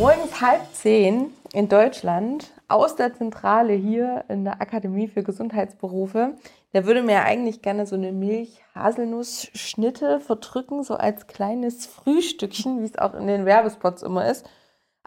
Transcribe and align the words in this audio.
Morgens 0.00 0.40
halb 0.40 0.62
zehn 0.72 1.30
in 1.52 1.68
Deutschland 1.68 2.52
aus 2.68 2.96
der 2.96 3.12
Zentrale 3.12 3.74
hier 3.74 4.24
in 4.28 4.44
der 4.44 4.62
Akademie 4.62 5.08
für 5.08 5.22
Gesundheitsberufe. 5.22 6.36
Da 6.72 6.86
würde 6.86 7.02
mir 7.02 7.24
eigentlich 7.24 7.60
gerne 7.60 7.84
so 7.84 7.96
eine 7.96 8.10
Milch-Haselnuss-Schnitte 8.10 10.20
verdrücken, 10.20 10.84
so 10.84 10.94
als 10.94 11.26
kleines 11.26 11.84
Frühstückchen, 11.84 12.80
wie 12.80 12.86
es 12.86 12.96
auch 12.96 13.12
in 13.12 13.26
den 13.26 13.44
Werbespots 13.44 14.02
immer 14.02 14.26
ist. 14.26 14.48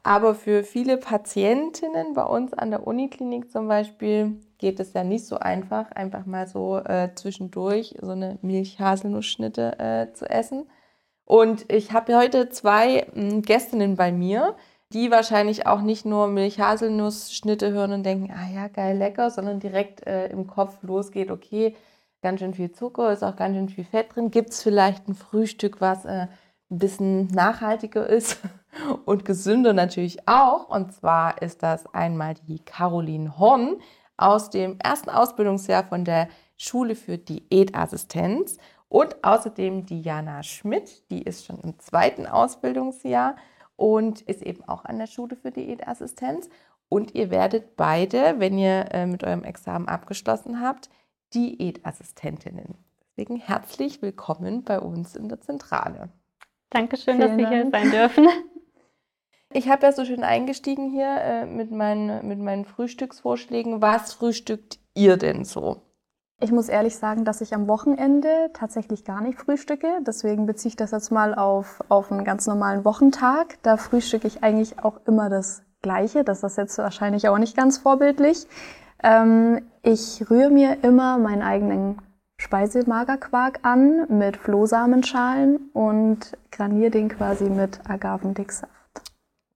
Aber 0.03 0.35
für 0.35 0.63
viele 0.63 0.97
Patientinnen 0.97 2.13
bei 2.13 2.25
uns 2.25 2.53
an 2.53 2.69
der 2.69 2.85
Uniklinik 2.85 3.51
zum 3.51 3.67
Beispiel 3.67 4.39
geht 4.59 4.79
es 4.79 4.93
ja 4.93 5.03
nicht 5.03 5.25
so 5.25 5.39
einfach, 5.39 5.89
einfach 5.93 6.27
mal 6.27 6.47
so 6.47 6.77
äh, 6.77 7.09
zwischendurch 7.15 7.95
so 7.99 8.11
eine 8.11 8.37
Milch-Haselnuss-Schnitte 8.43 9.79
äh, 9.79 10.13
zu 10.13 10.29
essen. 10.29 10.67
Und 11.25 11.71
ich 11.71 11.93
habe 11.93 12.15
heute 12.15 12.49
zwei 12.49 13.07
hm, 13.13 13.41
Gästinnen 13.41 13.95
bei 13.95 14.11
mir, 14.11 14.55
die 14.93 15.11
wahrscheinlich 15.11 15.65
auch 15.67 15.81
nicht 15.81 16.05
nur 16.05 16.27
Milch-Haselnuss-Schnitte 16.27 17.71
hören 17.71 17.93
und 17.93 18.03
denken, 18.03 18.31
ah 18.31 18.53
ja, 18.53 18.67
geil, 18.67 18.97
lecker, 18.97 19.29
sondern 19.29 19.59
direkt 19.59 20.05
äh, 20.05 20.27
im 20.27 20.47
Kopf 20.47 20.77
losgeht, 20.83 21.31
okay, 21.31 21.75
ganz 22.21 22.39
schön 22.39 22.53
viel 22.53 22.71
Zucker, 22.71 23.11
ist 23.11 23.23
auch 23.23 23.35
ganz 23.35 23.55
schön 23.55 23.69
viel 23.69 23.83
Fett 23.83 24.15
drin. 24.15 24.31
Gibt 24.31 24.51
es 24.51 24.63
vielleicht 24.63 25.07
ein 25.07 25.15
Frühstück, 25.15 25.81
was 25.81 26.05
äh, 26.05 26.27
ein 26.69 26.77
bisschen 26.77 27.27
nachhaltiger 27.27 28.07
ist 28.07 28.39
und 29.05 29.25
gesünder 29.25 29.73
natürlich 29.73 30.27
auch? 30.27 30.69
Und 30.69 30.93
zwar 30.93 31.41
ist 31.41 31.63
das 31.63 31.85
einmal 31.93 32.35
die 32.47 32.59
Caroline 32.59 33.37
Horn 33.37 33.77
aus 34.15 34.49
dem 34.49 34.77
ersten 34.79 35.09
Ausbildungsjahr 35.09 35.83
von 35.83 36.05
der 36.05 36.29
Schule 36.55 36.95
für 36.95 37.17
Diätassistenz 37.17 38.57
und 38.87 39.23
außerdem 39.23 39.87
Diana 39.87 40.43
Schmidt, 40.43 41.09
die 41.09 41.23
ist 41.23 41.45
schon 41.45 41.59
im 41.61 41.79
zweiten 41.79 42.27
Ausbildungsjahr 42.27 43.35
und 43.75 44.21
ist 44.21 44.41
eben 44.41 44.63
auch 44.65 44.85
an 44.85 44.97
der 44.97 45.07
Schule 45.07 45.35
für 45.35 45.51
Diätassistenz. 45.51 46.49
Und 46.89 47.15
ihr 47.15 47.31
werdet 47.31 47.75
beide, 47.75 48.35
wenn 48.37 48.57
ihr 48.57 48.91
äh, 48.91 49.05
mit 49.05 49.23
eurem 49.23 49.43
Examen 49.43 49.87
abgeschlossen 49.87 50.61
habt, 50.61 50.89
Diätassistentinnen. 51.33 52.75
Deswegen 53.09 53.37
herzlich 53.37 54.01
willkommen 54.01 54.63
bei 54.63 54.79
uns 54.79 55.15
in 55.15 55.29
der 55.29 55.41
Zentrale. 55.41 56.09
Dankeschön, 56.69 57.17
Vielen 57.17 57.37
dass 57.37 57.37
wir 57.37 57.49
hier 57.49 57.69
sein 57.71 57.91
dürfen. 57.91 58.27
Ich 59.55 59.69
habe 59.69 59.85
ja 59.85 59.91
so 59.91 60.03
schön 60.03 60.23
eingestiegen 60.23 60.89
hier 60.89 61.15
äh, 61.21 61.45
mit, 61.45 61.69
meinen, 61.69 62.27
mit 62.27 62.39
meinen 62.39 62.65
Frühstücksvorschlägen. 62.65 63.83
Was 63.83 64.13
frühstückt 64.13 64.79
ihr 64.95 65.15
denn 65.15 65.45
so? 65.45 65.81
Ich 66.39 66.51
muss 66.51 66.67
ehrlich 66.67 66.97
sagen, 66.97 67.23
dass 67.23 67.41
ich 67.41 67.53
am 67.53 67.67
Wochenende 67.67 68.49
tatsächlich 68.53 69.05
gar 69.05 69.21
nicht 69.21 69.39
frühstücke. 69.39 69.99
Deswegen 70.01 70.45
beziehe 70.45 70.69
ich 70.69 70.75
das 70.75 70.91
jetzt 70.91 71.11
mal 71.11 71.33
auf, 71.35 71.81
auf 71.89 72.11
einen 72.11 72.25
ganz 72.25 72.47
normalen 72.47 72.83
Wochentag. 72.83 73.57
Da 73.63 73.77
frühstücke 73.77 74.27
ich 74.27 74.43
eigentlich 74.43 74.83
auch 74.83 74.99
immer 75.05 75.29
das 75.29 75.63
Gleiche. 75.81 76.23
Das 76.23 76.43
ist 76.43 76.57
jetzt 76.57 76.77
wahrscheinlich 76.77 77.29
auch 77.29 77.37
nicht 77.37 77.55
ganz 77.55 77.77
vorbildlich. 77.77 78.47
Ähm, 79.01 79.61
ich 79.83 80.29
rühre 80.29 80.49
mir 80.49 80.83
immer 80.83 81.17
meinen 81.17 81.43
eigenen 81.43 82.01
Speisemagerquark 82.37 83.59
an 83.61 84.05
mit 84.09 84.35
Flohsamenschalen 84.37 85.69
und 85.73 86.37
graniere 86.51 86.91
den 86.91 87.09
quasi 87.09 87.45
mit 87.45 87.79
Agavendicksaft. 87.89 88.82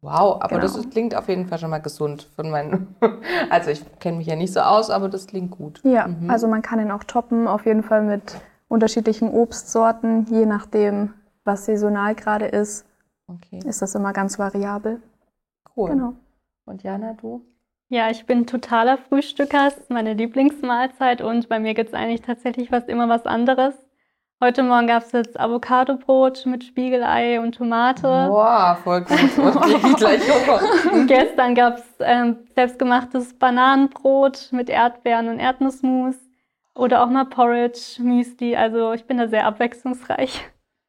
Wow, 0.02 0.42
aber 0.42 0.59
genau. 0.59 0.62
das 0.62 0.90
klingt 0.90 1.16
auf 1.16 1.28
jeden 1.28 1.48
Fall 1.48 1.58
schon 1.58 1.72
mal 1.72 1.80
gesund 1.80 2.28
von 2.36 2.50
meinen. 2.50 2.95
Also 3.50 3.72
ich 3.72 3.84
kenne 4.00 4.17
mich 4.17 4.28
ja 4.28 4.36
nicht 4.36 4.53
so 4.53 4.59
aus, 4.59 4.90
aber 4.90 5.09
das 5.09 5.28
klingt 5.28 5.52
gut. 5.52 5.81
Ja, 5.84 6.08
mhm. 6.08 6.30
also 6.30 6.48
man 6.48 6.62
kann 6.62 6.80
ihn 6.80 6.92
auch 6.92 7.03
toppen, 7.03 7.48
auf 7.48 7.66
jeden 7.66 7.84
Fall 7.84 8.03
mit 8.03 8.38
unterschiedlichen 8.68 9.30
Obstsorten, 9.30 10.25
je 10.30 10.45
nachdem, 10.45 11.14
was 11.44 11.66
saisonal 11.66 12.14
gerade 12.14 12.45
ist. 12.45 12.86
Okay. 13.28 13.59
Ist 13.66 13.81
das 13.81 13.96
immer 13.96 14.13
ganz 14.13 14.38
variabel. 14.38 15.02
Cool. 15.75 15.91
Genau. 15.91 16.14
Und 16.66 16.84
Jana, 16.84 17.14
du? 17.14 17.41
Ja, 17.90 18.09
ich 18.09 18.25
bin 18.25 18.46
totaler 18.46 18.97
Frühstücker. 18.97 19.66
Das 19.66 19.78
ist 19.78 19.90
meine 19.90 20.14
Lieblingsmahlzeit 20.14 21.22
und 21.22 21.47
bei 21.47 21.59
mir 21.59 21.74
gibt 21.74 21.90
es 21.90 21.94
eigentlich 21.96 22.22
tatsächlich 22.22 22.69
fast 22.69 22.90
immer 22.90 23.08
was 23.08 23.25
anderes. 23.25 23.74
Heute 24.40 24.62
Morgen 24.62 24.86
gab 24.86 25.02
es 25.02 25.14
jetzt 25.14 25.40
Avocadobrot 25.40 26.46
mit 26.46 26.64
Spiegelei 26.64 27.40
und 27.40 27.56
Tomate. 27.56 28.03
Boah, 28.03 28.78
voll 28.84 29.02
gut. 29.02 29.18
Okay, 29.40 29.94
gleich 29.98 31.08
Gestern 31.08 31.56
gab 31.56 31.78
es 31.80 31.84
ähm, 32.02 32.36
selbstgemachtes 32.53 33.34
Bananenbrot 33.34 34.50
mit 34.52 34.70
Erdbeeren 34.70 35.30
und 35.30 35.40
Erdnussmus. 35.40 36.14
Oder 36.76 37.03
auch 37.03 37.09
mal 37.09 37.26
Porridge, 37.26 37.97
Müsli. 37.97 38.56
Also 38.56 38.94
ich 38.94 39.06
bin 39.06 39.18
da 39.18 39.28
sehr 39.28 39.47
abwechslungsreich. 39.47 40.47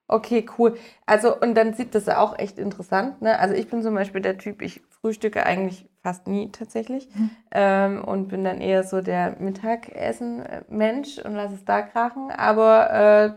Okay, 0.09 0.45
cool. 0.59 0.77
Also, 1.07 1.35
und 1.35 1.55
dann 1.55 1.73
sieht 1.73 1.95
das 1.95 2.07
auch 2.11 2.39
echt 2.39 2.59
interessant. 2.59 3.23
Ne? 3.23 3.39
Also, 3.39 3.55
ich 3.55 3.69
bin 3.69 3.83
zum 3.83 3.95
Beispiel 3.95 4.21
der 4.21 4.37
Typ, 4.37 4.61
ich 4.61 4.83
frühstücke 5.01 5.45
eigentlich 5.45 5.89
fast 6.09 6.27
nie 6.27 6.51
tatsächlich 6.51 7.07
mhm. 7.15 7.31
ähm, 7.53 8.05
und 8.05 8.29
bin 8.29 8.43
dann 8.43 8.63
eher 8.63 8.83
so 8.83 9.03
der 9.03 9.37
Mittagessen-Mensch 9.39 11.19
und 11.19 11.35
lasse 11.35 11.55
es 11.55 11.67
da 11.67 11.83
krachen. 11.83 12.31
Aber 12.31 12.91
äh, 12.91 13.33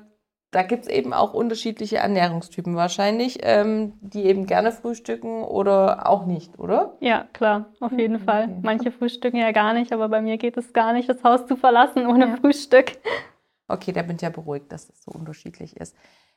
da 0.52 0.64
gibt 0.64 0.84
es 0.84 0.90
eben 0.90 1.12
auch 1.12 1.34
unterschiedliche 1.34 1.98
Ernährungstypen 1.98 2.78
wahrscheinlich, 2.78 3.40
ähm, 3.42 3.94
die 4.00 4.24
eben 4.24 4.46
gerne 4.46 4.72
frühstücken 4.72 5.44
oder 5.44 6.08
auch 6.08 6.26
nicht, 6.26 6.58
oder? 6.60 6.96
Ja, 7.02 7.26
klar, 7.34 7.66
auf 7.82 7.92
jeden 7.92 8.16
okay. 8.16 8.26
Fall. 8.26 8.58
Manche 8.62 8.92
frühstücken 8.92 9.38
ja 9.38 9.52
gar 9.52 9.74
nicht, 9.74 9.92
aber 9.92 10.08
bei 10.08 10.22
mir 10.22 10.38
geht 10.38 10.56
es 10.56 10.72
gar 10.72 10.94
nicht, 10.94 11.10
das 11.10 11.22
Haus 11.26 11.46
zu 11.48 11.58
verlassen 11.58 12.08
ohne 12.08 12.30
ja. 12.30 12.38
Frühstück. 12.38 12.98
Okay, 13.68 13.92
da 13.92 14.02
bin 14.02 14.16
ich 14.16 14.22
ja 14.22 14.30
beruhigt, 14.30 14.72
dass 14.72 14.88
das 14.88 15.04
so 15.04 15.12
unterschiedlich 15.12 15.76
ist. 15.76 15.96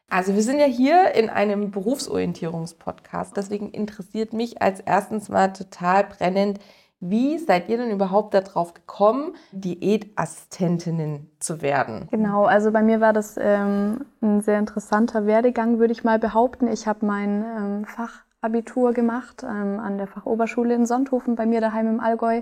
Also 0.08 0.34
wir 0.34 0.42
sind 0.42 0.60
ja 0.60 0.66
hier 0.66 1.14
in 1.14 1.28
einem 1.30 1.70
Berufsorientierungspodcast. 1.70 3.36
Deswegen 3.36 3.70
interessiert 3.70 4.32
mich 4.32 4.62
als 4.62 4.80
erstens 4.80 5.28
mal 5.28 5.52
total 5.52 6.04
brennend, 6.04 6.60
wie 7.06 7.36
seid 7.36 7.68
ihr 7.68 7.76
denn 7.76 7.90
überhaupt 7.90 8.32
darauf 8.32 8.72
gekommen, 8.72 9.34
Diätassistentinnen 9.52 11.30
zu 11.38 11.60
werden? 11.60 12.08
Genau, 12.10 12.44
also 12.46 12.70
bei 12.70 12.82
mir 12.82 13.02
war 13.02 13.12
das 13.12 13.36
ähm, 13.38 14.06
ein 14.22 14.40
sehr 14.40 14.58
interessanter 14.58 15.26
Werdegang, 15.26 15.78
würde 15.78 15.92
ich 15.92 16.02
mal 16.02 16.18
behaupten. 16.18 16.66
Ich 16.66 16.86
habe 16.86 17.04
mein 17.04 17.44
ähm, 17.44 17.84
Fachabitur 17.84 18.94
gemacht 18.94 19.42
ähm, 19.42 19.80
an 19.80 19.98
der 19.98 20.06
Fachoberschule 20.06 20.74
in 20.74 20.86
Sonthofen 20.86 21.34
bei 21.34 21.44
mir 21.44 21.60
daheim 21.60 21.88
im 21.88 22.00
Allgäu 22.00 22.40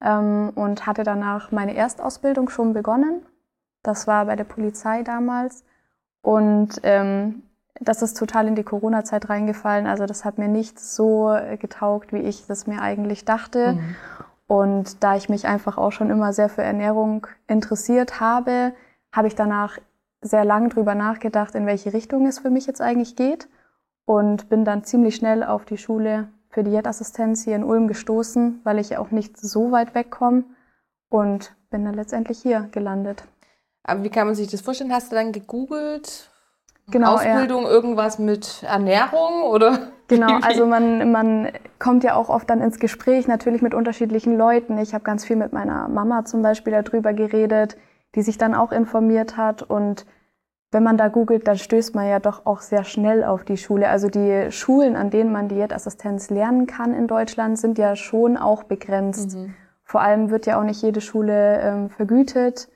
ähm, 0.00 0.50
und 0.56 0.84
hatte 0.84 1.04
danach 1.04 1.52
meine 1.52 1.76
Erstausbildung 1.76 2.48
schon 2.48 2.72
begonnen. 2.72 3.24
Das 3.84 4.08
war 4.08 4.26
bei 4.26 4.34
der 4.34 4.44
Polizei 4.44 5.04
damals. 5.04 5.64
Und 6.22 6.80
ähm, 6.84 7.42
das 7.80 8.00
ist 8.00 8.16
total 8.16 8.46
in 8.46 8.54
die 8.54 8.62
Corona-Zeit 8.62 9.28
reingefallen. 9.28 9.86
Also 9.86 10.06
das 10.06 10.24
hat 10.24 10.38
mir 10.38 10.48
nicht 10.48 10.78
so 10.78 11.36
getaugt, 11.58 12.12
wie 12.12 12.20
ich 12.20 12.46
das 12.46 12.66
mir 12.66 12.80
eigentlich 12.80 13.24
dachte. 13.24 13.74
Mhm. 13.74 13.96
Und 14.46 15.02
da 15.02 15.16
ich 15.16 15.28
mich 15.28 15.46
einfach 15.46 15.78
auch 15.78 15.92
schon 15.92 16.10
immer 16.10 16.32
sehr 16.32 16.48
für 16.48 16.62
Ernährung 16.62 17.26
interessiert 17.48 18.20
habe, 18.20 18.72
habe 19.10 19.26
ich 19.26 19.34
danach 19.34 19.78
sehr 20.20 20.44
lang 20.44 20.68
drüber 20.68 20.94
nachgedacht, 20.94 21.54
in 21.54 21.66
welche 21.66 21.92
Richtung 21.92 22.26
es 22.26 22.38
für 22.38 22.50
mich 22.50 22.66
jetzt 22.66 22.80
eigentlich 22.80 23.16
geht. 23.16 23.48
Und 24.04 24.48
bin 24.48 24.64
dann 24.64 24.84
ziemlich 24.84 25.16
schnell 25.16 25.42
auf 25.42 25.64
die 25.64 25.78
Schule 25.78 26.28
für 26.50 26.62
Diätassistenz 26.62 27.44
hier 27.44 27.56
in 27.56 27.64
Ulm 27.64 27.88
gestoßen, 27.88 28.60
weil 28.62 28.78
ich 28.78 28.90
ja 28.90 28.98
auch 28.98 29.10
nicht 29.10 29.40
so 29.40 29.72
weit 29.72 29.94
wegkomme. 29.94 30.44
Und 31.08 31.54
bin 31.70 31.84
dann 31.84 31.94
letztendlich 31.94 32.38
hier 32.38 32.68
gelandet. 32.72 33.24
Aber 33.84 34.04
wie 34.04 34.10
kann 34.10 34.26
man 34.26 34.36
sich 34.36 34.48
das 34.48 34.60
vorstellen? 34.60 34.92
Hast 34.92 35.12
du 35.12 35.16
dann 35.16 35.32
gegoogelt? 35.32 36.30
Genau, 36.90 37.14
Ausbildung, 37.14 37.64
ja. 37.64 37.70
irgendwas 37.70 38.18
mit 38.18 38.62
Ernährung 38.62 39.42
oder? 39.44 39.92
Genau, 40.08 40.38
also 40.42 40.66
man, 40.66 41.10
man 41.10 41.48
kommt 41.78 42.04
ja 42.04 42.14
auch 42.14 42.28
oft 42.28 42.50
dann 42.50 42.60
ins 42.60 42.78
Gespräch, 42.78 43.28
natürlich 43.28 43.62
mit 43.62 43.74
unterschiedlichen 43.74 44.36
Leuten. 44.36 44.78
Ich 44.78 44.94
habe 44.94 45.04
ganz 45.04 45.24
viel 45.24 45.36
mit 45.36 45.52
meiner 45.52 45.88
Mama 45.88 46.24
zum 46.24 46.42
Beispiel 46.42 46.72
darüber 46.72 47.12
geredet, 47.12 47.76
die 48.14 48.22
sich 48.22 48.36
dann 48.36 48.54
auch 48.54 48.72
informiert 48.72 49.36
hat. 49.36 49.62
Und 49.62 50.06
wenn 50.70 50.82
man 50.82 50.96
da 50.96 51.08
googelt, 51.08 51.46
dann 51.46 51.56
stößt 51.56 51.94
man 51.94 52.08
ja 52.08 52.18
doch 52.18 52.46
auch 52.46 52.60
sehr 52.60 52.84
schnell 52.84 53.24
auf 53.24 53.44
die 53.44 53.56
Schule. 53.56 53.88
Also 53.88 54.08
die 54.08 54.50
Schulen, 54.50 54.96
an 54.96 55.10
denen 55.10 55.32
man 55.32 55.48
Diätassistenz 55.48 56.30
lernen 56.30 56.66
kann 56.66 56.94
in 56.94 57.06
Deutschland, 57.06 57.58
sind 57.58 57.78
ja 57.78 57.96
schon 57.96 58.36
auch 58.36 58.64
begrenzt. 58.64 59.36
Mhm. 59.36 59.54
Vor 59.84 60.00
allem 60.00 60.30
wird 60.30 60.46
ja 60.46 60.58
auch 60.58 60.64
nicht 60.64 60.82
jede 60.82 61.00
Schule 61.00 61.60
ähm, 61.60 61.90
vergütet. 61.90 62.68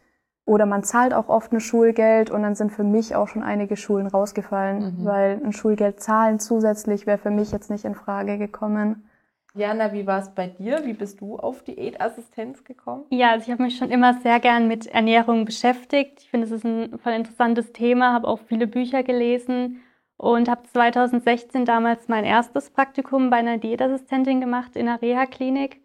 Oder 0.46 0.64
man 0.64 0.84
zahlt 0.84 1.12
auch 1.12 1.28
oft 1.28 1.52
ein 1.52 1.60
Schulgeld 1.60 2.30
und 2.30 2.42
dann 2.42 2.54
sind 2.54 2.70
für 2.70 2.84
mich 2.84 3.16
auch 3.16 3.26
schon 3.26 3.42
einige 3.42 3.76
Schulen 3.76 4.06
rausgefallen, 4.06 4.78
mhm. 4.78 5.04
weil 5.04 5.40
ein 5.44 5.52
Schulgeld 5.52 6.00
zahlen 6.00 6.38
zusätzlich 6.38 7.04
wäre 7.04 7.18
für 7.18 7.32
mich 7.32 7.50
jetzt 7.50 7.68
nicht 7.68 7.84
in 7.84 7.96
Frage 7.96 8.38
gekommen. 8.38 9.08
Jana, 9.54 9.92
wie 9.92 10.06
war 10.06 10.20
es 10.20 10.30
bei 10.30 10.46
dir? 10.46 10.84
Wie 10.84 10.92
bist 10.92 11.20
du 11.20 11.36
auf 11.36 11.64
Diätassistenz 11.64 12.62
gekommen? 12.62 13.04
Ja, 13.10 13.32
also 13.32 13.46
ich 13.46 13.50
habe 13.50 13.64
mich 13.64 13.76
schon 13.76 13.90
immer 13.90 14.14
sehr 14.20 14.38
gern 14.38 14.68
mit 14.68 14.86
Ernährung 14.86 15.46
beschäftigt. 15.46 16.20
Ich 16.20 16.30
finde, 16.30 16.46
es 16.46 16.52
ist 16.52 16.64
ein 16.64 16.96
voll 16.98 17.14
interessantes 17.14 17.72
Thema, 17.72 18.12
habe 18.12 18.28
auch 18.28 18.38
viele 18.46 18.68
Bücher 18.68 19.02
gelesen 19.02 19.80
und 20.16 20.48
habe 20.48 20.62
2016 20.72 21.64
damals 21.64 22.06
mein 22.06 22.24
erstes 22.24 22.70
Praktikum 22.70 23.30
bei 23.30 23.38
einer 23.38 23.58
Diätassistentin 23.58 24.40
gemacht 24.40 24.76
in 24.76 24.86
einer 24.86 25.02
Reha-Klinik 25.02 25.80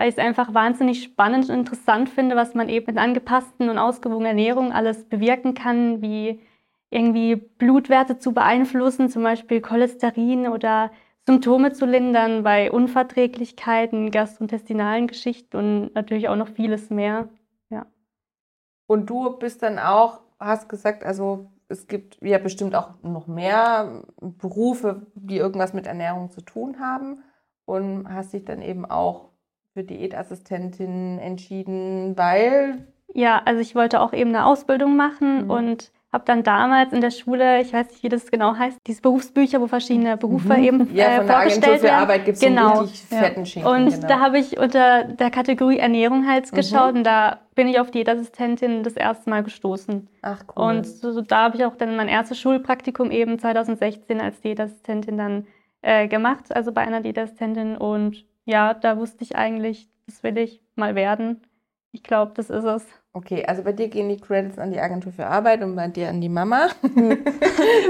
weil 0.00 0.08
ich 0.08 0.14
es 0.16 0.24
einfach 0.24 0.54
wahnsinnig 0.54 1.02
spannend 1.02 1.50
und 1.50 1.54
interessant 1.54 2.08
finde, 2.08 2.34
was 2.34 2.54
man 2.54 2.70
eben 2.70 2.86
mit 2.86 2.96
angepassten 2.96 3.68
und 3.68 3.76
ausgewogener 3.76 4.30
Ernährung 4.30 4.72
alles 4.72 5.04
bewirken 5.04 5.52
kann, 5.52 6.00
wie 6.00 6.40
irgendwie 6.88 7.36
Blutwerte 7.36 8.16
zu 8.16 8.32
beeinflussen, 8.32 9.10
zum 9.10 9.22
Beispiel 9.24 9.60
Cholesterin 9.60 10.48
oder 10.48 10.90
Symptome 11.26 11.72
zu 11.72 11.84
lindern 11.84 12.44
bei 12.44 12.72
Unverträglichkeiten, 12.72 14.10
gastrointestinalen 14.10 15.06
Geschichten 15.06 15.58
und 15.58 15.94
natürlich 15.94 16.30
auch 16.30 16.36
noch 16.36 16.48
vieles 16.48 16.88
mehr. 16.88 17.28
Ja. 17.68 17.84
Und 18.86 19.10
du 19.10 19.36
bist 19.36 19.62
dann 19.62 19.78
auch, 19.78 20.20
hast 20.38 20.70
gesagt, 20.70 21.04
also 21.04 21.50
es 21.68 21.88
gibt 21.88 22.16
ja 22.22 22.38
bestimmt 22.38 22.74
auch 22.74 22.94
noch 23.02 23.26
mehr 23.26 24.02
Berufe, 24.18 25.08
die 25.14 25.36
irgendwas 25.36 25.74
mit 25.74 25.86
Ernährung 25.86 26.30
zu 26.30 26.40
tun 26.40 26.80
haben 26.80 27.22
und 27.66 28.08
hast 28.08 28.32
dich 28.32 28.46
dann 28.46 28.62
eben 28.62 28.86
auch 28.86 29.29
für 29.80 29.84
Diätassistentin 29.84 31.18
entschieden, 31.18 32.16
weil 32.16 32.86
ja, 33.12 33.42
also 33.44 33.60
ich 33.60 33.74
wollte 33.74 34.00
auch 34.00 34.12
eben 34.12 34.30
eine 34.30 34.46
Ausbildung 34.46 34.96
machen 34.96 35.44
mhm. 35.44 35.50
und 35.50 35.90
habe 36.12 36.24
dann 36.26 36.42
damals 36.42 36.92
in 36.92 37.00
der 37.00 37.10
Schule, 37.10 37.60
ich 37.60 37.72
weiß 37.72 37.88
nicht, 37.88 38.02
wie 38.02 38.08
das 38.08 38.30
genau 38.30 38.56
heißt, 38.56 38.78
diese 38.86 39.00
Berufsbücher, 39.00 39.60
wo 39.60 39.68
verschiedene 39.68 40.16
Berufe 40.16 40.54
mhm. 40.56 40.64
eben 40.64 40.94
ja, 40.94 41.16
von 41.16 41.28
äh, 41.28 41.32
vorgestellt 41.32 41.64
der 41.64 41.68
Agentur 41.68 41.88
für 41.88 41.92
Arbeit 41.92 42.24
gibt 42.24 42.36
es 42.36 42.42
genau. 42.42 42.74
so 42.74 42.80
richtig 42.82 43.18
fetten 43.18 43.46
Schinken. 43.46 43.70
Und 43.70 43.90
genau. 43.90 44.06
da 44.06 44.20
habe 44.20 44.38
ich 44.38 44.58
unter 44.58 45.04
der 45.04 45.30
Kategorie 45.30 45.78
Ernährung 45.78 46.28
halt 46.28 46.50
mhm. 46.50 46.56
geschaut 46.56 46.94
und 46.94 47.04
da 47.04 47.40
bin 47.54 47.68
ich 47.68 47.80
auf 47.80 47.90
Diätassistentin 47.90 48.82
das 48.82 48.94
erste 48.94 49.30
Mal 49.30 49.42
gestoßen. 49.42 50.08
Ach 50.22 50.42
cool. 50.56 50.64
Und 50.64 50.86
so, 50.86 51.12
so, 51.12 51.20
da 51.20 51.44
habe 51.44 51.56
ich 51.56 51.64
auch 51.64 51.76
dann 51.76 51.96
mein 51.96 52.08
erstes 52.08 52.38
Schulpraktikum 52.38 53.10
eben 53.10 53.38
2016 53.38 54.20
als 54.20 54.40
Diätassistentin 54.40 55.16
dann 55.16 55.46
äh, 55.82 56.08
gemacht, 56.08 56.54
also 56.54 56.72
bei 56.72 56.82
einer 56.82 57.00
Diätassistentin 57.00 57.76
und 57.76 58.24
ja, 58.50 58.74
da 58.74 58.98
wusste 58.98 59.22
ich 59.22 59.36
eigentlich, 59.36 59.88
das 60.06 60.22
will 60.22 60.36
ich 60.36 60.60
mal 60.74 60.94
werden. 60.94 61.40
Ich 61.92 62.02
glaube, 62.02 62.32
das 62.34 62.50
ist 62.50 62.64
es. 62.64 62.84
Okay, 63.12 63.44
also 63.46 63.62
bei 63.62 63.72
dir 63.72 63.88
gehen 63.88 64.08
die 64.08 64.16
Credits 64.16 64.58
an 64.58 64.72
die 64.72 64.80
Agentur 64.80 65.12
für 65.12 65.26
Arbeit 65.26 65.62
und 65.62 65.74
bei 65.74 65.88
dir 65.88 66.08
an 66.08 66.20
die 66.20 66.28
Mama. 66.28 66.68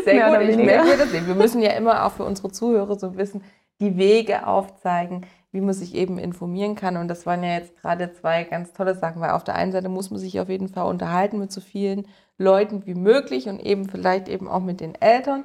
Sehr 0.05 0.31
gut, 0.31 0.49
ich 0.49 0.57
merke 0.57 0.89
mir 0.89 0.97
das. 0.99 1.13
Wir 1.13 1.35
müssen 1.35 1.61
ja 1.63 1.73
immer 1.73 2.05
auch 2.05 2.13
für 2.13 2.25
unsere 2.25 2.51
Zuhörer 2.51 2.99
so 2.99 3.17
wissen, 3.17 3.43
die 3.81 3.97
Wege 3.97 4.47
aufzeigen, 4.47 5.27
wie 5.53 5.61
man 5.61 5.75
sich 5.75 5.95
eben 5.95 6.19
informieren 6.19 6.75
kann. 6.75 6.97
Und 6.97 7.09
das 7.09 7.25
waren 7.25 7.43
ja 7.43 7.55
jetzt 7.55 7.77
gerade 7.81 8.13
zwei 8.13 8.45
ganz 8.45 8.73
tolle 8.73 8.95
Sachen, 8.95 9.21
weil 9.21 9.31
auf 9.31 9.45
der 9.45 9.57
einen 9.57 9.73
Seite 9.73 9.89
muss 9.89 10.11
man 10.11 10.21
sich 10.21 10.41
auf 10.41 10.49
jeden 10.49 10.69
Fall 10.69 10.87
unterhalten 10.87 11.39
mit 11.39 11.53
so 11.53 11.61
vielen 11.61 12.07
Leuten 12.37 12.87
wie 12.87 12.95
möglich 12.95 13.49
und 13.49 13.61
eben 13.61 13.89
vielleicht 13.89 14.29
eben 14.29 14.49
auch 14.49 14.61
mit 14.61 14.81
den 14.81 14.95
Eltern. 14.95 15.45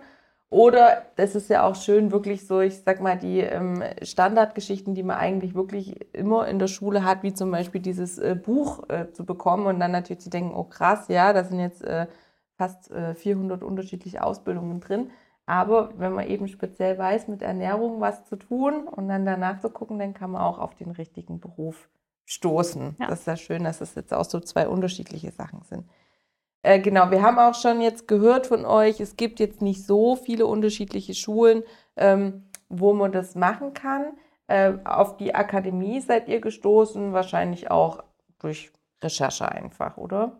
Oder 0.50 1.04
das 1.16 1.36
ist 1.36 1.50
ja 1.50 1.64
auch 1.64 1.76
schön, 1.76 2.12
wirklich 2.12 2.46
so, 2.46 2.62
ich 2.62 2.82
sag 2.82 3.02
mal, 3.02 3.18
die 3.18 3.40
ähm, 3.40 3.84
Standardgeschichten, 4.02 4.94
die 4.94 5.04
man 5.04 5.18
eigentlich 5.18 5.56
wirklich 5.56 6.14
immer 6.14 6.48
in 6.48 6.60
der 6.60 6.68
Schule 6.68 7.04
hat, 7.04 7.24
wie 7.24 7.34
zum 7.34 7.52
Beispiel 7.52 7.82
dieses 7.82 8.20
äh, 8.20 8.36
Buch 8.36 8.88
äh, 8.90 9.12
zu 9.12 9.26
bekommen 9.26 9.66
und 9.66 9.80
dann 9.80 9.92
natürlich 9.92 10.22
zu 10.22 10.30
denken, 10.30 10.54
oh 10.56 10.64
krass, 10.64 11.08
ja, 11.08 11.34
da 11.34 11.44
sind 11.44 11.60
jetzt 11.60 11.84
äh, 11.84 12.08
fast 12.58 12.92
400 13.16 13.62
äh, 13.62 13.66
unterschiedliche 13.66 14.24
Ausbildungen 14.24 14.80
drin. 14.80 15.12
Aber 15.46 15.92
wenn 15.98 16.14
man 16.14 16.28
eben 16.28 16.48
speziell 16.48 16.98
weiß, 16.98 17.28
mit 17.28 17.42
Ernährung 17.42 18.02
was 18.02 18.26
zu 18.26 18.36
tun 18.36 18.88
und 18.88 19.08
dann 19.10 19.26
danach 19.26 19.60
zu 19.60 19.70
gucken, 19.70 20.00
dann 20.00 20.14
kann 20.14 20.32
man 20.32 20.42
auch 20.42 20.58
auf 20.58 20.76
den 20.76 20.92
richtigen 20.92 21.40
Beruf 21.40 21.90
stoßen. 22.26 22.96
Ja. 23.00 23.08
Das 23.08 23.22
ist 23.22 23.28
ja 23.28 23.38
schön, 23.38 23.64
dass 23.64 23.82
es 23.82 23.90
das 23.90 23.96
jetzt 23.96 24.14
auch 24.14 24.26
so 24.26 24.40
zwei 24.40 24.68
unterschiedliche 24.68 25.32
Sachen 25.32 25.62
sind. 25.64 25.86
Äh, 26.66 26.80
genau, 26.80 27.12
wir 27.12 27.22
haben 27.22 27.38
auch 27.38 27.54
schon 27.54 27.80
jetzt 27.80 28.08
gehört 28.08 28.48
von 28.48 28.66
euch, 28.66 29.00
es 29.00 29.18
gibt 29.18 29.40
jetzt 29.40 29.62
nicht 29.62 29.86
so 29.86 30.16
viele 30.16 30.48
unterschiedliche 30.48 31.14
Schulen, 31.14 31.62
ähm, 31.96 32.46
wo 32.70 32.92
man 32.94 33.12
das 33.12 33.36
machen 33.36 33.76
kann. 33.76 34.18
Äh, 34.48 34.74
auf 34.84 35.18
die 35.18 35.36
Akademie 35.36 36.02
seid 36.02 36.28
ihr 36.28 36.42
gestoßen, 36.42 37.14
wahrscheinlich 37.14 37.70
auch 37.70 38.04
durch 38.40 38.72
Recherche 39.04 39.48
einfach, 39.48 39.98
oder? 39.98 40.40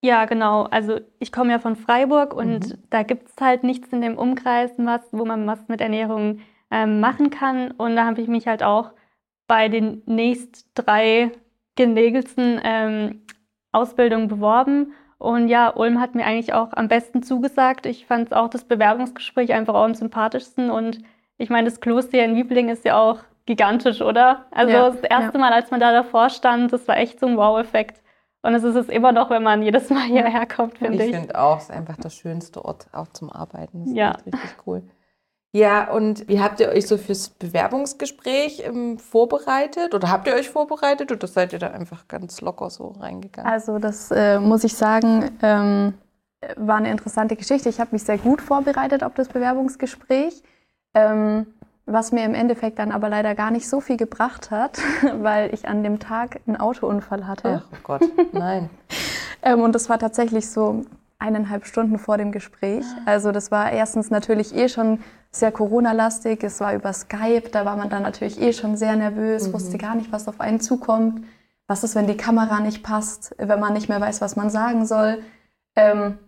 Ja, 0.00 0.26
genau. 0.26 0.62
Also 0.70 1.00
ich 1.18 1.32
komme 1.32 1.50
ja 1.50 1.58
von 1.58 1.74
Freiburg 1.74 2.32
und 2.32 2.68
mhm. 2.68 2.82
da 2.90 3.02
gibt 3.02 3.30
es 3.30 3.34
halt 3.40 3.64
nichts 3.64 3.88
in 3.92 4.02
dem 4.02 4.16
Umkreis, 4.16 4.70
was, 4.76 5.02
wo 5.10 5.24
man 5.24 5.44
was 5.44 5.66
mit 5.66 5.80
Ernährung 5.80 6.38
ähm, 6.70 7.00
machen 7.00 7.30
kann. 7.30 7.72
Und 7.72 7.96
da 7.96 8.06
habe 8.06 8.20
ich 8.20 8.28
mich 8.28 8.46
halt 8.46 8.62
auch 8.62 8.92
bei 9.48 9.68
den 9.68 10.04
nächst 10.06 10.66
drei 10.74 11.32
genegelsten 11.74 12.60
ähm, 12.62 13.22
Ausbildungen 13.72 14.28
beworben 14.28 14.92
und 15.20 15.48
ja, 15.48 15.68
Ulm 15.76 16.00
hat 16.00 16.14
mir 16.14 16.24
eigentlich 16.24 16.54
auch 16.54 16.72
am 16.72 16.88
besten 16.88 17.22
zugesagt. 17.22 17.84
Ich 17.84 18.06
fand 18.06 18.34
auch 18.34 18.48
das 18.48 18.64
Bewerbungsgespräch 18.64 19.52
einfach 19.52 19.74
auch 19.74 19.84
am 19.84 19.94
sympathischsten. 19.94 20.70
Und 20.70 21.02
ich 21.36 21.50
meine, 21.50 21.68
das 21.68 21.82
Kloster 21.82 22.24
in 22.24 22.34
Wiebling 22.36 22.70
ist 22.70 22.86
ja 22.86 22.98
auch 22.98 23.18
gigantisch, 23.44 24.00
oder? 24.00 24.46
Also 24.50 24.72
ja, 24.72 24.88
das 24.88 25.00
erste 25.00 25.36
ja. 25.36 25.38
Mal, 25.38 25.52
als 25.52 25.70
man 25.70 25.78
da 25.78 25.92
davor 25.92 26.30
stand, 26.30 26.72
das 26.72 26.88
war 26.88 26.96
echt 26.96 27.20
so 27.20 27.26
ein 27.26 27.36
Wow-Effekt. 27.36 28.02
Und 28.40 28.54
es 28.54 28.64
ist 28.64 28.76
es 28.76 28.88
immer 28.88 29.12
noch, 29.12 29.28
wenn 29.28 29.42
man 29.42 29.62
jedes 29.62 29.90
Mal 29.90 30.04
hierher 30.04 30.46
kommt, 30.46 30.78
finde 30.78 31.04
ich. 31.04 31.10
Ich 31.10 31.16
finde 31.16 31.38
auch, 31.38 31.58
es 31.58 31.64
ist 31.64 31.70
einfach 31.70 31.98
der 31.98 32.08
schönste 32.08 32.64
Ort 32.64 32.86
auch 32.92 33.08
zum 33.08 33.28
Arbeiten. 33.28 33.80
Das 33.80 33.90
ist 33.90 33.96
ja. 33.96 34.12
richtig 34.12 34.56
cool. 34.66 34.82
Ja, 35.52 35.90
und 35.90 36.28
wie 36.28 36.40
habt 36.40 36.60
ihr 36.60 36.68
euch 36.68 36.86
so 36.86 36.96
fürs 36.96 37.28
Bewerbungsgespräch 37.28 38.62
ähm, 38.64 38.98
vorbereitet? 38.98 39.94
Oder 39.94 40.10
habt 40.10 40.28
ihr 40.28 40.34
euch 40.34 40.48
vorbereitet 40.48 41.10
oder 41.10 41.26
seid 41.26 41.52
ihr 41.52 41.58
da 41.58 41.68
einfach 41.68 42.06
ganz 42.06 42.40
locker 42.40 42.70
so 42.70 42.94
reingegangen? 43.00 43.50
Also 43.50 43.78
das 43.78 44.12
äh, 44.12 44.38
muss 44.38 44.62
ich 44.62 44.74
sagen, 44.74 45.30
ähm, 45.42 45.94
war 46.56 46.76
eine 46.76 46.90
interessante 46.90 47.34
Geschichte. 47.34 47.68
Ich 47.68 47.80
habe 47.80 47.90
mich 47.92 48.04
sehr 48.04 48.18
gut 48.18 48.40
vorbereitet 48.40 49.02
auf 49.02 49.14
das 49.14 49.28
Bewerbungsgespräch, 49.28 50.40
ähm, 50.94 51.46
was 51.84 52.12
mir 52.12 52.24
im 52.24 52.34
Endeffekt 52.34 52.78
dann 52.78 52.92
aber 52.92 53.08
leider 53.08 53.34
gar 53.34 53.50
nicht 53.50 53.68
so 53.68 53.80
viel 53.80 53.96
gebracht 53.96 54.52
hat, 54.52 54.78
weil 55.20 55.52
ich 55.52 55.66
an 55.66 55.82
dem 55.82 55.98
Tag 55.98 56.40
einen 56.46 56.58
Autounfall 56.58 57.26
hatte. 57.26 57.64
Ach 57.64 57.72
oh 57.72 57.78
Gott, 57.82 58.02
nein. 58.32 58.70
Ähm, 59.42 59.62
und 59.62 59.74
das 59.74 59.88
war 59.88 59.98
tatsächlich 59.98 60.50
so 60.50 60.84
eineinhalb 61.18 61.64
Stunden 61.64 61.98
vor 61.98 62.18
dem 62.18 62.30
Gespräch. 62.30 62.84
Also 63.06 63.32
das 63.32 63.50
war 63.50 63.72
erstens 63.72 64.10
natürlich 64.10 64.54
eh 64.54 64.68
schon 64.68 64.98
sehr 65.30 65.52
Corona-lastig. 65.52 66.42
Es 66.42 66.60
war 66.60 66.74
über 66.74 66.92
Skype, 66.92 67.50
da 67.50 67.64
war 67.64 67.76
man 67.76 67.88
dann 67.88 68.02
natürlich 68.02 68.40
eh 68.40 68.52
schon 68.52 68.76
sehr 68.76 68.96
nervös, 68.96 69.48
mhm. 69.48 69.52
wusste 69.52 69.78
gar 69.78 69.94
nicht, 69.94 70.12
was 70.12 70.28
auf 70.28 70.40
einen 70.40 70.60
zukommt. 70.60 71.24
Was 71.66 71.84
ist, 71.84 71.94
wenn 71.94 72.08
die 72.08 72.16
Kamera 72.16 72.58
nicht 72.58 72.82
passt, 72.82 73.34
wenn 73.38 73.60
man 73.60 73.74
nicht 73.74 73.88
mehr 73.88 74.00
weiß, 74.00 74.20
was 74.20 74.34
man 74.34 74.50
sagen 74.50 74.86
soll. 74.86 75.22
Ähm, 75.76 76.18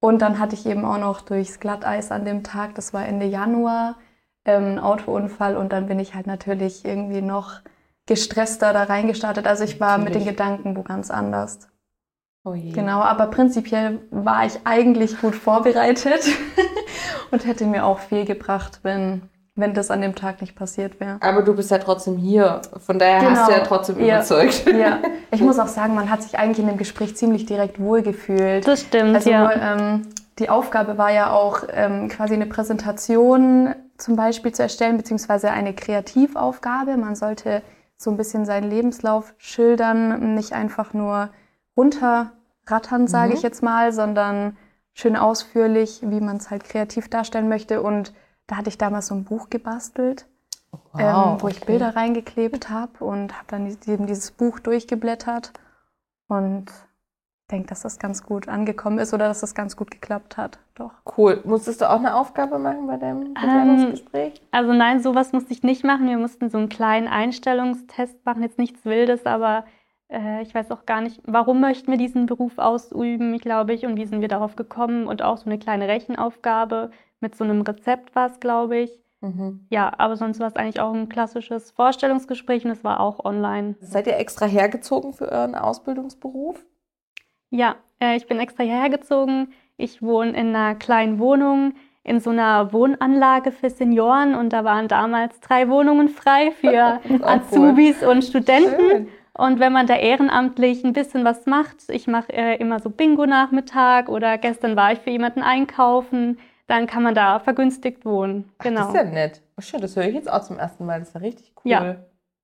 und 0.00 0.22
dann 0.22 0.38
hatte 0.38 0.54
ich 0.54 0.66
eben 0.66 0.84
auch 0.84 0.98
noch 0.98 1.20
durchs 1.20 1.58
Glatteis 1.58 2.12
an 2.12 2.24
dem 2.24 2.44
Tag, 2.44 2.76
das 2.76 2.92
war 2.92 3.04
Ende 3.04 3.26
Januar, 3.26 3.96
ähm, 4.44 4.64
einen 4.64 4.78
Autounfall 4.78 5.56
und 5.56 5.72
dann 5.72 5.86
bin 5.86 5.98
ich 5.98 6.14
halt 6.14 6.28
natürlich 6.28 6.84
irgendwie 6.84 7.22
noch 7.22 7.60
gestresster 8.06 8.72
da 8.72 8.84
reingestartet. 8.84 9.48
Also 9.48 9.64
ich 9.64 9.80
war 9.80 9.98
natürlich. 9.98 10.14
mit 10.14 10.26
den 10.26 10.32
Gedanken 10.32 10.76
wo 10.76 10.82
ganz 10.82 11.10
anders. 11.10 11.68
Oh 12.48 12.72
genau, 12.72 13.00
aber 13.00 13.26
prinzipiell 13.26 13.98
war 14.10 14.46
ich 14.46 14.54
eigentlich 14.64 15.20
gut 15.20 15.34
vorbereitet 15.34 16.24
und 17.30 17.46
hätte 17.46 17.66
mir 17.66 17.84
auch 17.84 17.98
viel 17.98 18.24
gebracht, 18.24 18.80
wenn, 18.82 19.22
wenn 19.54 19.74
das 19.74 19.90
an 19.90 20.00
dem 20.00 20.14
Tag 20.14 20.40
nicht 20.40 20.56
passiert 20.56 20.98
wäre. 20.98 21.18
Aber 21.20 21.42
du 21.42 21.54
bist 21.54 21.70
ja 21.70 21.78
trotzdem 21.78 22.16
hier, 22.16 22.62
von 22.78 22.98
daher 22.98 23.20
genau. 23.20 23.30
hast 23.32 23.48
du 23.48 23.52
ja 23.52 23.58
genau. 23.58 23.68
trotzdem 23.68 24.00
ja. 24.00 24.16
überzeugt. 24.16 24.64
Ja, 24.66 24.98
ich 25.30 25.42
muss 25.42 25.58
auch 25.58 25.66
sagen, 25.66 25.94
man 25.94 26.10
hat 26.10 26.22
sich 26.22 26.38
eigentlich 26.38 26.60
in 26.60 26.68
dem 26.68 26.78
Gespräch 26.78 27.16
ziemlich 27.16 27.44
direkt 27.44 27.80
wohlgefühlt. 27.80 28.66
Das 28.66 28.80
stimmt, 28.80 29.16
also, 29.16 29.30
ja. 29.30 29.74
Ähm, 29.74 30.08
die 30.38 30.48
Aufgabe 30.48 30.96
war 30.96 31.12
ja 31.12 31.32
auch 31.32 31.64
ähm, 31.70 32.08
quasi 32.08 32.34
eine 32.34 32.46
Präsentation 32.46 33.74
zum 33.98 34.16
Beispiel 34.16 34.52
zu 34.52 34.62
erstellen, 34.62 34.96
beziehungsweise 34.96 35.50
eine 35.50 35.74
Kreativaufgabe. 35.74 36.96
Man 36.96 37.14
sollte 37.14 37.62
so 37.98 38.10
ein 38.10 38.16
bisschen 38.16 38.46
seinen 38.46 38.70
Lebenslauf 38.70 39.34
schildern, 39.36 40.34
nicht 40.34 40.52
einfach 40.52 40.94
nur 40.94 41.30
runterrattern, 42.68 43.06
sage 43.06 43.30
mhm. 43.30 43.36
ich 43.36 43.42
jetzt 43.42 43.62
mal, 43.62 43.92
sondern 43.92 44.56
schön 44.94 45.16
ausführlich, 45.16 46.00
wie 46.02 46.20
man 46.20 46.36
es 46.36 46.50
halt 46.50 46.64
kreativ 46.64 47.08
darstellen 47.08 47.48
möchte. 47.48 47.82
Und 47.82 48.12
da 48.46 48.56
hatte 48.56 48.68
ich 48.68 48.78
damals 48.78 49.08
so 49.08 49.14
ein 49.14 49.24
Buch 49.24 49.50
gebastelt, 49.50 50.26
wow, 50.92 51.00
ähm, 51.00 51.40
wo 51.40 51.46
okay. 51.46 51.56
ich 51.56 51.66
Bilder 51.66 51.96
reingeklebt 51.96 52.70
habe 52.70 53.04
und 53.04 53.32
habe 53.34 53.46
dann 53.48 53.76
eben 53.86 54.06
dieses 54.06 54.30
Buch 54.30 54.58
durchgeblättert 54.60 55.52
und 56.28 56.66
denke, 57.50 57.68
dass 57.68 57.80
das 57.80 57.98
ganz 57.98 58.24
gut 58.24 58.46
angekommen 58.46 58.98
ist 58.98 59.14
oder 59.14 59.26
dass 59.26 59.40
das 59.40 59.54
ganz 59.54 59.74
gut 59.74 59.90
geklappt 59.90 60.36
hat. 60.36 60.58
Doch. 60.74 60.90
Cool. 61.16 61.40
Musstest 61.44 61.80
du 61.80 61.88
auch 61.88 61.98
eine 61.98 62.14
Aufgabe 62.14 62.58
machen 62.58 62.86
bei 62.86 62.98
deinem 62.98 63.32
Bewerbungsgespräch? 63.32 64.34
Ähm, 64.34 64.48
also 64.50 64.72
nein, 64.74 65.00
sowas 65.00 65.32
musste 65.32 65.52
ich 65.52 65.62
nicht 65.62 65.82
machen. 65.82 66.08
Wir 66.08 66.18
mussten 66.18 66.50
so 66.50 66.58
einen 66.58 66.68
kleinen 66.68 67.08
Einstellungstest 67.08 68.24
machen, 68.26 68.42
jetzt 68.42 68.58
nichts 68.58 68.84
Wildes, 68.84 69.24
aber 69.24 69.64
äh, 70.08 70.42
ich 70.42 70.54
weiß 70.54 70.70
auch 70.70 70.86
gar 70.86 71.00
nicht, 71.00 71.20
warum 71.24 71.60
möchten 71.60 71.90
wir 71.90 71.98
diesen 71.98 72.26
Beruf 72.26 72.58
ausüben, 72.58 73.38
glaube 73.38 73.74
ich, 73.74 73.86
und 73.86 73.96
wie 73.96 74.06
sind 74.06 74.20
wir 74.20 74.28
darauf 74.28 74.56
gekommen 74.56 75.06
und 75.06 75.22
auch 75.22 75.36
so 75.36 75.46
eine 75.46 75.58
kleine 75.58 75.88
Rechenaufgabe 75.88 76.90
mit 77.20 77.34
so 77.34 77.44
einem 77.44 77.62
Rezept 77.62 78.14
war 78.14 78.30
es, 78.30 78.40
glaube 78.40 78.78
ich. 78.78 79.00
Mhm. 79.20 79.66
Ja, 79.68 79.92
aber 79.98 80.16
sonst 80.16 80.38
war 80.38 80.46
es 80.46 80.56
eigentlich 80.56 80.80
auch 80.80 80.94
ein 80.94 81.08
klassisches 81.08 81.72
Vorstellungsgespräch 81.72 82.64
und 82.64 82.70
es 82.70 82.84
war 82.84 83.00
auch 83.00 83.24
online. 83.24 83.74
Seid 83.80 84.06
ihr 84.06 84.16
extra 84.16 84.46
hergezogen 84.46 85.12
für 85.12 85.30
euren 85.30 85.54
Ausbildungsberuf? 85.54 86.64
Ja, 87.50 87.76
äh, 88.00 88.16
ich 88.16 88.26
bin 88.26 88.38
extra 88.38 88.62
hergezogen. 88.62 89.52
Ich 89.76 90.02
wohne 90.02 90.30
in 90.30 90.54
einer 90.54 90.74
kleinen 90.74 91.18
Wohnung 91.18 91.74
in 92.04 92.20
so 92.20 92.30
einer 92.30 92.72
Wohnanlage 92.72 93.52
für 93.52 93.68
Senioren 93.68 94.34
und 94.34 94.52
da 94.52 94.64
waren 94.64 94.88
damals 94.88 95.40
drei 95.40 95.68
Wohnungen 95.68 96.08
frei 96.08 96.52
für 96.52 97.00
Azubis 97.22 98.02
und 98.02 98.24
Studenten. 98.24 98.90
Schön. 98.90 99.08
Und 99.38 99.60
wenn 99.60 99.72
man 99.72 99.86
da 99.86 99.94
ehrenamtlich 99.94 100.84
ein 100.84 100.92
bisschen 100.92 101.24
was 101.24 101.46
macht, 101.46 101.76
ich 101.90 102.08
mache 102.08 102.32
äh, 102.32 102.56
immer 102.56 102.80
so 102.80 102.90
Bingo-Nachmittag 102.90 104.08
oder 104.08 104.36
gestern 104.36 104.74
war 104.74 104.92
ich 104.92 104.98
für 104.98 105.10
jemanden 105.10 105.42
einkaufen, 105.42 106.38
dann 106.66 106.88
kann 106.88 107.04
man 107.04 107.14
da 107.14 107.38
vergünstigt 107.38 108.04
wohnen. 108.04 108.50
Genau. 108.58 108.80
Ach, 108.80 108.92
das 108.92 108.94
ist 108.94 109.06
ja 109.06 109.10
nett. 109.10 109.42
Oh, 109.56 109.60
schön, 109.60 109.80
das 109.80 109.94
höre 109.94 110.06
ich 110.06 110.14
jetzt 110.14 110.30
auch 110.30 110.42
zum 110.42 110.58
ersten 110.58 110.84
Mal. 110.84 110.98
Das 110.98 111.08
ist 111.08 111.14
ja 111.14 111.20
richtig 111.20 111.52
cool. 111.64 111.70
Ja. 111.70 111.96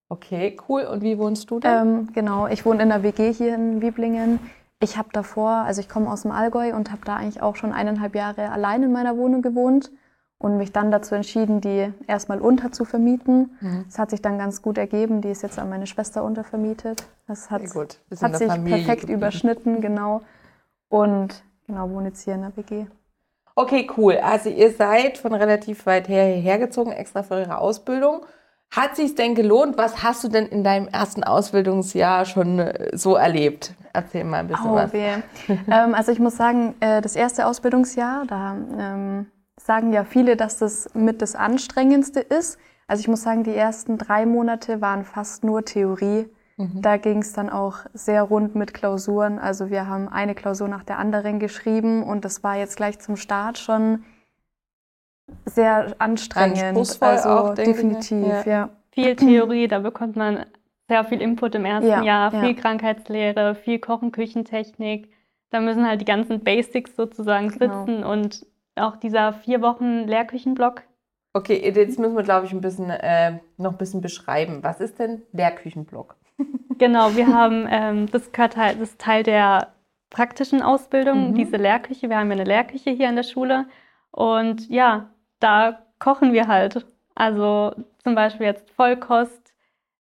Okay, 0.09 0.57
cool. 0.69 0.83
Und 0.83 1.03
wie 1.03 1.19
wohnst 1.19 1.51
du 1.51 1.59
da? 1.59 1.83
Ähm, 1.83 2.13
genau, 2.13 2.47
ich 2.47 2.65
wohne 2.65 2.85
in 2.85 2.91
der 2.91 3.03
WG 3.03 3.33
hier 3.33 3.57
in 3.57 3.83
Wieblingen. 3.83 4.39
Ich 4.81 4.97
habe 4.97 5.09
davor, 5.13 5.51
also 5.51 5.81
ich 5.81 5.89
komme 5.89 6.09
aus 6.09 6.23
dem 6.23 6.31
Allgäu 6.31 6.77
und 6.77 6.93
habe 6.93 7.03
da 7.05 7.17
eigentlich 7.17 7.43
auch 7.43 7.57
schon 7.57 7.73
eineinhalb 7.73 8.15
Jahre 8.15 8.53
allein 8.53 8.85
in 8.85 8.93
meiner 8.93 9.17
Wohnung 9.17 9.43
gewohnt 9.43 9.91
und 10.45 10.59
mich 10.59 10.73
dann 10.73 10.91
dazu 10.91 11.15
entschieden, 11.15 11.63
die 11.63 11.91
erstmal 12.07 12.39
unter 12.39 12.71
zu 12.71 12.85
vermieten. 12.85 13.57
Mhm. 13.63 13.85
Das 13.89 13.99
hat 13.99 14.11
sich 14.11 14.21
dann 14.21 14.37
ganz 14.37 14.61
gut 14.61 14.77
ergeben. 14.77 15.23
Die 15.23 15.31
ist 15.31 15.43
jetzt 15.43 15.59
an 15.59 15.71
meine 15.71 15.87
Schwester 15.87 16.23
untervermietet. 16.23 17.05
Das 17.27 17.51
hat, 17.51 17.63
hat 17.63 18.37
sich 18.37 18.49
Familie 18.49 18.77
perfekt 18.77 19.01
geblieben. 19.01 19.21
überschnitten, 19.21 19.81
genau. 19.81 20.21
Und 20.91 21.43
genau, 21.67 21.89
wohne 21.89 22.09
jetzt 22.09 22.21
hier 22.25 22.35
in 22.35 22.43
der 22.43 22.55
WG. 22.59 22.85
Okay, 23.57 23.89
cool. 23.97 24.19
Also 24.23 24.51
ihr 24.51 24.71
seid 24.71 25.17
von 25.17 25.33
relativ 25.33 25.87
weit 25.87 26.09
her 26.09 26.27
hierher 26.27 26.59
gezogen, 26.59 26.93
extra 26.93 27.23
für 27.23 27.37
eure 27.37 27.57
Ausbildung. 27.57 28.27
Hat 28.71 28.97
sich's 28.97 29.15
denn 29.15 29.35
gelohnt? 29.35 29.79
Was 29.79 30.03
hast 30.03 30.25
du 30.25 30.29
denn 30.29 30.45
in 30.45 30.63
deinem 30.63 30.89
ersten 30.89 31.25
Ausbildungsjahr 31.25 32.27
schon 32.27 32.59
äh, 32.59 32.91
so 32.93 33.15
erlebt? 33.15 33.73
Erzähl 33.95 34.25
mal 34.25 34.41
ein 34.41 34.49
bisschen 34.49 34.71
Oh, 34.71 34.75
was. 34.75 34.93
ähm, 34.93 35.95
also 35.95 36.13
ich 36.13 36.19
muss 36.19 36.37
sagen, 36.37 36.75
äh, 36.81 37.01
das 37.01 37.17
erste 37.17 37.47
Ausbildungsjahr, 37.47 38.27
da 38.27 38.57
ähm, 38.79 39.27
sagen 39.65 39.95
ja 39.95 40.05
viele, 40.05 40.37
dass 40.37 40.59
das 40.59 40.95
mit 40.95 41.23
das 41.23 41.35
anstrengendste 41.35 42.21
ist. 42.21 42.59
Also 42.87 43.01
ich 43.01 43.09
muss 43.09 43.23
sagen, 43.23 43.45
die 43.45 43.55
ersten 43.57 43.97
drei 43.97 44.27
Monate 44.27 44.83
waren 44.83 45.05
fast 45.05 45.43
nur 45.43 45.65
Theorie. 45.65 46.27
Mhm. 46.59 46.83
Da 46.83 46.99
ging 46.99 47.19
es 47.23 47.33
dann 47.33 47.49
auch 47.49 47.79
sehr 47.95 48.23
rund 48.23 48.55
mit 48.55 48.75
Klausuren. 48.75 49.39
Also 49.39 49.71
wir 49.71 49.89
haben 49.89 50.09
eine 50.09 50.35
Klausur 50.35 50.69
nach 50.69 50.85
der 50.85 50.99
anderen 50.99 51.39
geschrieben 51.41 52.03
und 52.03 52.27
das 52.27 52.45
war 52.45 52.57
jetzt 52.57 52.77
gleich 52.77 52.99
zum 52.99 53.17
Start 53.17 53.57
schon 53.57 54.05
sehr 55.47 55.95
anstrengend. 55.99 56.79
Also 57.01 57.29
auch, 57.31 57.49
mir. 57.49 57.55
definitiv, 57.55 58.27
Ja. 58.27 58.43
ja. 58.45 58.69
Viel 58.93 59.17
Theorie, 59.17 59.67
da 59.67 59.79
bekommt 59.79 60.17
man 60.17 60.45
sehr 60.89 61.05
viel 61.05 61.23
Input 61.23 61.55
im 61.55 61.65
ersten 61.65 61.89
Ja, 61.89 62.03
Jahr, 62.03 62.35
ja. 62.35 62.41
viel 62.43 62.55
Krankheitslehre, 62.55 63.55
viel 63.55 63.79
Kochen, 63.79 64.13
Küchentechnik. 64.13 65.09
Da 65.51 65.61
müssen 65.61 65.87
halt 65.89 66.03
die 66.03 66.05
ganzen 66.05 66.45
Basics 66.45 66.95
sozusagen 66.95 67.49
Genau. 67.49 67.87
sitzen 67.87 68.05
und 68.05 68.47
auch 68.77 68.97
dieser 68.97 69.33
vier 69.33 69.63
Wochen 69.63 70.07
Lehrküchenblock. 70.07 70.83
Okay, 71.33 71.61
jetzt 71.75 71.99
müssen 71.99 72.17
wir, 72.17 72.23
glaube 72.23 72.47
ich, 72.47 72.53
ein 72.53 72.61
bisschen, 72.61 72.91
äh, 72.91 73.39
noch 73.57 73.73
ein 73.73 73.79
bisschen 73.79 74.01
beschreiben. 74.01 74.61
Was 74.63 74.81
ist 74.81 74.99
denn 74.99 75.23
der 75.33 75.53
Küchenblock? 75.53 76.17
Genau, 76.79 77.15
wir 77.15 77.29
haben, 77.29 77.69
ähm, 77.71 78.11
das 78.11 78.33
gehört 78.33 78.57
halt, 78.57 78.81
das 78.81 78.91
ist 78.91 79.01
Teil 79.01 79.23
der 79.23 79.69
praktischen 80.11 80.61
Ausbildung, 80.61 81.31
Mhm. 81.31 81.35
diese 81.37 81.57
Lehrküche. 81.57 82.09
Wir 82.11 82.19
haben 82.19 82.27
ja 82.27 82.33
eine 82.33 82.43
Lehrküche 82.43 82.91
hier 82.91 83.09
in 83.09 83.15
der 83.15 83.23
Schule. 83.23 83.67
Und 84.11 84.69
ja, 84.69 85.09
da 85.39 85.79
kochen 86.01 86.33
wir 86.33 86.49
halt. 86.49 86.85
Also 87.15 87.73
zum 88.03 88.17
Beispiel 88.17 88.47
jetzt 88.47 88.69
Vollkost 88.73 89.55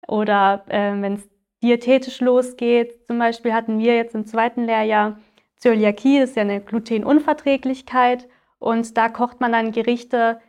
oder 0.07 0.63
ähm, 0.69 1.01
wenn 1.01 1.13
es 1.15 1.27
diätetisch 1.63 2.21
losgeht. 2.21 3.03
Zum 3.07 3.17
Beispiel 3.17 3.51
hatten 3.51 3.79
wir 3.79 3.95
jetzt 3.95 4.13
im 4.13 4.27
zweiten 4.27 4.65
Lehrjahr 4.65 5.17
Zöliakie, 5.57 6.19
das 6.19 6.29
ist 6.31 6.35
ja 6.35 6.43
eine 6.43 6.61
Glutenunverträglichkeit. 6.61 8.27
Und 8.59 8.97
da 8.97 9.09
kocht 9.09 9.39
man 9.41 9.51
dann 9.51 9.71
Gerichte 9.71 10.39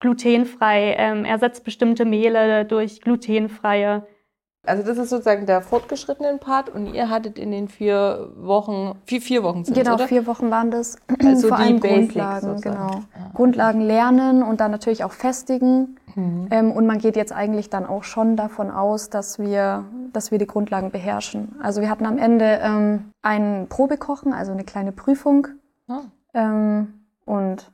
glutenfrei, 0.00 0.96
ähm, 0.98 1.24
ersetzt 1.24 1.64
bestimmte 1.64 2.04
Mehle 2.04 2.64
durch 2.64 3.00
glutenfreie. 3.00 4.06
Also 4.64 4.84
das 4.84 4.96
ist 4.96 5.10
sozusagen 5.10 5.44
der 5.44 5.60
fortgeschrittene 5.60 6.38
Part 6.38 6.68
und 6.68 6.94
ihr 6.94 7.10
hattet 7.10 7.36
in 7.36 7.50
den 7.50 7.66
vier 7.68 8.30
Wochen, 8.36 8.96
vier, 9.06 9.20
vier 9.20 9.42
Wochen 9.42 9.64
sind 9.64 9.74
Genau, 9.74 9.94
oder? 9.94 10.06
vier 10.06 10.24
Wochen 10.28 10.50
waren 10.52 10.70
das. 10.70 10.96
Also 11.24 11.48
Vor 11.48 11.56
die 11.56 11.62
allem 11.64 11.80
Basics 11.80 12.14
Grundlagen, 12.14 12.40
sozusagen. 12.48 12.76
genau. 12.76 12.94
Ja. 13.16 13.30
Grundlagen 13.34 13.80
lernen 13.80 14.42
und 14.44 14.60
dann 14.60 14.70
natürlich 14.70 15.02
auch 15.02 15.10
festigen. 15.12 15.98
Mhm. 16.14 16.48
Ähm, 16.52 16.70
und 16.70 16.86
man 16.86 16.98
geht 16.98 17.16
jetzt 17.16 17.32
eigentlich 17.32 17.70
dann 17.70 17.86
auch 17.86 18.04
schon 18.04 18.36
davon 18.36 18.70
aus, 18.70 19.10
dass 19.10 19.40
wir, 19.40 19.84
dass 20.12 20.30
wir 20.30 20.38
die 20.38 20.46
Grundlagen 20.46 20.90
beherrschen. 20.92 21.56
Also 21.60 21.80
wir 21.80 21.90
hatten 21.90 22.06
am 22.06 22.18
Ende 22.18 22.60
ähm, 22.62 23.10
ein 23.22 23.66
Probekochen, 23.68 24.32
also 24.32 24.52
eine 24.52 24.62
kleine 24.64 24.92
Prüfung. 24.92 25.48
Ah. 25.88 26.02
Ähm, 26.34 27.01
und 27.32 27.72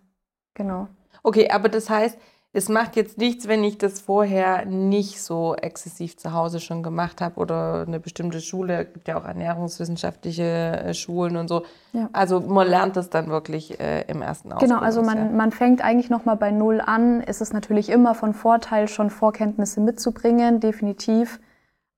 genau. 0.55 0.87
Okay, 1.25 1.50
aber 1.50 1.69
das 1.69 1.91
heißt, 1.91 2.17
es 2.53 2.69
macht 2.69 2.97
jetzt 2.97 3.19
nichts, 3.19 3.47
wenn 3.49 3.62
ich 3.65 3.77
das 3.77 4.00
vorher 4.00 4.65
nicht 4.65 5.21
so 5.21 5.55
exzessiv 5.55 6.17
zu 6.17 6.33
Hause 6.33 6.61
schon 6.61 6.83
gemacht 6.83 7.21
habe 7.21 7.38
oder 7.41 7.85
eine 7.87 8.00
bestimmte 8.00 8.41
Schule, 8.41 8.87
gibt 8.87 9.09
ja 9.09 9.19
auch 9.19 9.25
ernährungswissenschaftliche 9.25 10.43
äh, 10.43 10.95
Schulen 10.95 11.37
und 11.37 11.49
so. 11.49 11.65
Ja. 11.93 12.09
Also 12.12 12.41
man 12.41 12.69
lernt 12.69 12.97
das 12.97 13.11
dann 13.11 13.29
wirklich 13.29 13.79
äh, 13.81 14.03
im 14.03 14.23
ersten 14.23 14.50
Genau, 14.50 14.79
also 14.79 15.00
Ausbildungsjahr. 15.00 15.25
man, 15.27 15.37
man 15.37 15.50
fängt 15.50 15.85
eigentlich 15.85 16.09
nochmal 16.09 16.37
bei 16.37 16.53
Null 16.53 16.81
an. 16.81 17.21
Es 17.21 17.41
ist 17.41 17.53
natürlich 17.53 17.91
immer 17.91 18.15
von 18.15 18.33
Vorteil, 18.33 18.88
schon 18.88 19.11
Vorkenntnisse 19.11 19.81
mitzubringen, 19.81 20.61
definitiv. 20.61 21.41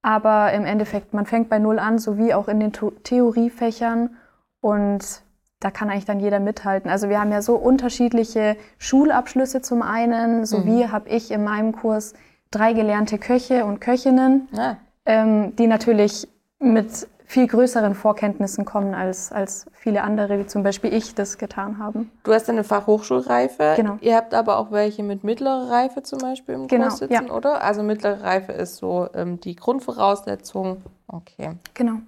Aber 0.03 0.53
im 0.53 0.65
Endeffekt, 0.65 1.13
man 1.13 1.27
fängt 1.27 1.51
bei 1.51 1.59
Null 1.59 1.79
an, 1.79 1.99
sowie 1.99 2.33
auch 2.33 2.49
in 2.49 2.59
den 2.59 2.73
Theoriefächern. 2.73 4.17
Und 4.63 5.23
da 5.61 5.71
kann 5.71 5.91
eigentlich 5.91 6.07
dann 6.07 6.21
jeder 6.21 6.41
mithalten. 6.41 6.91
Also 6.91 7.09
wir 7.09 7.21
haben 7.21 7.31
ja 7.33 7.43
so 7.43 7.55
unterschiedliche 7.55 8.57
Schulabschlüsse 8.79 9.61
zum 9.61 9.83
einen, 9.83 10.47
sowie 10.47 10.89
habe 10.89 11.09
ich 11.11 11.31
in 11.31 11.45
meinem 11.45 11.73
Kurs 11.73 12.15
drei 12.51 12.73
gelernte 12.73 13.19
Köche 13.19 13.65
und 13.65 13.81
Köchinnen, 13.81 14.49
Ah, 14.57 14.77
ähm, 15.07 15.55
die 15.57 15.67
natürlich 15.67 16.27
mit 16.59 17.07
viel 17.27 17.47
größeren 17.47 17.95
Vorkenntnissen 17.95 18.65
kommen, 18.65 18.93
als, 18.93 19.31
als 19.31 19.67
viele 19.73 20.03
andere, 20.03 20.41
wie 20.41 20.47
zum 20.47 20.65
Beispiel 20.65 20.93
ich 20.93 21.15
das 21.15 21.39
getan 21.39 21.79
haben. 21.79 22.11
du 22.25 22.33
hast 22.33 22.51
eine 22.51 22.65
Fachhochschulreife. 22.65 23.75
Genau. 23.77 23.99
Ihr 24.01 24.17
habt 24.17 24.35
aber 24.35 24.59
auch 24.59 24.73
welche 24.73 25.05
mit 25.05 25.23
mittlerer 25.23 25.71
Reife 25.71 26.03
zum 26.03 26.19
Beispiel 26.19 26.57
im 26.57 26.67
Genau, 26.67 26.89
Kurs 26.89 26.99
sitzen, 26.99 27.31
oder? 27.31 27.63
Also 27.63 27.85
mittlere 27.85 28.23
Reife 28.23 28.51
ist 28.51 28.79
so 28.79 29.09
ähm, 29.15 29.39
die 29.41 29.55
Grundvoraussetzung. 29.55 30.83
Okay. 31.07 31.53
Genau. 31.75 31.99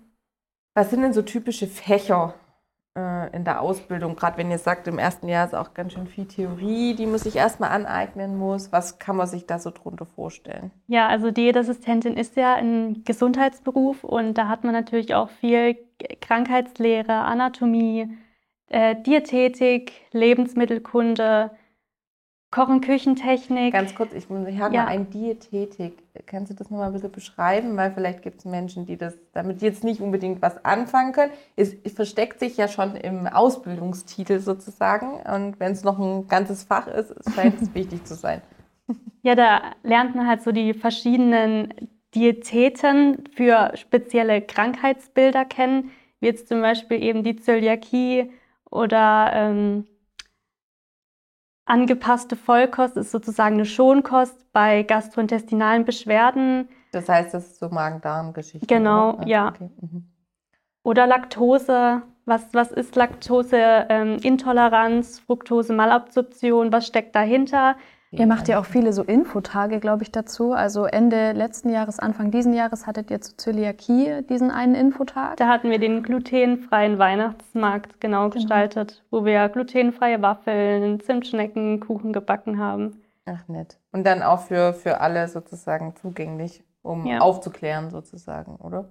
Was 0.74 0.90
sind 0.90 1.02
denn 1.02 1.12
so 1.12 1.22
typische 1.22 1.68
Fächer 1.68 2.34
äh, 2.96 3.34
in 3.34 3.44
der 3.44 3.60
Ausbildung? 3.60 4.16
Gerade 4.16 4.38
wenn 4.38 4.50
ihr 4.50 4.58
sagt, 4.58 4.88
im 4.88 4.98
ersten 4.98 5.28
Jahr 5.28 5.46
ist 5.46 5.54
auch 5.54 5.74
ganz 5.74 5.92
schön 5.92 6.06
viel 6.06 6.26
Theorie, 6.26 6.94
die 6.94 7.06
man 7.06 7.18
sich 7.18 7.36
erstmal 7.36 7.70
aneignen 7.70 8.38
muss. 8.38 8.72
Was 8.72 8.98
kann 8.98 9.16
man 9.16 9.26
sich 9.26 9.46
da 9.46 9.58
so 9.58 9.70
drunter 9.70 10.06
vorstellen? 10.06 10.70
Ja, 10.86 11.08
also 11.08 11.30
Diätassistentin 11.30 12.16
ist 12.16 12.36
ja 12.36 12.54
ein 12.54 13.02
Gesundheitsberuf 13.04 14.04
und 14.04 14.34
da 14.38 14.48
hat 14.48 14.64
man 14.64 14.72
natürlich 14.72 15.14
auch 15.14 15.30
viel 15.30 15.76
Krankheitslehre, 16.20 17.12
Anatomie, 17.12 18.18
äh, 18.68 18.96
Diätetik, 19.02 19.92
Lebensmittelkunde, 20.12 21.50
Kochen, 22.52 22.82
Küchentechnik. 22.82 23.72
Ganz 23.72 23.94
kurz, 23.94 24.12
ich, 24.12 24.26
ich 24.30 24.60
habe 24.60 24.74
Ja. 24.74 24.84
ein 24.84 25.08
Diätetik. 25.08 26.04
Kannst 26.26 26.52
du 26.52 26.54
das 26.54 26.68
nochmal 26.70 26.88
ein 26.88 26.92
bisschen 26.92 27.10
beschreiben? 27.10 27.74
Weil 27.78 27.92
vielleicht 27.92 28.20
gibt 28.20 28.40
es 28.40 28.44
Menschen, 28.44 28.84
die 28.84 28.98
das 28.98 29.16
damit 29.32 29.62
jetzt 29.62 29.82
nicht 29.84 30.02
unbedingt 30.02 30.42
was 30.42 30.62
anfangen 30.62 31.12
können. 31.12 31.32
Es, 31.56 31.74
es 31.82 31.94
versteckt 31.94 32.40
sich 32.40 32.58
ja 32.58 32.68
schon 32.68 32.94
im 32.94 33.26
Ausbildungstitel 33.26 34.38
sozusagen. 34.38 35.14
Und 35.22 35.58
wenn 35.60 35.72
es 35.72 35.82
noch 35.82 35.98
ein 35.98 36.28
ganzes 36.28 36.64
Fach 36.64 36.86
ist, 36.88 37.14
scheint 37.34 37.60
es 37.60 37.74
wichtig 37.74 38.04
zu 38.04 38.14
sein. 38.14 38.42
Ja, 39.22 39.34
da 39.34 39.62
lernt 39.82 40.14
man 40.14 40.28
halt 40.28 40.42
so 40.42 40.52
die 40.52 40.74
verschiedenen 40.74 41.72
Diäteten 42.14 43.24
für 43.34 43.72
spezielle 43.76 44.42
Krankheitsbilder 44.42 45.46
kennen, 45.46 45.90
wie 46.20 46.26
jetzt 46.26 46.48
zum 46.48 46.60
Beispiel 46.60 47.02
eben 47.02 47.24
die 47.24 47.36
Zöliakie 47.36 48.30
oder 48.70 49.30
ähm, 49.32 49.86
angepasste 51.72 52.36
Vollkost 52.36 52.98
ist 52.98 53.10
sozusagen 53.10 53.54
eine 53.54 53.64
Schonkost 53.64 54.52
bei 54.52 54.82
gastrointestinalen 54.82 55.86
Beschwerden 55.86 56.68
Das 56.92 57.08
heißt, 57.08 57.32
das 57.32 57.46
ist 57.46 57.60
so 57.60 57.70
Magen-Darm-Geschichte. 57.70 58.66
Genau, 58.66 59.14
oder? 59.14 59.20
Ah, 59.20 59.26
ja. 59.26 59.48
okay. 59.48 59.70
Mhm. 59.80 60.04
oder 60.82 61.06
Laktose. 61.06 62.02
Was, 62.24 62.54
was 62.54 62.70
ist 62.70 62.94
Laktoseintoleranz, 62.94 63.86
ähm, 63.88 64.16
Intoleranz, 64.22 65.18
Fructose-Malabsorption, 65.20 66.70
was 66.70 66.86
steckt 66.86 67.16
dahinter? 67.16 67.74
Ihr 68.20 68.26
macht 68.26 68.46
ja 68.48 68.60
auch 68.60 68.66
viele 68.66 68.92
so 68.92 69.02
Infotage, 69.02 69.80
glaube 69.80 70.02
ich, 70.02 70.12
dazu. 70.12 70.52
Also 70.52 70.84
Ende 70.84 71.32
letzten 71.32 71.70
Jahres, 71.70 71.98
Anfang 71.98 72.30
diesen 72.30 72.52
Jahres 72.52 72.86
hattet 72.86 73.10
ihr 73.10 73.22
zu 73.22 73.36
Zöliakie 73.36 74.22
diesen 74.28 74.50
einen 74.50 74.74
Infotag. 74.74 75.38
Da 75.38 75.48
hatten 75.48 75.70
wir 75.70 75.78
den 75.78 76.02
glutenfreien 76.02 76.98
Weihnachtsmarkt 76.98 78.00
genau, 78.00 78.28
gestaltet, 78.28 79.02
wo 79.10 79.24
wir 79.24 79.48
glutenfreie 79.48 80.20
Waffeln, 80.20 81.00
Zimtschnecken, 81.00 81.80
Kuchen 81.80 82.12
gebacken 82.12 82.58
haben. 82.58 83.02
Ach, 83.24 83.48
nett. 83.48 83.78
Und 83.92 84.04
dann 84.04 84.22
auch 84.22 84.40
für, 84.40 84.74
für 84.74 85.00
alle 85.00 85.26
sozusagen 85.28 85.94
zugänglich, 85.96 86.62
um 86.82 87.06
Ja. 87.06 87.20
aufzuklären 87.20 87.90
sozusagen, 87.90 88.56
oder? 88.56 88.88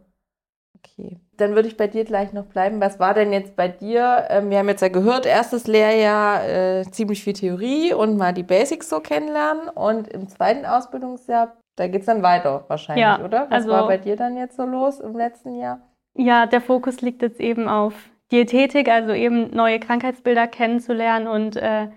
Okay. 0.83 1.19
Dann 1.37 1.55
würde 1.55 1.67
ich 1.67 1.77
bei 1.77 1.87
dir 1.87 2.05
gleich 2.05 2.33
noch 2.33 2.45
bleiben. 2.45 2.81
Was 2.81 2.99
war 2.99 3.13
denn 3.13 3.33
jetzt 3.33 3.55
bei 3.55 3.67
dir? 3.67 4.25
Ähm, 4.29 4.49
wir 4.49 4.59
haben 4.59 4.69
jetzt 4.69 4.81
ja 4.81 4.89
gehört, 4.89 5.25
erstes 5.25 5.67
Lehrjahr 5.67 6.47
äh, 6.47 6.83
ziemlich 6.91 7.23
viel 7.23 7.33
Theorie 7.33 7.93
und 7.93 8.17
mal 8.17 8.33
die 8.33 8.43
Basics 8.43 8.89
so 8.89 8.99
kennenlernen. 8.99 9.69
Und 9.69 10.07
im 10.07 10.27
zweiten 10.27 10.65
Ausbildungsjahr, 10.65 11.55
da 11.77 11.87
geht 11.87 12.01
es 12.01 12.05
dann 12.07 12.23
weiter 12.23 12.65
wahrscheinlich, 12.67 13.03
Ja, 13.03 13.23
oder? 13.23 13.47
Was 13.49 13.63
also- 13.63 13.69
war 13.69 13.87
bei 13.87 13.97
dir 13.97 14.15
dann 14.15 14.37
jetzt 14.37 14.57
so 14.57 14.65
los 14.65 14.99
im 14.99 15.15
letzten 15.15 15.55
Jahr? 15.55 15.79
Ja, 16.13 16.45
der 16.45 16.61
Fokus 16.61 17.01
liegt 17.01 17.21
jetzt 17.21 17.39
eben 17.39 17.67
auf 17.69 17.93
Diätetik, 18.31 18.89
also 18.89 19.13
eben 19.13 19.55
neue 19.55 19.79
Krankheitsbilder 19.79 20.47
kennenzulernen 20.47 21.27
und 21.27 21.55
äh, 21.55 21.87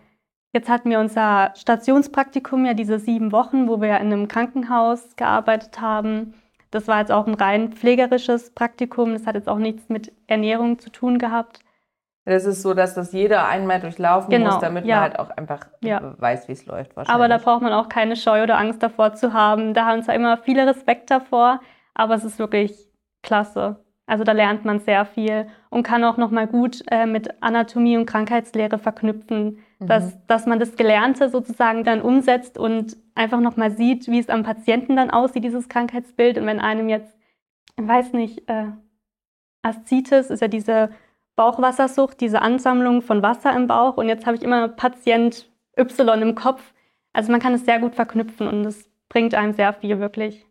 Jetzt 0.54 0.68
hatten 0.68 0.88
wir 0.88 1.00
unser 1.00 1.52
Stationspraktikum, 1.56 2.64
ja 2.64 2.74
diese 2.74 3.00
sieben 3.00 3.32
Wochen, 3.32 3.66
wo 3.66 3.80
wir 3.80 3.96
in 3.96 4.12
einem 4.12 4.28
Krankenhaus 4.28 5.16
gearbeitet 5.16 5.80
haben. 5.80 6.34
Das 6.74 6.88
war 6.88 6.98
jetzt 6.98 7.12
auch 7.12 7.26
ein 7.28 7.34
rein 7.34 7.72
pflegerisches 7.72 8.50
Praktikum. 8.50 9.12
Das 9.12 9.26
hat 9.26 9.36
jetzt 9.36 9.48
auch 9.48 9.58
nichts 9.58 9.88
mit 9.88 10.12
Ernährung 10.26 10.80
zu 10.80 10.90
tun 10.90 11.18
gehabt. 11.18 11.60
Das 12.24 12.46
ist 12.46 12.62
so, 12.62 12.74
dass 12.74 12.94
das 12.94 13.12
jeder 13.12 13.46
einmal 13.48 13.78
durchlaufen 13.80 14.30
Genau, 14.30 14.52
muss, 14.52 14.58
damit 14.58 14.84
ja. 14.86 14.96
man 14.96 15.02
halt 15.04 15.18
auch 15.20 15.30
einfach 15.30 15.60
Ja. 15.82 16.14
weiß, 16.18 16.48
wie 16.48 16.52
es 16.52 16.66
läuft. 16.66 16.96
Wahrscheinlich. 16.96 17.14
Aber 17.14 17.28
da 17.28 17.38
braucht 17.38 17.62
man 17.62 17.72
auch 17.72 17.88
keine 17.88 18.16
Scheu 18.16 18.42
oder 18.42 18.58
Angst 18.58 18.82
davor 18.82 19.14
zu 19.14 19.32
haben. 19.32 19.72
Da 19.74 19.84
haben 19.84 20.02
zwar 20.02 20.14
immer 20.16 20.36
viele 20.38 20.66
Respekt 20.66 21.10
davor, 21.10 21.60
aber 21.94 22.14
es 22.14 22.24
ist 22.24 22.38
wirklich 22.40 22.74
klasse. 23.22 23.83
Also 24.06 24.22
da 24.24 24.32
lernt 24.32 24.64
man 24.64 24.80
sehr 24.80 25.06
viel 25.06 25.46
und 25.70 25.82
kann 25.82 26.04
auch 26.04 26.18
nochmal 26.18 26.46
gut 26.46 26.82
äh, 26.90 27.06
mit 27.06 27.42
Anatomie 27.42 27.96
und 27.96 28.06
Krankheitslehre 28.06 28.78
verknüpfen, 28.78 29.58
Mhm. 29.84 29.86
dass, 29.86 30.26
dass 30.26 30.46
man 30.46 30.58
das 30.58 30.76
Gelernte 30.76 31.28
sozusagen 31.28 31.84
dann 31.84 32.02
umsetzt 32.02 32.58
und 32.58 32.96
einfach 33.14 33.40
nochmal 33.40 33.70
sieht, 33.70 34.08
wie 34.08 34.18
es 34.18 34.28
am 34.28 34.42
Patienten 34.42 34.96
dann 34.96 35.10
aussieht, 35.10 35.44
dieses 35.44 35.68
Krankheitsbild. 35.68 36.38
Und 36.38 36.46
wenn 36.46 36.60
einem 36.60 36.88
jetzt, 36.88 37.16
ich 37.78 37.86
weiß 37.86 38.12
nicht, 38.12 38.48
äh, 38.48 38.66
Aszites 39.62 40.30
ist 40.30 40.40
ja 40.40 40.48
diese 40.48 40.90
Bauchwassersucht, 41.36 42.20
diese 42.20 42.42
Ansammlung 42.42 43.02
von 43.02 43.22
Wasser 43.22 43.54
im 43.56 43.66
Bauch 43.66 43.96
und 43.96 44.08
jetzt 44.08 44.26
habe 44.26 44.36
ich 44.36 44.42
immer 44.42 44.68
Patient 44.68 45.50
Y 45.76 46.22
im 46.22 46.34
Kopf. 46.34 46.72
Also 47.12 47.32
man 47.32 47.40
kann 47.40 47.54
es 47.54 47.64
sehr 47.64 47.80
gut 47.80 47.94
verknüpfen 47.94 48.46
und 48.46 48.64
es 48.64 48.88
bringt 49.08 49.34
einem 49.34 49.52
sehr 49.52 49.72
viel 49.72 49.98
wirklich. 49.98 50.46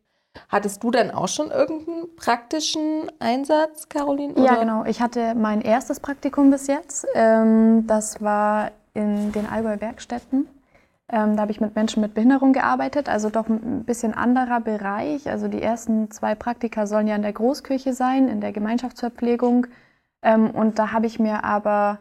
Hattest 0.50 0.84
du 0.84 0.92
dann 0.92 1.12
auch 1.12 1.28
schon 1.28 1.52
irgendeinen 1.52 2.16
praktischen 2.16 3.12
Einsatz, 3.20 3.90
Caroline? 3.90 4.34
Ja, 4.38 4.54
oder? 4.54 4.60
genau. 4.60 4.86
Ich 4.86 5.02
hatte 5.02 5.36
mein 5.36 5.62
erstes 5.62 6.00
Praktikum 6.00 6.52
bis 6.52 6.68
jetzt. 6.68 7.06
Ähm, 7.14 7.86
das 7.88 8.22
war 8.22 8.72
in 8.94 9.32
den 9.32 9.48
Allgäu 9.48 9.80
Werkstätten. 9.80 10.48
Ähm, 11.10 11.36
da 11.36 11.44
habe 11.44 11.52
ich 11.52 11.62
mit 11.62 11.76
Menschen 11.76 12.02
mit 12.02 12.14
Behinderung 12.14 12.54
gearbeitet, 12.54 13.10
also 13.10 13.30
doch 13.30 13.48
ein 13.48 13.84
bisschen 13.84 14.14
anderer 14.14 14.62
Bereich. 14.62 15.30
Also 15.30 15.48
die 15.48 15.62
ersten 15.62 16.10
zwei 16.12 16.34
Praktika 16.34 16.88
sollen 16.88 17.08
ja 17.08 17.16
in 17.16 17.22
der 17.22 17.34
Großküche 17.34 17.94
sein, 17.94 18.28
in 18.28 18.42
der 18.42 18.52
Gemeinschaftsverpflegung. 18.52 19.68
Ähm, 20.24 20.50
und 20.52 20.80
da 20.80 20.92
habe 20.92 21.06
ich 21.06 21.20
mir 21.20 21.44
aber 21.44 22.00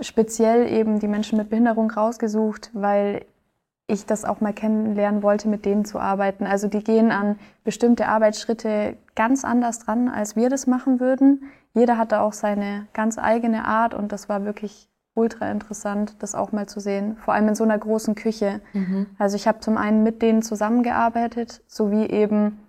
speziell 0.00 0.72
eben 0.72 1.00
die 1.00 1.08
Menschen 1.08 1.36
mit 1.36 1.50
Behinderung 1.50 1.90
rausgesucht, 1.90 2.70
weil 2.72 3.26
ich 3.88 4.04
das 4.06 4.24
auch 4.24 4.40
mal 4.40 4.52
kennenlernen 4.52 5.22
wollte, 5.22 5.48
mit 5.48 5.64
denen 5.64 5.84
zu 5.84 5.98
arbeiten. 5.98 6.46
Also 6.46 6.68
die 6.68 6.84
gehen 6.84 7.10
an 7.10 7.38
bestimmte 7.64 8.06
Arbeitsschritte 8.06 8.96
ganz 9.16 9.44
anders 9.44 9.80
dran, 9.80 10.08
als 10.08 10.36
wir 10.36 10.50
das 10.50 10.66
machen 10.66 11.00
würden. 11.00 11.44
Jeder 11.74 11.96
hatte 11.96 12.20
auch 12.20 12.34
seine 12.34 12.86
ganz 12.92 13.18
eigene 13.18 13.64
Art 13.64 13.94
und 13.94 14.12
das 14.12 14.28
war 14.28 14.44
wirklich 14.44 14.88
ultra 15.14 15.50
interessant, 15.50 16.16
das 16.20 16.34
auch 16.34 16.52
mal 16.52 16.68
zu 16.68 16.80
sehen. 16.80 17.16
Vor 17.16 17.34
allem 17.34 17.48
in 17.48 17.54
so 17.54 17.64
einer 17.64 17.78
großen 17.78 18.14
Küche. 18.14 18.60
Mhm. 18.74 19.06
Also 19.18 19.36
ich 19.36 19.48
habe 19.48 19.60
zum 19.60 19.76
einen 19.78 20.02
mit 20.02 20.20
denen 20.22 20.42
zusammengearbeitet, 20.42 21.62
sowie 21.66 22.06
eben 22.06 22.60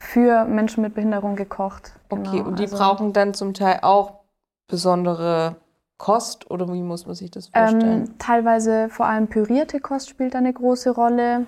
für 0.00 0.44
Menschen 0.44 0.82
mit 0.82 0.94
Behinderung 0.94 1.36
gekocht. 1.36 1.92
Okay, 2.10 2.38
Genau, 2.38 2.48
und 2.48 2.58
die 2.58 2.64
also- 2.64 2.76
brauchen 2.76 3.12
dann 3.12 3.32
zum 3.32 3.54
Teil 3.54 3.78
auch 3.82 4.20
besondere 4.66 5.54
Kost 5.98 6.50
oder 6.50 6.72
wie 6.72 6.82
muss 6.82 7.06
man 7.06 7.14
sich 7.14 7.30
das 7.30 7.48
vorstellen? 7.48 8.04
Ähm, 8.08 8.18
teilweise 8.18 8.88
vor 8.88 9.06
allem 9.06 9.28
pürierte 9.28 9.80
Kost 9.80 10.08
spielt 10.08 10.34
da 10.34 10.38
eine 10.38 10.52
große 10.52 10.90
Rolle. 10.90 11.46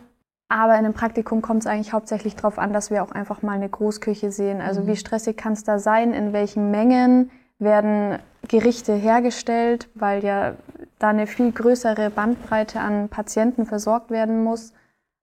Aber 0.49 0.75
in 0.75 0.85
einem 0.85 0.95
Praktikum 0.95 1.43
kommt 1.43 1.63
es 1.63 1.67
eigentlich 1.67 1.93
hauptsächlich 1.93 2.37
darauf 2.37 2.59
an, 2.59 2.73
dass 2.73 2.91
wir 2.91 3.03
auch 3.03 3.11
einfach 3.11 3.43
mal 3.43 3.53
eine 3.53 3.69
Großküche 3.69 4.31
sehen. 4.31 4.61
Also 4.61 4.83
Mhm. 4.83 4.87
wie 4.87 4.97
stressig 4.97 5.37
kann 5.37 5.55
es 5.55 5.65
da 5.65 5.81
sein, 5.81 6.13
in 6.13 6.33
welchen 6.33 6.71
Mengen 6.71 7.31
werden 7.59 8.21
Gerichte 8.47 8.95
hergestellt, 8.95 9.89
weil 9.95 10.23
ja 10.23 10.55
da 11.01 11.09
eine 11.09 11.27
viel 11.27 11.51
größere 11.51 12.11
Bandbreite 12.11 12.79
an 12.81 13.09
Patienten 13.09 13.67
versorgt 13.67 14.11
werden 14.11 14.45
muss. 14.45 14.73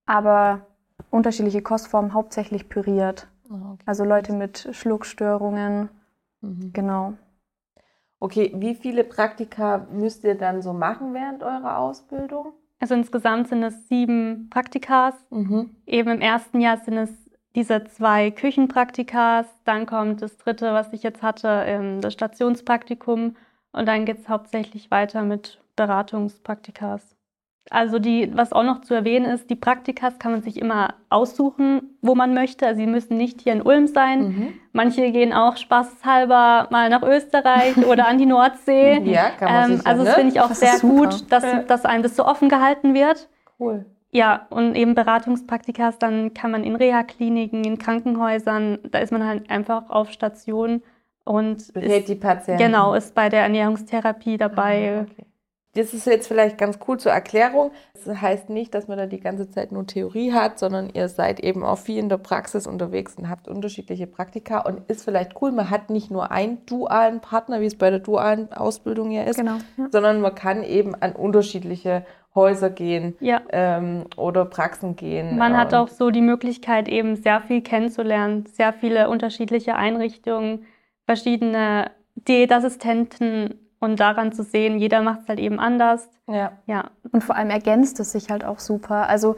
Aber 0.05 0.59
unterschiedliche 1.09 1.61
Kostformen 1.61 2.13
hauptsächlich 2.13 2.67
püriert. 2.67 3.27
Ah, 3.49 3.71
okay. 3.73 3.83
Also 3.85 4.03
Leute 4.03 4.33
mit 4.33 4.67
Schluckstörungen, 4.73 5.87
Mhm. 6.41 6.73
genau. 6.73 7.13
Okay, 8.23 8.53
wie 8.55 8.73
viele 8.73 9.03
Praktika 9.03 9.85
müsst 9.91 10.23
ihr 10.23 10.35
dann 10.35 10.61
so 10.61 10.71
machen 10.71 11.13
während 11.13 11.43
eurer 11.43 11.77
Ausbildung? 11.79 12.53
Also 12.79 12.95
insgesamt 12.95 13.49
sind 13.49 13.61
es 13.63 13.89
sieben 13.89 14.49
Praktikas. 14.49 15.13
Mhm. 15.29 15.75
Eben 15.85 16.09
im 16.09 16.21
ersten 16.21 16.61
Jahr 16.61 16.77
sind 16.77 16.97
es 16.99 17.09
diese 17.53 17.83
zwei 17.83 18.31
Küchenpraktikas, 18.31 19.45
dann 19.65 19.85
kommt 19.85 20.21
das 20.21 20.37
dritte, 20.37 20.71
was 20.71 20.93
ich 20.93 21.03
jetzt 21.03 21.21
hatte, 21.21 21.65
ähm, 21.65 21.99
das 21.99 22.13
Stationspraktikum 22.13 23.35
und 23.73 23.85
dann 23.89 24.05
geht 24.05 24.19
es 24.19 24.29
hauptsächlich 24.29 24.89
weiter 24.89 25.23
mit 25.23 25.61
Beratungspraktikas. 25.75 27.12
Also 27.69 27.97
die, 27.97 28.29
was 28.35 28.51
auch 28.51 28.63
noch 28.63 28.81
zu 28.81 28.93
erwähnen 28.93 29.25
ist, 29.25 29.49
die 29.49 29.55
Praktikas 29.55 30.19
kann 30.19 30.31
man 30.33 30.41
sich 30.41 30.59
immer 30.59 30.95
aussuchen, 31.09 31.97
wo 32.01 32.13
man 32.13 32.33
möchte. 32.33 32.67
Also 32.67 32.81
sie 32.81 32.87
müssen 32.87 33.17
nicht 33.17 33.41
hier 33.41 33.53
in 33.53 33.61
Ulm 33.61 33.87
sein. 33.87 34.19
Mhm. 34.21 34.53
Manche 34.73 35.11
gehen 35.11 35.31
auch 35.33 35.55
spaßhalber 35.55 36.67
mal 36.71 36.89
nach 36.89 37.03
Österreich 37.03 37.77
oder 37.87 38.07
an 38.07 38.17
die 38.17 38.25
Nordsee. 38.25 38.99
Ja, 39.05 39.29
kann 39.31 39.51
man 39.51 39.71
Ähm, 39.71 39.77
sich 39.77 39.87
also 39.87 40.03
das 40.03 40.13
ne? 40.13 40.19
finde 40.21 40.33
ich 40.35 40.41
auch 40.41 40.49
Das 40.49 40.59
sehr 40.59 40.79
gut, 40.79 41.31
dass, 41.31 41.43
Ja. 41.43 41.59
dass 41.63 41.85
einem 41.85 42.03
das 42.03 42.15
so 42.15 42.25
offen 42.25 42.49
gehalten 42.49 42.93
wird. 42.93 43.29
Cool. 43.59 43.85
Ja, 44.11 44.45
und 44.51 44.75
eben 44.75 44.93
Beratungspraktikas, 44.93 45.97
dann 45.97 46.33
kann 46.35 46.51
man 46.51 46.63
in 46.63 46.75
Reha-Kliniken, 46.75 47.63
in 47.63 47.79
Krankenhäusern, 47.79 48.77
da 48.91 48.99
ist 48.99 49.11
man 49.11 49.25
halt 49.25 49.49
einfach 49.49 49.89
auf 49.89 50.11
Station 50.11 50.83
und 51.25 51.73
Berät 51.73 52.01
ist, 52.01 52.09
die 52.09 52.15
Patienten. 52.15 52.61
genau, 52.61 52.93
ist 52.93 53.15
bei 53.15 53.29
der 53.29 53.41
Ernährungstherapie 53.43 54.37
dabei. 54.37 54.99
Ah, 54.99 55.01
okay. 55.09 55.25
Das 55.75 55.93
ist 55.93 56.05
jetzt 56.05 56.27
vielleicht 56.27 56.57
ganz 56.59 56.77
cool 56.87 56.99
zur 56.99 57.11
Erklärung. 57.11 57.71
Das 58.05 58.21
heißt 58.21 58.49
nicht, 58.49 58.75
dass 58.75 58.87
man 58.87 58.97
da 58.99 59.07
die 59.07 59.19
ganze 59.19 59.49
Zeit 59.49 59.71
nur 59.71 59.87
Theorie 59.87 60.31
hat, 60.31 60.59
sondern 60.59 60.89
ihr 60.93 61.07
seid 61.09 61.39
eben 61.39 61.63
auch 61.63 61.79
viel 61.79 61.97
in 61.97 62.09
der 62.09 62.17
Praxis 62.17 62.67
unterwegs 62.67 63.15
und 63.17 63.27
habt 63.29 63.47
unterschiedliche 63.47 64.05
Praktika 64.05 64.59
und 64.59 64.87
ist 64.89 65.03
vielleicht 65.03 65.41
cool, 65.41 65.51
man 65.51 65.69
hat 65.71 65.89
nicht 65.89 66.11
nur 66.11 66.29
einen 66.31 66.63
dualen 66.67 67.21
Partner, 67.21 67.59
wie 67.59 67.65
es 67.65 67.75
bei 67.77 67.89
der 67.89 67.99
dualen 67.99 68.53
Ausbildung 68.53 69.09
ja 69.09 69.23
ist, 69.23 69.37
Genau. 69.37 69.57
Ja. 69.77 69.87
sondern 69.91 70.21
man 70.21 70.35
kann 70.35 70.63
eben 70.63 70.93
an 70.95 71.13
unterschiedliche 71.13 72.05
Häuser 72.35 72.69
gehen 72.71 73.15
Ja, 73.19 73.41
ähm, 73.51 74.05
oder 74.17 74.45
Praxen 74.45 74.95
gehen. 74.95 75.37
man 75.37 75.55
hat 75.57 75.73
Und- 75.73 75.79
auch 75.79 75.87
so 75.87 76.09
die 76.11 76.21
Möglichkeit, 76.21 76.87
eben 76.87 77.15
sehr 77.15 77.41
viel 77.41 77.61
kennenzulernen, 77.61 78.45
sehr 78.47 78.73
viele 78.73 79.09
unterschiedliche 79.09 79.75
Einrichtungen, 79.75 80.65
verschiedene 81.05 81.91
Diätassistenten 82.15 83.59
und 83.83 83.99
daran 83.99 84.31
zu 84.31 84.43
sehen, 84.43 84.77
jeder 84.79 85.01
macht 85.01 85.23
es 85.23 85.27
halt 85.27 85.39
eben 85.39 85.59
anders. 85.59 86.09
Ja. 86.27 86.53
Ja, 86.65 86.91
Und 87.11 87.23
vor 87.23 87.35
allem 87.35 87.49
ergänzt 87.49 87.99
es 87.99 88.13
sich 88.13 88.29
halt 88.29 88.45
auch 88.45 88.59
super. 88.59 89.07
Also 89.09 89.35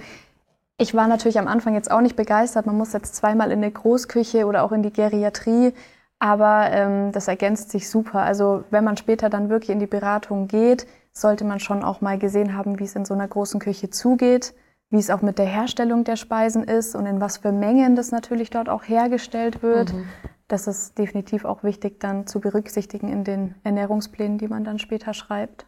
ich 0.77 0.93
war 0.93 1.08
natürlich 1.08 1.39
am 1.39 1.47
Anfang 1.47 1.73
jetzt 1.73 1.89
auch 1.89 2.01
nicht 2.01 2.15
begeistert. 2.15 2.65
Man 2.65 2.77
muss 2.77 2.93
jetzt 2.93 3.15
zweimal 3.15 3.51
in 3.51 3.63
eine 3.63 3.71
Großküche 3.71 4.45
oder 4.45 4.63
auch 4.63 4.71
in 4.71 4.84
die 4.84 4.93
Geriatrie. 4.93 5.73
Aber 6.19 6.69
ähm, 6.71 7.12
das 7.12 7.27
ergänzt 7.27 7.71
sich 7.71 7.89
super. 7.89 8.21
Also 8.21 8.63
wenn 8.69 8.84
man 8.84 8.97
später 8.97 9.29
dann 9.29 9.49
wirklich 9.49 9.71
in 9.71 9.79
die 9.79 9.88
Beratung 9.88 10.47
geht, 10.47 10.86
sollte 11.12 11.43
man 11.43 11.60
schon 11.60 11.84
auch 11.84 12.01
mal 12.01 12.17
gesehen 12.17 12.55
haben, 12.55 12.79
wie 12.79 12.84
es 12.84 12.95
in 12.95 13.05
so 13.05 13.13
einer 13.13 13.27
großen 13.27 13.60
Küche 13.60 13.89
zugeht, 13.89 14.53
wie 14.89 14.99
es 14.99 15.10
auch 15.10 15.21
mit 15.21 15.39
der 15.39 15.45
Herstellung 15.45 16.03
der 16.03 16.17
Speisen 16.17 16.63
ist 16.63 16.95
und 16.95 17.05
in 17.05 17.19
was 17.19 17.38
für 17.38 17.51
Mengen 17.51 17.95
das 17.95 18.12
natürlich 18.12 18.49
dort 18.49 18.69
auch 18.69 18.84
hergestellt 18.84 19.63
wird. 19.63 19.93
Mhm. 19.93 20.05
Das 20.47 20.67
ist 20.67 20.97
definitiv 20.97 21.43
auch 21.45 21.63
wichtig 21.63 21.99
dann 21.99 22.27
zu 22.27 22.39
berücksichtigen 22.39 23.10
in 23.10 23.23
den 23.23 23.55
Ernährungsplänen, 23.63 24.38
die 24.38 24.47
man 24.47 24.63
dann 24.63 24.77
später 24.79 25.13
schreibt. 25.13 25.65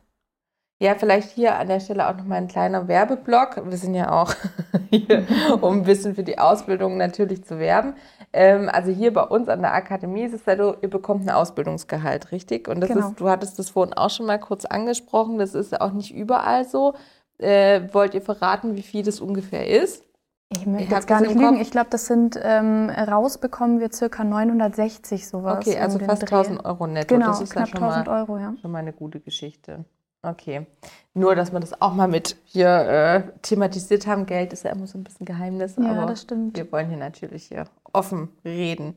Ja, 0.80 0.94
vielleicht 0.94 1.32
hier 1.32 1.58
an 1.58 1.68
der 1.70 1.80
Stelle 1.80 2.08
auch 2.08 2.16
nochmal 2.16 2.38
ein 2.38 2.48
kleiner 2.48 2.88
Werbeblock. 2.88 3.64
Wir 3.68 3.78
sind 3.78 3.96
ja 3.96 4.12
auch 4.12 4.36
hier, 4.92 5.26
um 5.62 5.80
ein 5.80 5.84
bisschen 5.84 6.14
für 6.14 6.24
die 6.24 6.38
Ausbildung 6.38 6.98
natürlich 6.98 7.44
zu 7.44 7.58
werben. 7.58 7.96
Ähm, 8.32 8.70
also 8.72 8.92
hier 8.92 9.12
bei 9.12 9.24
uns 9.24 9.50
an 9.50 9.62
der 9.64 9.74
Akademie 9.74 10.26
ist 10.26 10.34
es 10.36 10.46
ja 10.46 10.56
so, 10.56 10.76
ihr 10.80 10.90
bekommt 10.92 11.24
ein 11.26 11.32
Ausbildungsgehalt, 11.32 12.32
richtig? 12.32 12.68
Und 12.68 12.82
das 12.82 12.90
Genau. 12.90 13.10
ist, 13.10 13.20
du 13.20 13.28
hattest 13.28 13.58
das 13.58 13.72
vorhin 13.72 13.96
auch 13.96 14.12
schon 14.12 14.28
mal 14.28 14.40
kurz 14.40 14.66
angesprochen, 14.66 15.40
das 15.40 15.56
ist 15.56 15.72
ja 15.72 15.82
auch 15.82 15.94
nicht 15.94 16.14
überall 16.14 16.64
so. 16.64 16.94
Äh, 17.40 17.82
wollt 17.94 18.14
ihr 18.14 18.22
verraten, 18.22 18.76
wie 18.76 18.84
viel 18.84 19.02
das 19.04 19.20
ungefähr 19.20 19.68
ist? 19.68 20.07
Ich 20.50 20.66
möchte 20.66 20.94
jetzt 20.96 21.08
gar 21.08 21.22
nicht 21.22 21.36
lügen. 21.36 21.60
Ich 21.60 21.72
glaube, 21.72 21.88
das 21.90 22.06
sind 22.06 22.40
ähm, 22.42 22.90
rausbekommen 22.90 23.80
wir 23.80 23.92
circa 23.92 24.24
960 24.24 25.28
sowas. 25.28 25.58
Okay, 25.58 25.78
also 25.78 26.00
fast 26.00 26.22
Dreh. 26.24 26.36
1000 26.36 26.66
Euro 26.66 26.88
netto. 26.88 27.16
Genau, 27.16 27.28
das 27.28 27.42
ist 27.42 27.54
ja 27.54 27.64
knapp 27.64 27.70
schon 27.70 27.82
mal 27.82 27.94
1000 28.00 28.08
Euro, 28.08 28.38
ja. 28.38 28.54
Schon 28.62 28.72
mal 28.72 28.80
eine 28.80 28.94
gute 28.94 29.20
Geschichte. 29.20 29.84
Okay. 30.22 30.66
Nur, 31.14 31.36
dass 31.36 31.52
wir 31.52 31.60
das 31.60 31.82
auch 31.82 31.94
mal 31.94 32.08
mit 32.08 32.38
hier 32.46 32.70
äh, 32.70 33.24
thematisiert 33.42 34.08
haben. 34.08 34.26
Geld 34.26 34.54
ist 34.54 34.64
ja 34.64 34.72
immer 34.72 34.88
so 34.88 34.98
ein 34.98 35.04
bisschen 35.04 35.26
Geheimnis, 35.26 35.76
Ja, 35.78 35.92
aber 35.92 36.06
das 36.08 36.22
stimmt. 36.22 36.58
wir 36.58 36.72
wollen 36.72 36.88
hier 36.90 36.98
natürlich 36.98 37.46
hier 37.46 37.66
offen 37.94 38.30
reden. 38.44 38.96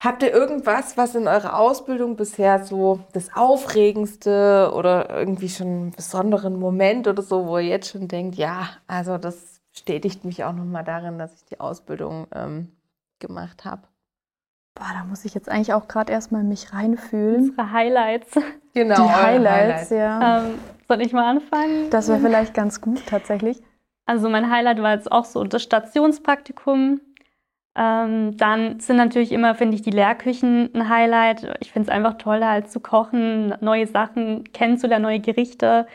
Habt 0.00 0.24
ihr 0.24 0.32
irgendwas, 0.32 0.96
was 0.96 1.14
in 1.14 1.28
eurer 1.28 1.56
Ausbildung 1.56 2.16
bisher 2.16 2.64
so 2.64 2.98
das 3.12 3.30
Aufregendste 3.36 4.72
oder 4.74 5.08
irgendwie 5.16 5.48
schon 5.48 5.66
einen 5.68 5.90
besonderen 5.92 6.58
Moment 6.58 7.06
oder 7.06 7.22
so, 7.22 7.46
wo 7.46 7.58
ihr 7.58 7.68
jetzt 7.68 7.90
schon 7.90 8.08
denkt, 8.08 8.34
ja, 8.34 8.68
also 8.88 9.16
das 9.16 9.51
bestätigt 9.72 10.24
mich 10.24 10.44
auch 10.44 10.52
nochmal 10.52 10.84
darin, 10.84 11.18
dass 11.18 11.34
ich 11.34 11.44
die 11.46 11.60
Ausbildung 11.60 12.26
ähm, 12.34 12.72
gemacht 13.18 13.64
habe? 13.64 13.82
Boah, 14.74 14.90
da 14.94 15.04
muss 15.04 15.24
ich 15.24 15.34
jetzt 15.34 15.48
eigentlich 15.48 15.74
auch 15.74 15.86
gerade 15.86 16.12
erstmal 16.12 16.44
mich 16.44 16.72
reinfühlen. 16.72 17.50
unsere 17.50 17.72
Highlights. 17.72 18.30
Genau. 18.74 18.94
Die 18.94 19.02
eure 19.02 19.22
Highlights, 19.22 19.90
ja. 19.90 20.44
Ähm, 20.46 20.54
Soll 20.88 21.02
ich 21.02 21.12
mal 21.12 21.28
anfangen? 21.28 21.90
Das 21.90 22.08
wäre 22.08 22.20
vielleicht 22.20 22.54
ganz 22.54 22.80
gut 22.80 23.04
tatsächlich. 23.06 23.62
Also 24.06 24.30
mein 24.30 24.50
Highlight 24.50 24.80
war 24.80 24.94
jetzt 24.94 25.12
auch 25.12 25.26
so 25.26 25.44
das 25.44 25.62
Stationspraktikum. 25.62 27.02
Ähm, 27.74 28.36
dann 28.38 28.80
sind 28.80 28.96
natürlich 28.96 29.32
immer, 29.32 29.54
finde 29.54 29.76
ich, 29.76 29.82
die 29.82 29.90
Lehrküchen 29.90 30.70
ein 30.74 30.88
Highlight. 30.88 31.56
Ich 31.60 31.70
finde 31.70 31.90
es 31.90 31.94
einfach 31.94 32.16
toller, 32.16 32.48
als 32.48 32.72
zu 32.72 32.80
kochen, 32.80 33.54
neue 33.60 33.86
Sachen 33.86 34.44
kennenzulernen, 34.52 35.02
neue 35.02 35.20
Gerichte. 35.20 35.86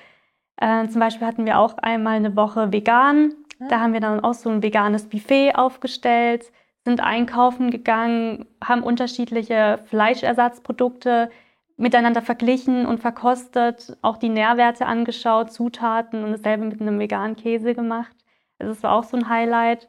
Äh, 0.57 0.87
zum 0.87 0.99
Beispiel 0.99 1.25
hatten 1.25 1.45
wir 1.45 1.57
auch 1.57 1.77
einmal 1.79 2.15
eine 2.15 2.35
Woche 2.35 2.71
vegan. 2.71 3.33
Da 3.59 3.77
ah. 3.77 3.79
haben 3.79 3.93
wir 3.93 3.99
dann 3.99 4.19
auch 4.19 4.33
so 4.33 4.49
ein 4.49 4.61
veganes 4.63 5.07
Buffet 5.07 5.55
aufgestellt, 5.55 6.51
sind 6.83 7.01
einkaufen 7.01 7.71
gegangen, 7.71 8.45
haben 8.63 8.83
unterschiedliche 8.83 9.79
Fleischersatzprodukte 9.85 11.29
miteinander 11.77 12.21
verglichen 12.21 12.85
und 12.85 12.99
verkostet, 12.99 13.97
auch 14.01 14.17
die 14.17 14.29
Nährwerte 14.29 14.85
angeschaut, 14.85 15.51
Zutaten 15.51 16.23
und 16.23 16.31
dasselbe 16.31 16.65
mit 16.65 16.81
einem 16.81 16.99
veganen 16.99 17.35
Käse 17.35 17.75
gemacht. 17.75 18.15
Also 18.57 18.73
das 18.73 18.83
war 18.83 18.93
auch 18.93 19.03
so 19.03 19.15
ein 19.15 19.29
Highlight. 19.29 19.87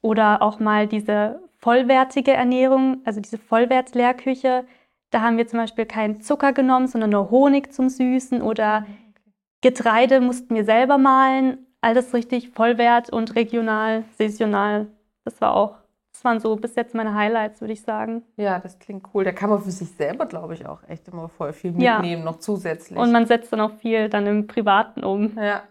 Oder 0.00 0.42
auch 0.42 0.60
mal 0.60 0.86
diese 0.86 1.42
vollwertige 1.58 2.32
Ernährung, 2.32 3.02
also 3.04 3.20
diese 3.20 3.36
Vollwertlehrküche. 3.36 4.64
Da 5.10 5.20
haben 5.20 5.36
wir 5.36 5.46
zum 5.48 5.58
Beispiel 5.58 5.86
keinen 5.86 6.20
Zucker 6.20 6.52
genommen, 6.52 6.86
sondern 6.86 7.10
nur 7.10 7.30
Honig 7.30 7.72
zum 7.72 7.88
Süßen 7.88 8.40
oder 8.40 8.86
Getreide 9.60 10.20
mussten 10.20 10.54
wir 10.54 10.64
selber 10.64 10.98
mahlen. 10.98 11.66
Alles 11.80 12.12
richtig 12.12 12.50
vollwert 12.50 13.10
und 13.10 13.34
regional, 13.36 14.04
saisonal. 14.16 14.88
Das 15.24 15.40
war 15.40 15.54
auch, 15.54 15.76
das 16.12 16.24
waren 16.24 16.40
so 16.40 16.56
bis 16.56 16.74
jetzt 16.74 16.94
meine 16.94 17.14
Highlights, 17.14 17.60
würde 17.60 17.72
ich 17.72 17.82
sagen. 17.82 18.24
Ja, 18.36 18.58
das 18.58 18.78
klingt 18.78 19.06
cool. 19.14 19.24
Da 19.24 19.32
kann 19.32 19.50
man 19.50 19.62
für 19.62 19.70
sich 19.70 19.90
selber, 19.90 20.26
glaube 20.26 20.54
ich, 20.54 20.66
auch 20.66 20.82
echt 20.88 21.06
immer 21.08 21.28
voll 21.28 21.52
viel 21.52 21.70
mitnehmen, 21.70 22.20
ja. 22.20 22.24
noch 22.24 22.40
zusätzlich. 22.40 22.98
Und 22.98 23.12
man 23.12 23.26
setzt 23.26 23.52
dann 23.52 23.60
auch 23.60 23.72
viel 23.72 24.08
dann 24.08 24.26
im 24.26 24.46
Privaten 24.46 25.04
um. 25.04 25.38
Ja. 25.38 25.62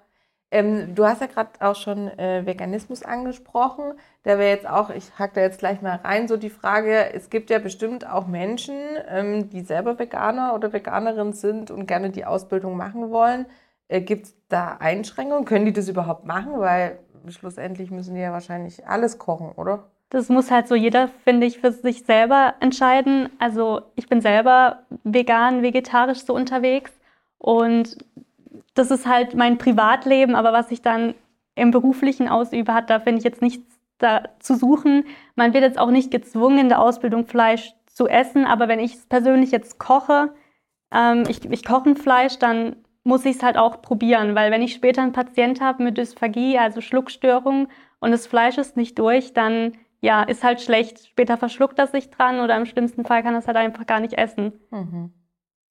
Ähm, 0.50 0.96
du 0.96 1.06
hast 1.06 1.20
ja 1.20 1.28
gerade 1.28 1.50
auch 1.60 1.76
schon 1.76 2.08
äh, 2.18 2.46
Veganismus 2.46 3.04
angesprochen. 3.04 3.94
Da 4.24 4.40
wäre 4.40 4.50
jetzt 4.50 4.68
auch, 4.68 4.90
ich 4.90 5.20
hake 5.20 5.34
da 5.36 5.42
jetzt 5.42 5.60
gleich 5.60 5.82
mal 5.82 5.98
rein, 5.98 6.30
so 6.30 6.38
die 6.38 6.50
Frage, 6.50 7.14
es 7.14 7.30
gibt 7.30 7.50
ja 7.50 7.60
bestimmt 7.60 8.10
auch 8.10 8.28
Menschen, 8.28 8.78
ähm, 9.10 9.50
die 9.50 9.62
selber 9.62 10.00
Veganer 10.00 10.54
oder 10.56 10.72
Veganerin 10.72 11.34
sind 11.34 11.70
und 11.70 11.86
gerne 11.86 12.12
die 12.12 12.24
Ausbildung 12.24 12.78
machen 12.78 13.12
wollen. 13.12 13.46
Äh, 13.88 14.02
gibt 14.02 14.26
es 14.26 14.36
da 14.50 14.78
Einschränkungen? 14.80 15.46
Können 15.46 15.66
die 15.66 15.74
das 15.74 15.88
überhaupt 15.88 16.26
machen? 16.26 16.60
Weil 16.60 17.00
schlussendlich 17.30 17.92
müssen 17.92 18.16
die 18.16 18.22
ja 18.22 18.32
wahrscheinlich 18.32 18.88
alles 18.88 19.18
kochen, 19.18 19.52
oder? 19.52 19.90
Das 20.10 20.30
muss 20.30 20.52
halt 20.52 20.68
so 20.68 20.76
jeder, 20.76 21.10
finde 21.26 21.48
ich, 21.48 21.60
für 21.60 21.72
sich 21.72 22.06
selber 22.06 22.56
entscheiden. 22.60 23.30
Also 23.40 23.82
ich 23.96 24.08
bin 24.08 24.22
selber 24.22 24.84
vegan, 25.04 25.64
vegetarisch 25.64 26.24
so 26.24 26.34
unterwegs 26.34 26.92
und 27.38 27.98
das 28.74 28.92
ist 28.92 29.06
halt 29.06 29.36
mein 29.36 29.58
Privatleben, 29.58 30.36
aber 30.36 30.54
was 30.54 30.72
ich 30.72 30.82
dann 30.82 31.14
im 31.56 31.72
beruflichen 31.72 32.30
ausübe, 32.30 32.74
hat 32.74 32.90
da 32.90 33.00
finde 33.00 33.20
ich 33.20 33.26
jetzt 33.26 33.42
nichts 33.42 33.78
da 33.98 34.24
zu 34.40 34.56
suchen. 34.56 35.06
Man 35.36 35.54
wird 35.54 35.64
jetzt 35.64 35.80
auch 35.80 35.90
nicht 35.90 36.12
gezwungen, 36.12 36.60
in 36.60 36.70
der 36.70 36.80
Ausbildung 36.80 37.26
Fleisch 37.26 37.74
zu 37.88 38.08
essen, 38.08 38.46
aber 38.46 38.68
wenn 38.68 38.80
ich 38.80 38.94
es 38.94 39.06
persönlich 39.08 39.52
jetzt 39.52 39.80
koche, 39.80 40.34
ähm, 40.92 41.24
ich, 41.28 41.44
ich 41.50 41.66
koche 41.66 41.96
Fleisch, 41.96 42.38
dann 42.38 42.76
muss 43.08 43.26
ich 43.26 43.38
es 43.38 43.44
halt 43.44 43.58
auch 43.58 43.82
probieren, 43.82 44.36
weil 44.36 44.52
wenn 44.52 44.62
ich 44.62 44.74
später 44.74 45.02
einen 45.02 45.14
Patient 45.14 45.62
habe 45.62 45.82
mit 45.82 45.98
Dysphagie, 45.98 46.60
also 46.60 46.82
Schluckstörung, 46.82 47.70
und 48.00 48.12
das 48.12 48.28
Fleisch 48.28 48.58
ist 48.58 48.78
nicht 48.78 49.00
durch, 49.00 49.34
dann 49.34 49.74
ja, 50.02 50.22
ist 50.22 50.44
halt 50.44 50.62
schlecht. 50.62 51.08
Später 51.08 51.38
verschluckt 51.38 51.80
er 51.80 51.88
sich 51.88 52.12
dran 52.12 52.40
oder 52.42 52.56
im 52.56 52.66
schlimmsten 52.66 53.06
Fall 53.06 53.24
kann 53.24 53.34
er 53.34 53.40
es 53.40 53.48
halt 53.48 53.58
einfach 53.58 53.88
gar 53.88 54.00
nicht 54.00 54.14
essen. 54.14 54.54
Mhm. 54.70 55.14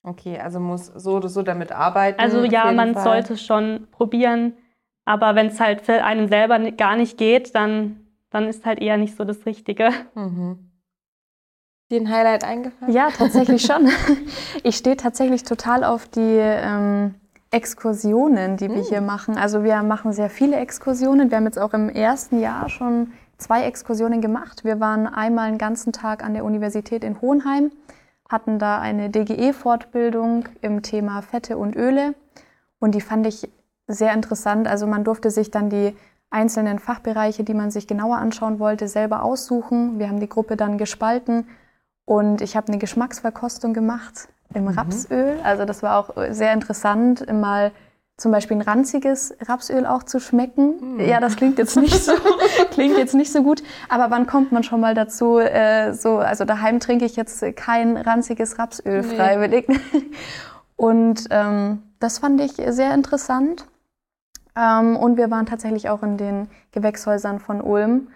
Okay, 0.03 0.39
also 0.39 0.59
muss 0.59 0.87
so 0.87 1.17
oder 1.17 1.29
so 1.29 1.43
damit 1.43 1.71
arbeiten. 1.71 2.19
Also 2.19 2.43
ja, 2.43 2.71
man 2.71 2.93
Fall. 2.93 3.03
sollte 3.03 3.37
schon 3.37 3.87
probieren, 3.91 4.53
aber 5.05 5.35
wenn 5.35 5.47
es 5.47 5.59
halt 5.59 5.81
für 5.81 6.03
einen 6.03 6.27
selber 6.27 6.59
gar 6.71 6.95
nicht 6.95 7.17
geht, 7.17 7.55
dann, 7.55 8.07
dann 8.29 8.47
ist 8.47 8.65
halt 8.65 8.81
eher 8.81 8.97
nicht 8.97 9.15
so 9.15 9.23
das 9.23 9.45
Richtige. 9.45 9.91
Mhm. 10.15 10.71
Dir 11.89 12.01
ein 12.01 12.09
Highlight 12.09 12.43
eingefallen? 12.43 12.93
Ja, 12.93 13.09
tatsächlich 13.09 13.61
schon. 13.65 13.89
Ich 14.63 14.75
stehe 14.75 14.97
tatsächlich 14.97 15.43
total 15.43 15.83
auf 15.85 16.07
die 16.07 16.19
ähm, 16.19 17.15
Exkursionen, 17.51 18.57
die 18.57 18.69
wir 18.69 18.83
mhm. 18.83 18.87
hier 18.87 19.01
machen. 19.01 19.37
Also 19.37 19.63
wir 19.63 19.81
machen 19.83 20.11
sehr 20.13 20.29
viele 20.29 20.57
Exkursionen. 20.57 21.29
Wir 21.31 21.37
haben 21.37 21.45
jetzt 21.45 21.59
auch 21.59 21.73
im 21.73 21.89
ersten 21.89 22.39
Jahr 22.39 22.69
schon 22.69 23.13
zwei 23.37 23.63
Exkursionen 23.63 24.21
gemacht. 24.21 24.63
Wir 24.63 24.79
waren 24.79 25.07
einmal 25.07 25.47
einen 25.47 25.57
ganzen 25.57 25.93
Tag 25.93 26.23
an 26.23 26.33
der 26.33 26.43
Universität 26.43 27.03
in 27.03 27.21
Hohenheim 27.21 27.71
hatten 28.29 28.59
da 28.59 28.79
eine 28.79 29.09
DGE-Fortbildung 29.09 30.45
im 30.61 30.81
Thema 30.81 31.21
Fette 31.21 31.57
und 31.57 31.75
Öle 31.75 32.13
und 32.79 32.93
die 32.93 33.01
fand 33.01 33.25
ich 33.25 33.49
sehr 33.87 34.13
interessant. 34.13 34.67
Also 34.67 34.85
man 34.85 35.03
durfte 35.03 35.31
sich 35.31 35.49
dann 35.49 35.69
die 35.69 35.95
einzelnen 36.29 36.79
Fachbereiche, 36.79 37.43
die 37.43 37.53
man 37.53 37.71
sich 37.71 37.87
genauer 37.87 38.17
anschauen 38.17 38.59
wollte, 38.59 38.87
selber 38.87 39.23
aussuchen. 39.23 39.97
Wir 39.97 40.09
haben 40.09 40.19
die 40.19 40.27
Gruppe 40.27 40.57
dann 40.57 40.77
gespalten 40.77 41.47
und 42.03 42.41
ich 42.41 42.57
habe 42.57 42.67
eine 42.67 42.79
Geschmacksverkostung 42.79 43.73
gemacht 43.73 44.27
im 44.53 44.63
mhm. 44.63 44.69
Rapsöl. 44.69 45.39
Also 45.43 45.65
das 45.65 45.83
war 45.83 45.97
auch 45.97 46.15
sehr 46.29 46.53
interessant, 46.53 47.31
mal 47.31 47.71
zum 48.17 48.31
Beispiel 48.31 48.57
ein 48.57 48.61
ranziges 48.61 49.35
Rapsöl 49.47 49.85
auch 49.85 50.01
zu 50.01 50.19
schmecken. 50.19 50.97
Mm. 50.97 50.99
Ja, 51.01 51.19
das 51.19 51.35
klingt 51.35 51.59
jetzt 51.59 51.77
nicht 51.77 52.03
so, 52.03 52.13
klingt 52.71 52.97
jetzt 52.97 53.13
nicht 53.13 53.31
so 53.31 53.43
gut. 53.43 53.61
Aber 53.89 54.09
wann 54.09 54.25
kommt 54.25 54.51
man 54.51 54.63
schon 54.63 54.81
mal 54.81 54.95
dazu? 54.95 55.37
Äh, 55.37 55.93
so, 55.93 56.17
also 56.17 56.43
daheim 56.43 56.79
trinke 56.79 57.05
ich 57.05 57.15
jetzt 57.15 57.45
kein 57.55 57.95
ranziges 57.95 58.57
Rapsöl 58.57 59.01
nee. 59.01 59.15
freiwillig. 59.15 59.67
Und 60.75 61.25
ähm, 61.29 61.83
das 61.99 62.17
fand 62.17 62.41
ich 62.41 62.53
sehr 62.53 62.93
interessant. 62.93 63.65
Ähm, 64.55 64.95
und 64.95 65.17
wir 65.17 65.29
waren 65.29 65.45
tatsächlich 65.45 65.89
auch 65.89 66.03
in 66.03 66.17
den 66.17 66.49
Gewächshäusern 66.71 67.39
von 67.39 67.61
Ulm. 67.61 68.09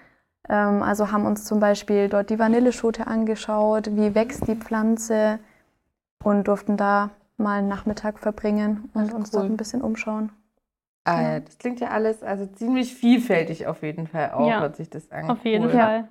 Ähm, 0.50 0.84
also 0.84 1.12
haben 1.12 1.26
uns 1.26 1.46
zum 1.46 1.60
Beispiel 1.60 2.08
dort 2.10 2.30
die 2.30 2.39
Vanilleschote 2.39 3.08
angeschaut, 3.08 3.96
wie 3.96 4.15
wächst 4.15 4.48
die 4.48 4.56
Pflanze 4.56 5.39
und 6.23 6.47
durften 6.47 6.77
da 6.77 7.12
mal 7.38 7.60
einen 7.60 7.67
Nachmittag 7.67 8.19
verbringen 8.19 8.89
und 8.93 9.12
Ach, 9.12 9.15
uns 9.15 9.34
cool. 9.34 9.41
dort 9.41 9.51
ein 9.51 9.57
bisschen 9.57 9.81
umschauen. 9.81 10.31
Ah, 11.03 11.21
ja. 11.21 11.39
Das 11.39 11.57
klingt 11.57 11.79
ja 11.79 11.89
alles 11.89 12.21
also 12.21 12.45
ziemlich 12.45 12.93
vielfältig 12.93 13.65
auf 13.67 13.81
jeden 13.81 14.07
Fall 14.07 14.31
auch, 14.31 14.47
ja, 14.47 14.60
hört 14.60 14.75
sich 14.75 14.89
das 14.89 15.12
an. 15.12 15.29
Auf 15.31 15.43
jeden 15.43 15.65
cool. 15.65 15.71
Fall. 15.71 16.10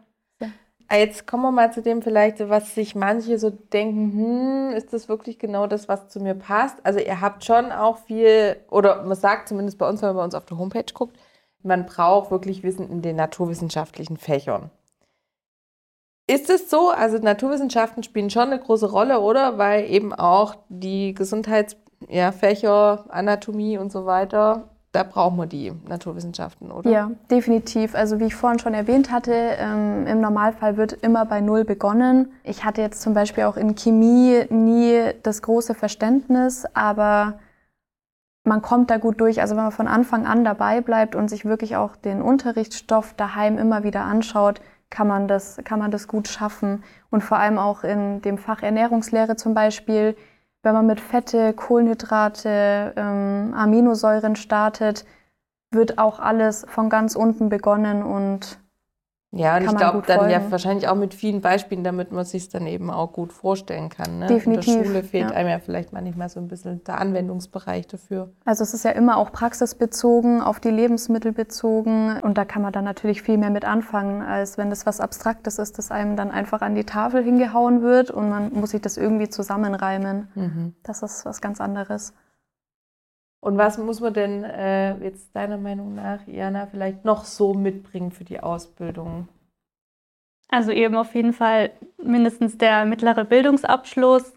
Ah, 0.93 0.97
jetzt 0.97 1.25
kommen 1.25 1.45
wir 1.45 1.53
mal 1.53 1.73
zu 1.73 1.83
dem 1.83 2.03
vielleicht, 2.03 2.41
was 2.49 2.75
sich 2.75 2.97
manche 2.97 3.39
so 3.39 3.51
denken, 3.51 4.13
hm, 4.13 4.77
ist 4.77 4.93
das 4.93 5.09
wirklich 5.09 5.39
genau 5.39 5.69
das, 5.69 5.89
was 5.89 6.09
zu 6.09 6.19
mir 6.19 6.35
passt? 6.35 6.85
Also 6.85 6.99
ihr 6.99 7.21
habt 7.21 7.45
schon 7.45 7.71
auch 7.71 7.99
viel, 7.99 8.57
oder 8.71 9.05
man 9.05 9.17
sagt 9.17 9.49
zumindest 9.49 9.79
bei 9.79 9.89
uns, 9.89 10.03
wenn 10.03 10.09
man 10.09 10.17
bei 10.17 10.25
uns 10.25 10.35
auf 10.35 10.47
der 10.47 10.59
Homepage 10.59 10.93
guckt, 10.93 11.17
man 11.63 11.87
braucht 11.87 12.33
wirklich 12.33 12.65
Wissen 12.65 12.91
in 12.91 13.03
den 13.03 13.15
naturwissenschaftlichen 13.15 14.17
Fächern. 14.17 14.71
Ist 16.31 16.49
es 16.49 16.71
so? 16.71 16.91
Also 16.91 17.19
Naturwissenschaften 17.19 18.05
spielen 18.05 18.31
schon 18.31 18.53
eine 18.53 18.61
große 18.61 18.89
Rolle, 18.89 19.19
oder? 19.19 19.59
Weil 19.59 19.91
eben 19.91 20.15
auch 20.15 20.55
die 20.69 21.13
Gesundheitsfächer, 21.13 22.63
ja, 22.63 23.05
Anatomie 23.09 23.79
und 23.79 23.91
so 23.91 24.07
weiter, 24.07 24.69
da 24.93 25.03
brauchen 25.03 25.37
wir 25.39 25.47
die 25.47 25.73
Naturwissenschaften, 25.89 26.71
oder? 26.71 26.89
Ja, 26.89 27.11
definitiv. 27.33 27.97
Also 27.97 28.21
wie 28.21 28.27
ich 28.27 28.37
vorhin 28.37 28.61
schon 28.61 28.75
erwähnt 28.75 29.11
hatte, 29.11 29.33
ähm, 29.35 30.07
im 30.07 30.21
Normalfall 30.21 30.77
wird 30.77 30.93
immer 30.93 31.25
bei 31.27 31.41
Null 31.41 31.65
begonnen. 31.65 32.33
Ich 32.45 32.65
hatte 32.65 32.81
jetzt 32.81 33.03
zum 33.03 33.13
Beispiel 33.13 33.43
auch 33.43 33.57
in 33.57 33.75
Chemie 33.75 34.45
nie 34.51 35.01
das 35.25 35.43
große 35.43 35.75
Verständnis, 35.75 36.65
aber 36.75 37.41
man 38.45 38.63
kommt 38.63 38.91
da 38.91 38.99
gut 38.99 39.21
durch. 39.21 39.41
Also 39.41 39.57
wenn 39.57 39.65
man 39.65 39.73
von 39.73 39.89
Anfang 39.89 40.27
an 40.27 40.45
dabei 40.45 40.81
bleibt 40.81 41.17
und 41.17 41.29
sich 41.29 41.45
wirklich 41.45 41.75
auch 41.75 41.97
den 41.97 42.23
Unterrichtsstoff 42.23 43.15
daheim 43.15 43.59
immer 43.59 43.83
wieder 43.83 44.03
anschaut, 44.03 44.61
kann 44.91 45.07
man 45.07 45.29
das, 45.29 45.61
kann 45.65 45.79
man 45.79 45.91
das 45.91 46.09
gut 46.09 46.29
schaffen. 46.29 46.85
Und 47.11 47.23
vor 47.23 47.39
allem 47.39 47.59
auch 47.59 47.85
in 47.85 48.21
dem 48.23 48.39
Fach 48.39 48.63
Ernährungslehre 48.63 49.37
zum 49.37 49.55
Beispiel, 49.55 50.17
wenn 50.63 50.75
man 50.75 50.87
mit 50.87 51.01
Fette, 51.01 51.55
Kohlenhydrate, 51.55 52.93
ähm, 52.97 53.55
Aminosäuren 53.57 54.37
startet, 54.37 55.07
wird 55.71 55.99
auch 55.99 56.19
alles 56.19 56.67
von 56.69 56.91
ganz 56.91 57.15
unten 57.15 57.49
begonnen 57.49 58.03
und 58.03 58.59
ja, 59.33 59.57
und 59.57 59.65
ich 59.65 59.77
glaube 59.77 60.03
dann 60.05 60.19
folgen. 60.19 60.33
ja 60.33 60.51
wahrscheinlich 60.51 60.89
auch 60.89 60.97
mit 60.97 61.15
vielen 61.15 61.41
Beispielen, 61.41 61.85
damit 61.85 62.11
man 62.11 62.25
sich 62.25 62.49
dann 62.49 62.67
eben 62.67 62.91
auch 62.91 63.13
gut 63.13 63.33
vorstellen 63.33 63.89
kann. 63.89 64.19
Ne? 64.19 64.27
Definitiv. 64.27 64.75
In 64.75 64.79
der 64.81 64.85
Schule 64.89 65.03
fehlt 65.05 65.31
ja. 65.31 65.37
einem 65.37 65.49
ja 65.49 65.59
vielleicht 65.61 65.93
manchmal 65.93 66.29
so 66.29 66.41
ein 66.41 66.49
bisschen 66.49 66.83
der 66.83 66.99
Anwendungsbereich 66.99 67.87
dafür. 67.87 68.33
Also 68.45 68.65
es 68.65 68.75
ist 68.75 68.85
ja 68.85 68.91
immer 68.91 69.19
auch 69.19 69.31
praxisbezogen, 69.31 70.41
auf 70.41 70.59
die 70.59 70.71
Lebensmittel 70.71 71.31
bezogen 71.31 72.19
und 72.23 72.39
da 72.39 72.45
kann 72.45 72.63
man 72.63 72.73
dann 72.73 72.85
natürlich 72.85 73.23
viel 73.23 73.39
mehr 73.39 73.51
mit 73.51 73.65
anfangen, 73.65 74.21
als 74.23 74.59
wenn 74.59 74.69
das 74.69 74.85
was 74.85 74.99
Abstraktes 74.99 75.61
ist, 75.61 75.79
das 75.79 75.93
einem 75.93 76.17
dann 76.17 76.33
einfach 76.33 76.61
an 76.61 76.75
die 76.75 76.85
Tafel 76.85 77.23
hingehauen 77.23 77.83
wird 77.83 78.11
und 78.11 78.31
man 78.31 78.53
muss 78.53 78.71
sich 78.71 78.81
das 78.81 78.97
irgendwie 78.97 79.29
zusammenreimen. 79.29 80.29
Mhm. 80.35 80.75
Das 80.83 81.03
ist 81.05 81.25
was 81.25 81.41
ganz 81.41 81.61
anderes. 81.61 82.15
Und 83.41 83.57
was 83.57 83.79
muss 83.79 84.01
man 84.01 84.13
denn 84.13 84.45
äh, 84.45 84.97
jetzt 85.03 85.35
deiner 85.35 85.57
Meinung 85.57 85.95
nach, 85.95 86.27
Jana, 86.27 86.67
vielleicht 86.67 87.05
noch 87.05 87.25
so 87.25 87.55
mitbringen 87.55 88.11
für 88.11 88.25
die 88.25 88.41
Ausbildung? 88.41 89.29
Also 90.49 90.73
eben 90.73 90.97
auf 90.97 91.15
jeden 91.15 91.33
Fall 91.33 91.71
mindestens 92.03 92.59
der 92.59 92.85
mittlere 92.85 93.25
Bildungsabschluss. 93.25 94.35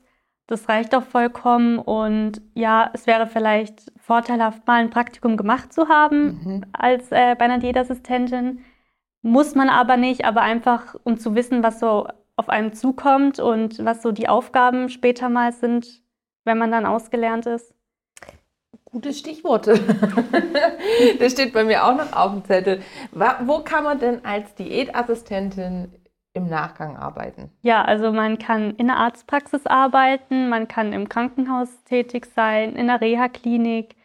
Das 0.48 0.70
reicht 0.70 0.96
auch 0.96 1.04
vollkommen. 1.04 1.80
Und 1.80 2.42
ja, 2.54 2.90
es 2.94 3.08
wäre 3.08 3.28
vielleicht 3.28 3.92
vorteilhaft, 3.98 4.66
mal 4.68 4.82
ein 4.82 4.90
Praktikum 4.90 5.36
gemacht 5.36 5.74
zu 5.74 5.90
haben 5.90 6.40
mhm. 6.44 6.66
als 6.72 7.12
äh, 7.12 7.36
bei 7.36 7.46
einer 7.46 7.60
Diätassistentin. 7.60 8.64
Muss 9.22 9.56
man 9.56 9.70
aber 9.70 9.98
nicht, 9.98 10.26
aber 10.26 10.42
einfach 10.42 10.96
um 11.04 11.18
zu 11.18 11.36
wissen, 11.36 11.64
was 11.64 11.80
so 11.80 12.08
auf 12.36 12.50
einem 12.50 12.74
zukommt 12.74 13.40
und 13.40 13.84
was 13.84 14.02
so 14.02 14.12
die 14.12 14.30
Aufgaben 14.30 14.90
später 14.90 15.30
mal 15.30 15.52
sind, 15.52 16.02
wenn 16.46 16.58
man 16.58 16.72
dann 16.72 16.86
ausgelernt 16.86 17.46
ist. 17.46 17.74
Gute 18.94 19.12
Stichworte. 19.12 19.74
das 21.20 21.32
steht 21.32 21.52
bei 21.52 21.64
mir 21.64 21.84
auch 21.84 21.98
noch 21.98 22.14
auf 22.14 22.32
dem 22.32 22.46
Zettel. 22.46 22.84
Wo 23.12 23.60
kann 23.60 23.84
man 23.84 23.98
denn 23.98 24.24
als 24.24 24.54
Diätassistentin 24.54 25.92
im 26.36 26.48
Nachgang 26.48 26.96
arbeiten? 26.96 27.50
Ja, 27.64 27.82
also 27.82 28.12
man 28.12 28.38
kann 28.38 28.76
in 28.76 28.88
der 28.88 28.98
Arztpraxis 28.98 29.66
arbeiten, 29.66 30.48
man 30.48 30.68
kann 30.68 30.94
im 30.94 31.10
Krankenhaus 31.10 31.84
tätig 31.86 32.28
sein, 32.36 32.76
in 32.76 32.86
der 32.86 33.02
Reha-Klinik, 33.02 33.96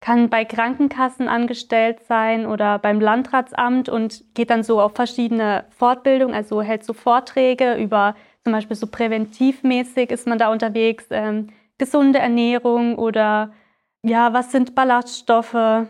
kann 0.00 0.30
bei 0.30 0.44
Krankenkassen 0.44 1.26
angestellt 1.26 2.04
sein 2.06 2.46
oder 2.46 2.78
beim 2.78 3.00
Landratsamt 3.00 3.88
und 3.88 4.22
geht 4.34 4.50
dann 4.50 4.62
so 4.62 4.80
auf 4.80 4.94
verschiedene 4.94 5.64
Fortbildungen, 5.70 6.36
also 6.36 6.62
hält 6.62 6.84
so 6.84 6.92
Vorträge 6.92 7.74
über 7.74 8.14
zum 8.44 8.52
Beispiel 8.52 8.76
so 8.76 8.86
präventivmäßig 8.86 10.10
ist 10.10 10.28
man 10.28 10.38
da 10.38 10.52
unterwegs, 10.52 11.06
ähm, 11.10 11.48
gesunde 11.76 12.20
Ernährung 12.20 12.96
oder 12.96 13.52
ja, 14.02 14.32
was 14.32 14.52
sind 14.52 14.74
Ballaststoffe? 14.74 15.86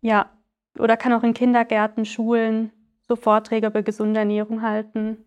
Ja, 0.00 0.26
oder 0.78 0.96
kann 0.96 1.12
auch 1.12 1.22
in 1.22 1.34
Kindergärten, 1.34 2.04
Schulen 2.04 2.70
so 3.06 3.16
Vorträge 3.16 3.66
über 3.66 3.82
gesunde 3.82 4.20
Ernährung 4.20 4.62
halten. 4.62 5.18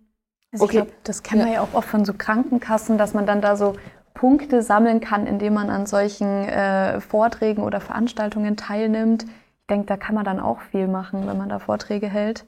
Also 0.52 0.66
okay. 0.66 0.78
ich 0.78 0.84
glaube, 0.84 0.98
das 1.04 1.24
kennen 1.24 1.42
ja. 1.42 1.48
wir 1.48 1.54
ja 1.54 1.62
auch 1.62 1.74
oft 1.74 1.88
von 1.88 2.06
so 2.06 2.14
Krankenkassen, 2.14 2.98
dass 2.98 3.14
man 3.14 3.26
dann 3.26 3.42
da 3.42 3.56
so 3.56 3.76
Punkte 4.14 4.64
sammeln 4.64 5.00
kann, 5.00 5.28
indem 5.28 5.54
man 5.54 5.70
an 5.70 5.86
solchen 5.86 6.28
äh, 6.28 7.00
Vorträgen 7.00 7.64
oder 7.64 7.80
Veranstaltungen 7.80 8.58
teilnimmt. 8.58 9.24
Ich 9.24 9.68
denke, 9.70 9.86
da 9.86 9.98
kann 9.98 10.16
man 10.16 10.26
dann 10.26 10.40
auch 10.40 10.62
viel 10.62 10.88
machen, 10.88 11.28
wenn 11.28 11.38
man 11.38 11.50
da 11.50 11.60
Vorträge 11.60 12.08
hält. 12.08 12.46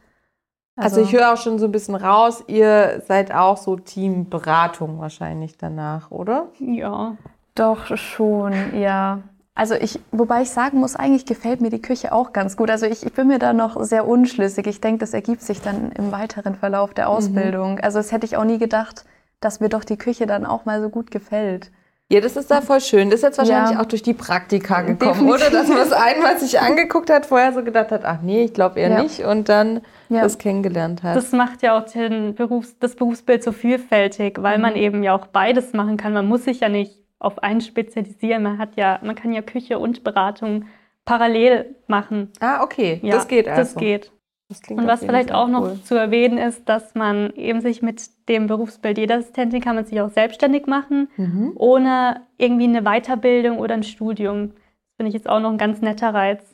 Also, 0.76 1.02
also 1.02 1.10
ich 1.10 1.14
höre 1.14 1.34
auch 1.34 1.38
schon 1.38 1.60
so 1.60 1.66
ein 1.66 1.72
bisschen 1.72 1.96
raus, 1.96 2.44
ihr 2.48 3.04
seid 3.06 3.34
auch 3.34 3.58
so 3.58 3.76
Teamberatung 3.76 5.00
wahrscheinlich 5.00 5.58
danach, 5.58 6.10
oder? 6.10 6.48
Ja. 6.58 7.18
Doch 7.60 7.98
schon, 7.98 8.54
ja. 8.80 9.20
Also 9.54 9.76
ich, 9.76 10.00
wobei 10.12 10.44
ich 10.44 10.50
sagen 10.50 10.80
muss, 10.80 10.96
eigentlich 10.96 11.26
gefällt 11.26 11.60
mir 11.60 11.70
die 11.70 11.82
Küche 11.82 12.14
auch 12.14 12.32
ganz 12.32 12.56
gut. 12.56 12.72
Also 12.72 12.86
ich, 12.86 13.06
ich 13.06 13.12
bin 13.12 13.28
mir 13.28 13.40
da 13.40 13.52
noch 13.52 13.84
sehr 13.84 14.08
unschlüssig. 14.08 14.66
Ich 14.68 14.80
denke, 14.80 15.00
das 15.00 15.14
ergibt 15.14 15.42
sich 15.42 15.62
dann 15.62 15.92
im 15.92 16.14
weiteren 16.14 16.56
Verlauf 16.56 16.94
der 16.94 17.08
mhm. 17.08 17.12
Ausbildung. 17.12 17.74
Mhm. 17.74 17.80
Also 17.82 18.00
das 18.00 18.14
hätte 18.14 18.26
ich 18.26 18.38
auch 18.38 18.46
nie 18.46 18.60
gedacht, 18.60 19.04
dass 19.42 19.60
mir 19.60 19.68
doch 19.68 19.84
die 19.84 19.98
Küche 19.98 20.26
dann 20.26 20.46
auch 20.46 20.64
mal 20.64 20.82
so 20.82 20.88
gut 20.88 21.12
gefällt. 21.12 21.72
Ja, 22.12 22.22
das 22.22 22.38
ist 22.38 22.50
da 22.50 22.62
voll 22.62 22.80
schön. 22.80 23.10
Das 23.10 23.20
ist 23.20 23.24
jetzt 23.24 23.38
wahrscheinlich 23.38 23.76
ja. 23.76 23.82
auch 23.82 23.86
durch 23.86 24.02
die 24.02 24.14
Praktika 24.14 24.82
gekommen, 24.82 25.28
Definitiv. 25.28 25.48
oder? 25.48 25.50
Dass 25.52 25.68
man 25.68 25.78
das 25.78 25.92
einmal 25.92 26.40
sich 26.40 26.60
angeguckt 26.62 27.10
hat, 27.10 27.26
vorher 27.26 27.52
so 27.52 27.62
gedacht 27.62 27.92
hat, 27.92 28.06
ach 28.06 28.22
nee, 28.24 28.46
ich 28.46 28.54
glaube 28.54 28.80
eher 28.80 28.92
ja. 28.92 29.04
nicht 29.04 29.20
und 29.26 29.50
dann 29.50 29.82
ja. 30.08 30.22
das 30.22 30.38
kennengelernt 30.38 31.04
hat. 31.04 31.18
Das 31.18 31.34
macht 31.34 31.62
ja 31.62 31.78
auch 31.78 31.84
den 31.84 32.34
Berufs-, 32.34 32.80
das 32.80 32.96
Berufsbild 32.96 33.44
so 33.44 33.52
vielfältig, 33.52 34.42
weil 34.42 34.56
mhm. 34.56 34.62
man 34.62 34.76
eben 34.78 35.04
ja 35.04 35.14
auch 35.14 35.28
beides 35.28 35.74
machen 35.74 35.98
kann. 35.98 36.14
Man 36.14 36.26
muss 36.26 36.46
sich 36.46 36.62
ja 36.62 36.70
nicht 36.70 36.99
auf 37.20 37.44
einen 37.44 37.62
spezialisieren. 37.62 38.44
Man 38.44 38.58
hat 38.58 38.76
ja, 38.78 39.00
man 39.04 39.16
kann 39.16 39.34
ja 39.34 39.42
Küche 39.42 39.78
und 39.78 40.04
Beratung 40.04 40.66
parallel 41.06 41.76
machen. 41.88 42.32
Ah, 42.40 42.64
okay. 42.64 43.00
Ja, 43.04 43.16
das 43.16 43.28
geht 43.28 43.48
also. 43.48 43.62
Das 43.62 43.76
geht. 43.76 44.12
Das 44.50 44.62
und 44.68 44.88
was 44.88 45.02
vielleicht 45.02 45.32
auch 45.32 45.48
noch 45.48 45.62
cool. 45.62 45.80
zu 45.84 45.94
erwähnen 45.94 46.40
ist, 46.40 46.68
dass 46.68 46.96
man 46.96 47.32
eben 47.36 47.62
sich 47.62 47.84
mit 47.84 48.02
dem 48.28 48.48
Berufsbild 48.48 49.12
Assistentin 49.12 49.62
kann 49.62 49.76
man 49.76 49.86
sich 49.86 50.02
auch 50.02 50.10
selbstständig 50.10 50.66
machen, 50.66 51.08
mhm. 51.18 51.52
ohne 51.54 52.22
irgendwie 52.40 52.64
eine 52.64 52.82
Weiterbildung 52.82 53.60
oder 53.60 53.76
ein 53.76 53.84
Studium. 53.84 54.50
Das 54.50 54.96
finde 54.98 55.10
ich 55.10 55.14
jetzt 55.14 55.30
auch 55.30 55.40
noch 55.40 55.52
ein 55.52 55.60
ganz 55.60 55.82
netter 55.82 56.16
Reiz. 56.16 56.52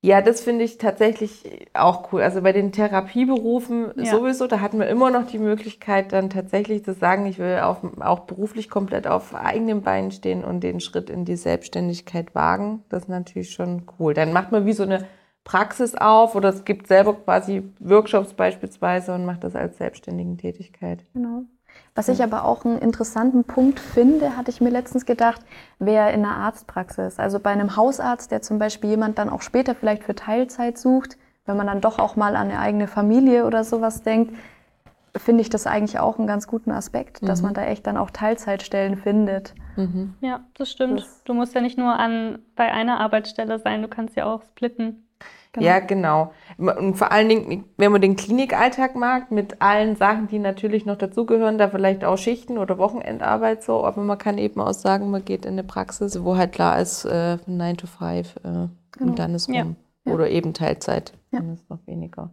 Ja, 0.00 0.22
das 0.22 0.40
finde 0.42 0.64
ich 0.64 0.78
tatsächlich 0.78 1.44
auch 1.74 2.12
cool. 2.12 2.22
Also 2.22 2.40
bei 2.40 2.52
den 2.52 2.70
Therapieberufen 2.70 3.92
ja. 3.96 4.04
sowieso, 4.04 4.46
da 4.46 4.60
hatten 4.60 4.78
wir 4.78 4.86
immer 4.86 5.10
noch 5.10 5.26
die 5.26 5.40
Möglichkeit, 5.40 6.12
dann 6.12 6.30
tatsächlich 6.30 6.84
zu 6.84 6.94
sagen, 6.94 7.26
ich 7.26 7.38
will 7.38 7.58
auf, 7.58 7.78
auch 8.00 8.20
beruflich 8.20 8.70
komplett 8.70 9.08
auf 9.08 9.34
eigenen 9.34 9.82
Beinen 9.82 10.12
stehen 10.12 10.44
und 10.44 10.60
den 10.60 10.78
Schritt 10.78 11.10
in 11.10 11.24
die 11.24 11.34
Selbstständigkeit 11.34 12.34
wagen. 12.36 12.84
Das 12.90 13.04
ist 13.04 13.08
natürlich 13.08 13.50
schon 13.50 13.86
cool. 13.98 14.14
Dann 14.14 14.32
macht 14.32 14.52
man 14.52 14.66
wie 14.66 14.72
so 14.72 14.84
eine 14.84 15.04
Praxis 15.42 15.96
auf 15.96 16.36
oder 16.36 16.50
es 16.50 16.64
gibt 16.64 16.86
selber 16.86 17.14
quasi 17.14 17.64
Workshops 17.80 18.34
beispielsweise 18.34 19.14
und 19.14 19.24
macht 19.24 19.42
das 19.42 19.56
als 19.56 19.78
selbstständigen 19.78 20.38
Tätigkeit. 20.38 21.04
Genau. 21.12 21.42
Was 21.98 22.06
ich 22.06 22.22
aber 22.22 22.44
auch 22.44 22.64
einen 22.64 22.78
interessanten 22.78 23.42
Punkt 23.42 23.80
finde, 23.80 24.36
hatte 24.36 24.52
ich 24.52 24.60
mir 24.60 24.70
letztens 24.70 25.04
gedacht, 25.04 25.40
wäre 25.80 26.12
in 26.12 26.24
einer 26.24 26.36
Arztpraxis. 26.36 27.18
Also 27.18 27.40
bei 27.40 27.50
einem 27.50 27.74
Hausarzt, 27.74 28.30
der 28.30 28.40
zum 28.40 28.60
Beispiel 28.60 28.90
jemand 28.90 29.18
dann 29.18 29.28
auch 29.28 29.42
später 29.42 29.74
vielleicht 29.74 30.04
für 30.04 30.14
Teilzeit 30.14 30.78
sucht, 30.78 31.18
wenn 31.44 31.56
man 31.56 31.66
dann 31.66 31.80
doch 31.80 31.98
auch 31.98 32.14
mal 32.14 32.36
an 32.36 32.50
eine 32.50 32.60
eigene 32.60 32.86
Familie 32.86 33.46
oder 33.46 33.64
sowas 33.64 34.02
denkt, 34.02 34.32
finde 35.16 35.40
ich 35.40 35.50
das 35.50 35.66
eigentlich 35.66 35.98
auch 35.98 36.18
einen 36.18 36.28
ganz 36.28 36.46
guten 36.46 36.70
Aspekt, 36.70 37.20
mhm. 37.20 37.26
dass 37.26 37.42
man 37.42 37.52
da 37.52 37.64
echt 37.64 37.84
dann 37.88 37.96
auch 37.96 38.12
Teilzeitstellen 38.12 38.96
findet. 38.96 39.54
Mhm. 39.74 40.14
Ja, 40.20 40.44
das 40.54 40.70
stimmt. 40.70 41.00
Das 41.00 41.24
du 41.24 41.34
musst 41.34 41.56
ja 41.56 41.60
nicht 41.60 41.78
nur 41.78 41.98
an, 41.98 42.38
bei 42.54 42.72
einer 42.72 43.00
Arbeitsstelle 43.00 43.58
sein, 43.58 43.82
du 43.82 43.88
kannst 43.88 44.14
ja 44.14 44.26
auch 44.26 44.44
splitten. 44.44 45.07
Genau. 45.52 45.66
Ja, 45.66 45.78
genau. 45.80 46.32
Und 46.58 46.96
vor 46.96 47.10
allen 47.10 47.28
Dingen, 47.28 47.64
wenn 47.76 47.92
man 47.92 48.00
den 48.00 48.16
Klinikalltag 48.16 48.94
mag, 48.94 49.30
mit 49.30 49.62
allen 49.62 49.96
Sachen, 49.96 50.28
die 50.28 50.38
natürlich 50.38 50.84
noch 50.84 50.96
dazugehören, 50.96 51.58
da 51.58 51.68
vielleicht 51.68 52.04
auch 52.04 52.18
Schichten 52.18 52.58
oder 52.58 52.78
Wochenendarbeit 52.78 53.62
so, 53.62 53.84
aber 53.84 54.02
man 54.02 54.18
kann 54.18 54.38
eben 54.38 54.60
auch 54.60 54.74
sagen, 54.74 55.10
man 55.10 55.24
geht 55.24 55.46
in 55.46 55.52
eine 55.52 55.64
Praxis, 55.64 56.22
wo 56.22 56.36
halt 56.36 56.52
klar 56.52 56.80
ist, 56.80 57.04
äh, 57.04 57.38
9 57.46 57.76
to 57.76 57.86
5 57.86 58.36
äh, 58.36 58.40
genau. 58.42 58.70
und 59.00 59.18
dann 59.18 59.34
ist 59.34 59.48
rum. 59.48 59.76
Ja. 60.04 60.12
Oder 60.12 60.30
eben 60.30 60.54
Teilzeit, 60.54 61.12
ja. 61.32 61.40
dann 61.40 61.54
ist 61.54 61.68
noch 61.68 61.86
weniger. 61.86 62.30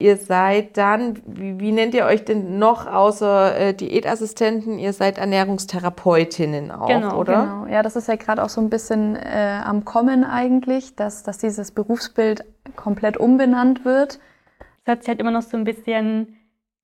Ihr 0.00 0.16
seid 0.16 0.76
dann, 0.76 1.22
wie, 1.24 1.60
wie, 1.60 1.70
nennt 1.70 1.94
ihr 1.94 2.04
euch 2.04 2.24
denn 2.24 2.58
noch 2.58 2.86
außer 2.86 3.56
äh, 3.56 3.74
Diätassistenten? 3.74 4.78
Ihr 4.78 4.92
seid 4.92 5.18
Ernährungstherapeutinnen 5.18 6.72
auch, 6.72 6.88
genau, 6.88 7.20
oder? 7.20 7.42
Genau, 7.42 7.66
ja, 7.66 7.82
das 7.82 7.94
ist 7.94 8.08
ja 8.08 8.16
gerade 8.16 8.42
auch 8.42 8.48
so 8.48 8.60
ein 8.60 8.70
bisschen 8.70 9.14
äh, 9.14 9.60
am 9.64 9.84
Kommen 9.84 10.24
eigentlich, 10.24 10.96
dass, 10.96 11.22
dass 11.22 11.38
dieses 11.38 11.70
Berufsbild 11.70 12.44
komplett 12.74 13.16
umbenannt 13.16 13.84
wird. 13.84 14.18
Das 14.84 14.94
hört 14.94 15.02
sich 15.02 15.08
halt 15.08 15.20
immer 15.20 15.30
noch 15.30 15.42
so 15.42 15.56
ein 15.56 15.64
bisschen 15.64 16.38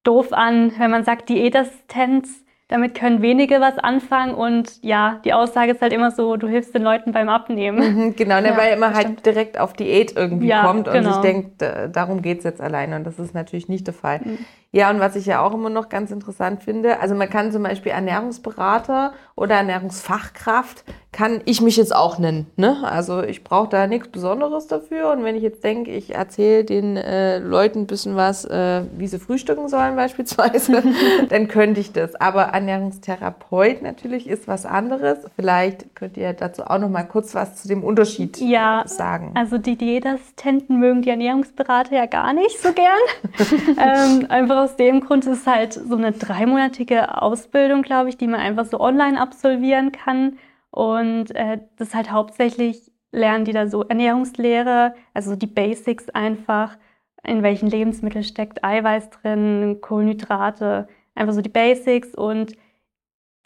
doof 0.04 0.32
an, 0.32 0.72
wenn 0.78 0.90
man 0.90 1.04
sagt 1.04 1.28
Diätassistenz 1.28 2.44
damit 2.70 2.94
können 2.94 3.20
wenige 3.20 3.60
was 3.60 3.78
anfangen 3.78 4.34
und 4.34 4.82
ja, 4.82 5.20
die 5.24 5.32
Aussage 5.32 5.72
ist 5.72 5.82
halt 5.82 5.92
immer 5.92 6.12
so, 6.12 6.36
du 6.36 6.46
hilfst 6.46 6.74
den 6.74 6.82
Leuten 6.82 7.12
beim 7.12 7.28
Abnehmen. 7.28 7.96
Mhm, 7.96 8.16
genau, 8.16 8.40
ne, 8.40 8.48
ja, 8.48 8.56
weil 8.56 8.76
man 8.76 8.94
halt 8.94 9.26
direkt 9.26 9.58
auf 9.58 9.72
Diät 9.72 10.16
irgendwie 10.16 10.46
ja, 10.46 10.64
kommt 10.64 10.86
und 10.86 10.94
genau. 10.94 11.12
sich 11.12 11.20
denkt, 11.20 11.60
darum 11.60 12.22
geht 12.22 12.38
es 12.38 12.44
jetzt 12.44 12.60
alleine 12.60 12.96
und 12.96 13.04
das 13.04 13.18
ist 13.18 13.34
natürlich 13.34 13.68
nicht 13.68 13.86
der 13.86 13.94
Fall. 13.94 14.20
Mhm. 14.24 14.38
Ja, 14.72 14.88
und 14.90 15.00
was 15.00 15.16
ich 15.16 15.26
ja 15.26 15.42
auch 15.42 15.52
immer 15.52 15.68
noch 15.68 15.88
ganz 15.88 16.12
interessant 16.12 16.62
finde, 16.62 17.00
also 17.00 17.16
man 17.16 17.28
kann 17.28 17.50
zum 17.50 17.64
Beispiel 17.64 17.90
Ernährungsberater 17.90 19.12
oder 19.34 19.56
Ernährungsfachkraft, 19.56 20.84
kann 21.12 21.40
ich 21.44 21.60
mich 21.60 21.76
jetzt 21.76 21.94
auch 21.94 22.18
nennen. 22.18 22.46
Ne? 22.56 22.76
Also 22.84 23.22
ich 23.22 23.42
brauche 23.42 23.68
da 23.68 23.88
nichts 23.88 24.08
Besonderes 24.08 24.68
dafür. 24.68 25.10
Und 25.10 25.24
wenn 25.24 25.34
ich 25.34 25.42
jetzt 25.42 25.64
denke, 25.64 25.90
ich 25.90 26.14
erzähle 26.14 26.64
den 26.64 26.96
äh, 26.96 27.38
Leuten 27.38 27.80
ein 27.80 27.86
bisschen 27.88 28.14
was, 28.14 28.44
äh, 28.44 28.82
wie 28.96 29.08
sie 29.08 29.18
frühstücken 29.18 29.68
sollen 29.68 29.96
beispielsweise, 29.96 30.84
dann 31.28 31.48
könnte 31.48 31.80
ich 31.80 31.92
das. 31.92 32.14
Aber 32.14 32.42
Ernährungstherapeut 32.42 33.82
natürlich 33.82 34.28
ist 34.28 34.46
was 34.46 34.66
anderes. 34.66 35.18
Vielleicht 35.34 35.96
könnt 35.96 36.16
ihr 36.16 36.32
dazu 36.32 36.62
auch 36.62 36.78
noch 36.78 36.88
mal 36.88 37.02
kurz 37.02 37.34
was 37.34 37.56
zu 37.56 37.66
dem 37.66 37.82
Unterschied 37.82 38.38
ja, 38.38 38.84
sagen. 38.86 39.32
Also 39.34 39.58
die 39.58 39.76
Diätassistenten 39.76 40.78
mögen 40.78 41.02
die 41.02 41.10
Ernährungsberater 41.10 41.96
ja 41.96 42.06
gar 42.06 42.32
nicht 42.32 42.60
so 42.62 42.72
gern. 42.72 43.76
ähm, 43.78 44.26
einfach 44.28 44.59
aus 44.60 44.76
dem 44.76 45.00
Grund 45.00 45.26
ist 45.26 45.40
es 45.40 45.46
halt 45.46 45.72
so 45.72 45.96
eine 45.96 46.12
dreimonatige 46.12 47.20
Ausbildung, 47.20 47.82
glaube 47.82 48.08
ich, 48.10 48.16
die 48.16 48.26
man 48.26 48.40
einfach 48.40 48.66
so 48.66 48.78
online 48.80 49.20
absolvieren 49.20 49.92
kann. 49.92 50.38
Und 50.70 51.34
äh, 51.34 51.58
das 51.76 51.88
ist 51.88 51.94
halt 51.94 52.12
hauptsächlich 52.12 52.90
lernen 53.12 53.44
die 53.44 53.52
da 53.52 53.66
so 53.66 53.82
Ernährungslehre, 53.82 54.94
also 55.14 55.36
die 55.36 55.46
Basics 55.46 56.08
einfach, 56.10 56.76
in 57.24 57.42
welchen 57.42 57.68
Lebensmitteln 57.68 58.24
steckt 58.24 58.64
Eiweiß 58.64 59.10
drin, 59.10 59.78
Kohlenhydrate, 59.80 60.88
einfach 61.14 61.34
so 61.34 61.40
die 61.40 61.48
Basics 61.48 62.14
und 62.14 62.52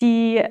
die 0.03 0.43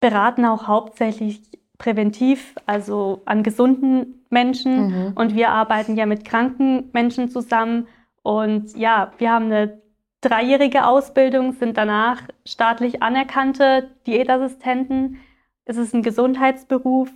beraten 0.00 0.44
auch 0.44 0.66
hauptsächlich 0.66 1.40
präventiv, 1.78 2.54
also 2.66 3.22
an 3.24 3.42
gesunden 3.42 4.24
Menschen 4.30 4.88
mhm. 4.88 5.12
und 5.14 5.34
wir 5.34 5.50
arbeiten 5.50 5.96
ja 5.96 6.06
mit 6.06 6.24
kranken 6.24 6.90
Menschen 6.92 7.30
zusammen 7.30 7.86
und 8.26 8.76
ja, 8.76 9.12
wir 9.18 9.30
haben 9.30 9.44
eine 9.44 9.80
dreijährige 10.20 10.84
Ausbildung, 10.84 11.52
sind 11.52 11.76
danach 11.76 12.22
staatlich 12.44 13.00
anerkannte 13.00 13.88
Diätassistenten. 14.04 15.20
Es 15.64 15.76
ist 15.76 15.94
ein 15.94 16.02
Gesundheitsberuf. 16.02 17.08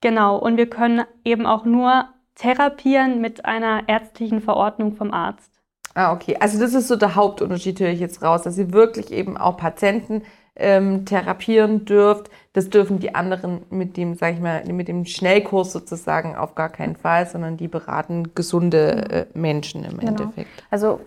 Genau. 0.00 0.36
Und 0.36 0.56
wir 0.56 0.68
können 0.68 1.04
eben 1.24 1.46
auch 1.46 1.64
nur 1.64 2.06
therapieren 2.34 3.20
mit 3.20 3.44
einer 3.44 3.88
ärztlichen 3.88 4.40
Verordnung 4.40 4.96
vom 4.96 5.12
Arzt. 5.12 5.52
Ah, 5.94 6.12
okay. 6.12 6.36
Also 6.40 6.58
das 6.58 6.74
ist 6.74 6.88
so 6.88 6.96
der 6.96 7.14
Hauptunterschied, 7.14 7.78
höre 7.78 7.90
ich 7.90 8.00
jetzt 8.00 8.20
raus, 8.20 8.42
dass 8.42 8.56
Sie 8.56 8.72
wirklich 8.72 9.12
eben 9.12 9.36
auch 9.36 9.56
Patienten 9.56 10.24
ähm, 10.56 11.04
therapieren 11.04 11.84
dürft. 11.84 12.30
Das 12.52 12.68
dürfen 12.68 12.98
die 12.98 13.14
anderen 13.14 13.62
mit 13.70 13.96
dem, 13.96 14.14
sag 14.14 14.34
ich 14.34 14.40
mal, 14.40 14.64
mit 14.64 14.88
dem 14.88 15.06
Schnellkurs 15.06 15.72
sozusagen 15.72 16.36
auf 16.36 16.54
gar 16.54 16.68
keinen 16.68 16.96
Fall, 16.96 17.26
sondern 17.26 17.56
die 17.56 17.68
beraten 17.68 18.34
gesunde 18.34 19.10
äh, 19.10 19.26
Menschen 19.34 19.84
im 19.84 19.98
genau. 19.98 20.10
Endeffekt. 20.10 20.50
Also 20.70 21.00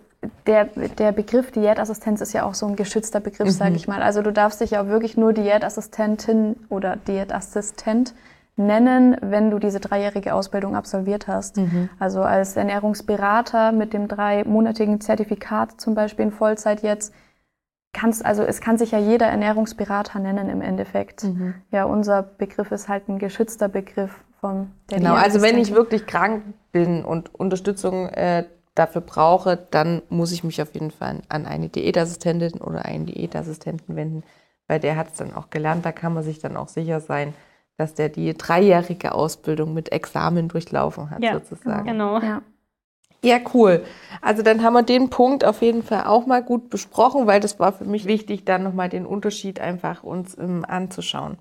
der, 0.48 0.66
der 0.98 1.12
Begriff 1.12 1.52
Diätassistenz 1.52 2.22
ist 2.22 2.34
ja 2.34 2.44
auch 2.44 2.56
so 2.56 2.66
ein 2.66 2.76
geschützter 2.76 3.20
Begriff, 3.20 3.48
mhm. 3.48 3.52
sage 3.52 3.76
ich 3.76 3.88
mal. 3.88 4.02
Also 4.02 4.22
du 4.22 4.32
darfst 4.32 4.62
dich 4.62 4.72
ja 4.72 4.88
wirklich 4.88 5.18
nur 5.18 5.34
Diätassistentin 5.34 6.56
oder 6.70 6.96
Diätassistent 6.96 8.14
nennen, 8.58 9.18
wenn 9.22 9.52
du 9.52 9.60
diese 9.60 9.80
dreijährige 9.80 10.34
Ausbildung 10.34 10.76
absolviert 10.76 11.28
hast. 11.28 11.58
Mhm. 11.58 11.90
Also 12.00 12.22
als 12.22 12.56
Ernährungsberater 12.56 13.72
mit 13.72 13.94
dem 13.94 14.08
dreimonatigen 14.08 15.02
Zertifikat 15.02 15.80
zum 15.80 15.94
Beispiel 15.94 16.26
in 16.26 16.32
Vollzeit 16.32 16.82
jetzt, 16.82 17.14
kannst, 17.96 18.26
also 18.26 18.44
es 18.44 18.62
kann 18.62 18.78
sich 18.78 18.92
ja 18.92 19.00
jeder 19.00 19.28
Ernährungsberater 19.28 20.20
nennen 20.20 20.50
im 20.50 20.62
Endeffekt. 20.62 21.24
Mhm. 21.24 21.56
Ja, 21.72 21.86
unser 21.86 22.22
Begriff 22.22 22.72
ist 22.72 22.90
halt 22.90 23.08
ein 23.10 23.18
geschützter 23.18 23.70
Begriff 23.70 24.12
von 24.40 24.72
der 24.92 25.00
Genau, 25.00 25.16
also 25.16 25.42
wenn 25.42 25.58
ich 25.58 25.74
wirklich 25.74 26.06
krank 26.06 26.44
bin 26.72 27.04
und 27.06 27.34
Unterstützung 27.34 28.10
äh, 28.10 28.46
dafür 28.76 29.02
brauche, 29.02 29.58
dann 29.72 30.02
muss 30.10 30.34
ich 30.34 30.44
mich 30.44 30.62
auf 30.62 30.74
jeden 30.74 30.92
Fall 30.92 31.22
an 31.30 31.46
eine 31.46 31.70
Diätassistentin 31.70 32.60
oder 32.60 32.84
einen 32.86 33.06
Diätassistenten 33.06 33.96
wenden, 33.96 34.24
weil 34.68 34.80
der 34.80 34.98
hat 34.98 35.08
es 35.12 35.18
dann 35.18 35.34
auch 35.34 35.50
gelernt, 35.50 35.86
da 35.86 35.94
kann 35.94 36.14
man 36.14 36.24
sich 36.24 36.40
dann 36.40 36.58
auch 36.58 36.68
sicher 36.68 37.00
sein, 37.00 37.34
dass 37.78 37.94
der 37.94 38.10
die 38.10 38.34
dreijährige 38.34 39.14
Ausbildung 39.14 39.74
mit 39.74 39.92
Examen 39.92 40.50
durchlaufen 40.50 41.10
hat, 41.10 41.24
ja, 41.24 41.34
sozusagen. 41.34 41.88
Genau. 41.88 42.20
Ja. 42.20 42.42
Ja, 43.26 43.40
cool. 43.54 43.84
Also 44.22 44.44
dann 44.44 44.64
haben 44.64 44.74
wir 44.74 44.84
den 44.84 45.10
Punkt 45.10 45.44
auf 45.44 45.62
jeden 45.62 45.84
Fall 45.84 46.06
auch 46.06 46.26
mal 46.26 46.44
gut 46.44 46.70
besprochen, 46.70 47.28
weil 47.28 47.40
das 47.40 47.60
war 47.60 47.74
für 47.74 47.86
mich 47.86 48.06
wichtig, 48.06 48.46
dann 48.46 48.64
nochmal 48.64 48.88
den 48.88 49.06
Unterschied 49.06 49.60
einfach 49.60 50.04
uns 50.04 50.38
ähm, 50.38 50.64
anzuschauen. 50.68 51.38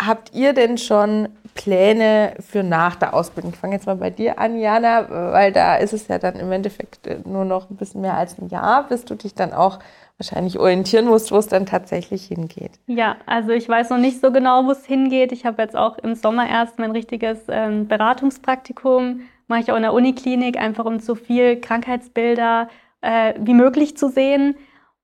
Habt 0.00 0.34
ihr 0.34 0.52
denn 0.52 0.78
schon 0.78 1.28
Pläne 1.54 2.34
für 2.38 2.62
nach 2.62 2.96
der 2.96 3.14
Ausbildung? 3.14 3.52
Ich 3.54 3.58
fange 3.58 3.74
jetzt 3.74 3.86
mal 3.86 3.96
bei 3.96 4.10
dir 4.10 4.38
an, 4.38 4.58
Jana, 4.58 5.32
weil 5.32 5.52
da 5.52 5.76
ist 5.76 5.92
es 5.92 6.06
ja 6.06 6.18
dann 6.18 6.36
im 6.36 6.52
Endeffekt 6.52 7.06
äh, 7.06 7.18
nur 7.24 7.44
noch 7.44 7.70
ein 7.70 7.76
bisschen 7.76 8.02
mehr 8.02 8.14
als 8.14 8.38
ein 8.38 8.48
Jahr, 8.48 8.86
bis 8.88 9.04
du 9.04 9.14
dich 9.14 9.34
dann 9.34 9.52
auch 9.52 9.80
wahrscheinlich 10.18 10.58
orientieren 10.58 11.06
musst, 11.06 11.32
wo 11.32 11.36
es 11.36 11.48
dann 11.48 11.66
tatsächlich 11.66 12.26
hingeht. 12.26 12.72
Ja, 12.86 13.16
also 13.26 13.50
ich 13.50 13.68
weiß 13.68 13.90
noch 13.90 13.98
nicht 13.98 14.20
so 14.20 14.30
genau, 14.30 14.66
wo 14.66 14.70
es 14.70 14.84
hingeht. 14.84 15.32
Ich 15.32 15.44
habe 15.44 15.62
jetzt 15.62 15.76
auch 15.76 15.98
im 15.98 16.14
Sommer 16.14 16.48
erst 16.48 16.78
mein 16.78 16.90
richtiges 16.90 17.38
ähm, 17.48 17.88
Beratungspraktikum, 17.88 19.22
mache 19.48 19.60
ich 19.60 19.72
auch 19.72 19.76
in 19.76 19.82
der 19.82 19.92
Uniklinik, 19.94 20.58
einfach 20.58 20.84
um 20.84 20.98
so 21.00 21.14
viel 21.14 21.60
Krankheitsbilder 21.60 22.68
äh, 23.00 23.34
wie 23.38 23.54
möglich 23.54 23.96
zu 23.96 24.08
sehen. 24.08 24.56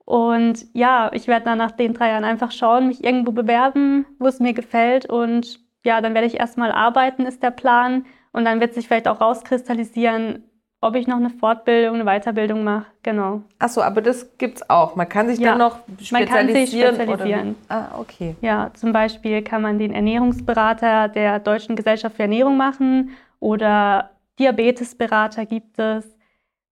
Und 0.04 0.66
ja, 0.72 1.10
ich 1.12 1.28
werde 1.28 1.44
dann 1.44 1.58
nach 1.58 1.70
den 1.70 1.94
drei 1.94 2.08
Jahren 2.08 2.24
einfach 2.24 2.50
schauen, 2.50 2.88
mich 2.88 3.04
irgendwo 3.04 3.32
bewerben, 3.32 4.04
wo 4.18 4.26
es 4.26 4.40
mir 4.40 4.52
gefällt. 4.52 5.06
Und 5.06 5.60
ja, 5.84 6.00
dann 6.00 6.14
werde 6.14 6.26
ich 6.26 6.40
erstmal 6.40 6.72
arbeiten, 6.72 7.24
ist 7.24 7.42
der 7.42 7.50
Plan. 7.50 8.04
Und 8.32 8.44
dann 8.44 8.60
wird 8.60 8.74
sich 8.74 8.88
vielleicht 8.88 9.08
auch 9.08 9.20
rauskristallisieren, 9.20 10.44
ob 10.80 10.96
ich 10.96 11.06
noch 11.06 11.16
eine 11.16 11.30
Fortbildung, 11.30 12.00
eine 12.00 12.04
Weiterbildung 12.04 12.64
mache. 12.64 12.86
Genau. 13.04 13.42
Achso, 13.60 13.82
aber 13.82 14.00
das 14.02 14.36
gibt 14.38 14.56
es 14.56 14.70
auch. 14.70 14.96
Man 14.96 15.08
kann 15.08 15.28
sich 15.28 15.38
ja, 15.38 15.50
dann 15.50 15.58
noch 15.58 15.78
spezialisieren. 16.00 16.18
Man 16.18 16.26
kann 16.26 16.54
sich 16.54 16.70
spezialisieren. 16.70 17.54
Ah, 17.68 17.86
okay. 17.98 18.34
Ja, 18.40 18.70
zum 18.74 18.92
Beispiel 18.92 19.42
kann 19.42 19.62
man 19.62 19.78
den 19.78 19.92
Ernährungsberater 19.92 21.08
der 21.08 21.38
Deutschen 21.38 21.76
Gesellschaft 21.76 22.16
für 22.16 22.22
Ernährung 22.22 22.56
machen 22.56 23.10
oder 23.38 24.10
Diabetesberater 24.38 25.46
gibt 25.46 25.78
es. 25.78 26.04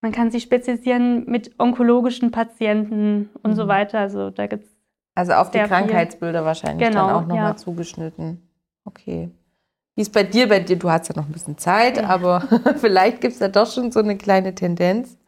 Man 0.00 0.12
kann 0.12 0.30
sich 0.30 0.42
spezialisieren 0.42 1.26
mit 1.26 1.58
onkologischen 1.58 2.30
Patienten 2.30 3.28
und 3.42 3.52
mhm. 3.52 3.56
so 3.56 3.68
weiter. 3.68 3.98
Also 3.98 4.30
da 4.30 4.46
gibt's 4.46 4.70
Also 5.14 5.32
auf 5.32 5.50
die 5.50 5.58
Krankheitsbilder 5.58 6.40
viel. 6.40 6.46
wahrscheinlich 6.46 6.88
genau, 6.88 7.06
dann 7.06 7.16
auch 7.16 7.26
nochmal 7.26 7.50
ja. 7.50 7.56
zugeschnitten. 7.56 8.48
Okay. 8.84 9.30
Wie 9.94 10.02
ist 10.02 10.12
bei 10.12 10.22
dir? 10.22 10.48
Bei 10.48 10.60
dir, 10.60 10.78
du 10.78 10.90
hast 10.90 11.08
ja 11.08 11.16
noch 11.16 11.26
ein 11.26 11.32
bisschen 11.32 11.58
Zeit, 11.58 11.98
ja. 11.98 12.08
aber 12.08 12.40
vielleicht 12.76 13.20
gibt 13.20 13.34
es 13.34 13.40
ja 13.40 13.48
doch 13.48 13.70
schon 13.70 13.92
so 13.92 14.00
eine 14.00 14.16
kleine 14.16 14.54
Tendenz. 14.54 15.18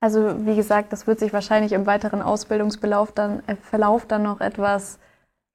Also 0.00 0.46
wie 0.46 0.56
gesagt, 0.56 0.92
das 0.92 1.06
wird 1.06 1.20
sich 1.20 1.32
wahrscheinlich 1.32 1.72
im 1.72 1.86
weiteren 1.86 2.22
Ausbildungsverlauf 2.22 3.12
dann, 3.12 3.42
äh, 3.46 3.56
Verlauf 3.56 4.06
dann 4.06 4.22
noch 4.22 4.40
etwas 4.40 4.98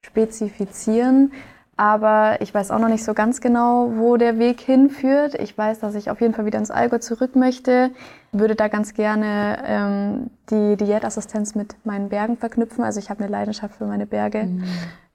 spezifizieren. 0.05 1.33
Aber 1.79 2.41
ich 2.41 2.51
weiß 2.51 2.71
auch 2.71 2.79
noch 2.79 2.89
nicht 2.89 3.03
so 3.03 3.13
ganz 3.13 3.39
genau, 3.39 3.91
wo 3.95 4.17
der 4.17 4.39
Weg 4.39 4.59
hinführt. 4.59 5.35
Ich 5.35 5.55
weiß, 5.55 5.79
dass 5.79 5.93
ich 5.93 6.09
auf 6.09 6.19
jeden 6.21 6.33
Fall 6.33 6.45
wieder 6.45 6.57
ins 6.57 6.71
Allgäu 6.71 6.97
zurück 6.97 7.35
möchte. 7.35 7.91
Würde 8.31 8.55
da 8.55 8.67
ganz 8.67 8.95
gerne 8.95 9.59
ähm, 9.63 10.31
die 10.49 10.75
Diätassistenz 10.75 11.53
mit 11.53 11.75
meinen 11.85 12.09
Bergen 12.09 12.35
verknüpfen. 12.35 12.83
Also 12.83 12.99
ich 12.99 13.11
habe 13.11 13.23
eine 13.23 13.31
Leidenschaft 13.31 13.75
für 13.75 13.85
meine 13.85 14.07
Berge. 14.07 14.45
Mhm. 14.45 14.63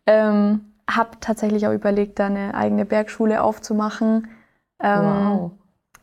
Ähm, 0.06 0.60
habe 0.88 1.10
tatsächlich 1.20 1.66
auch 1.66 1.72
überlegt, 1.72 2.20
da 2.20 2.26
eine 2.26 2.54
eigene 2.54 2.84
Bergschule 2.84 3.42
aufzumachen. 3.42 4.28
Ähm, 4.80 5.02
wow. 5.02 5.50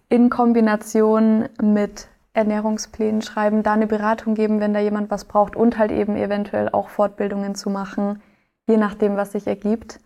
In 0.10 0.30
Kombination 0.30 1.48
mit 1.62 2.10
Ernährungsplänen 2.34 3.22
schreiben, 3.22 3.64
da 3.64 3.74
eine 3.74 3.88
Beratung 3.88 4.36
geben, 4.36 4.60
wenn 4.60 4.74
da 4.74 4.82
jemand 4.82 5.10
was 5.10 5.24
braucht 5.24 5.56
und 5.56 5.78
halt 5.78 5.92
eben 5.92 6.18
eventuell 6.18 6.70
auch 6.70 6.90
Fortbildungen 6.90 7.56
zu 7.56 7.70
machen, 7.70 8.22
je 8.68 8.78
nachdem, 8.78 9.16
was 9.16 9.32
sich 9.32 9.48
ergibt. 9.48 10.00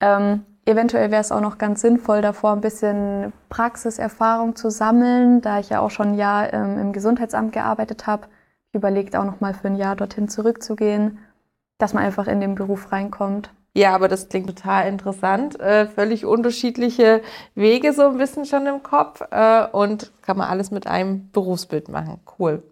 Ähm, 0.00 0.44
eventuell 0.64 1.10
wäre 1.10 1.20
es 1.20 1.32
auch 1.32 1.40
noch 1.40 1.58
ganz 1.58 1.80
sinnvoll, 1.80 2.22
davor 2.22 2.52
ein 2.52 2.60
bisschen 2.60 3.32
Praxiserfahrung 3.48 4.56
zu 4.56 4.70
sammeln, 4.70 5.40
da 5.40 5.58
ich 5.58 5.70
ja 5.70 5.80
auch 5.80 5.90
schon 5.90 6.08
ein 6.08 6.14
Jahr 6.14 6.52
ähm, 6.52 6.78
im 6.78 6.92
Gesundheitsamt 6.92 7.52
gearbeitet 7.52 8.06
habe. 8.06 8.28
Überlegt 8.72 9.16
auch 9.16 9.24
noch 9.24 9.40
mal 9.40 9.54
für 9.54 9.68
ein 9.68 9.76
Jahr 9.76 9.96
dorthin 9.96 10.28
zurückzugehen, 10.28 11.18
dass 11.78 11.94
man 11.94 12.04
einfach 12.04 12.26
in 12.26 12.40
den 12.40 12.54
Beruf 12.54 12.92
reinkommt. 12.92 13.50
Ja, 13.76 13.92
aber 13.94 14.06
das 14.06 14.28
klingt 14.28 14.46
total 14.46 14.86
interessant. 14.88 15.58
Äh, 15.58 15.88
völlig 15.88 16.24
unterschiedliche 16.24 17.22
Wege 17.56 17.92
so 17.92 18.06
ein 18.06 18.18
bisschen 18.18 18.44
schon 18.44 18.66
im 18.66 18.84
Kopf 18.84 19.20
äh, 19.32 19.66
und 19.66 20.12
kann 20.22 20.36
man 20.36 20.48
alles 20.48 20.70
mit 20.70 20.86
einem 20.86 21.32
Berufsbild 21.32 21.88
machen. 21.88 22.20
Cool. 22.38 22.62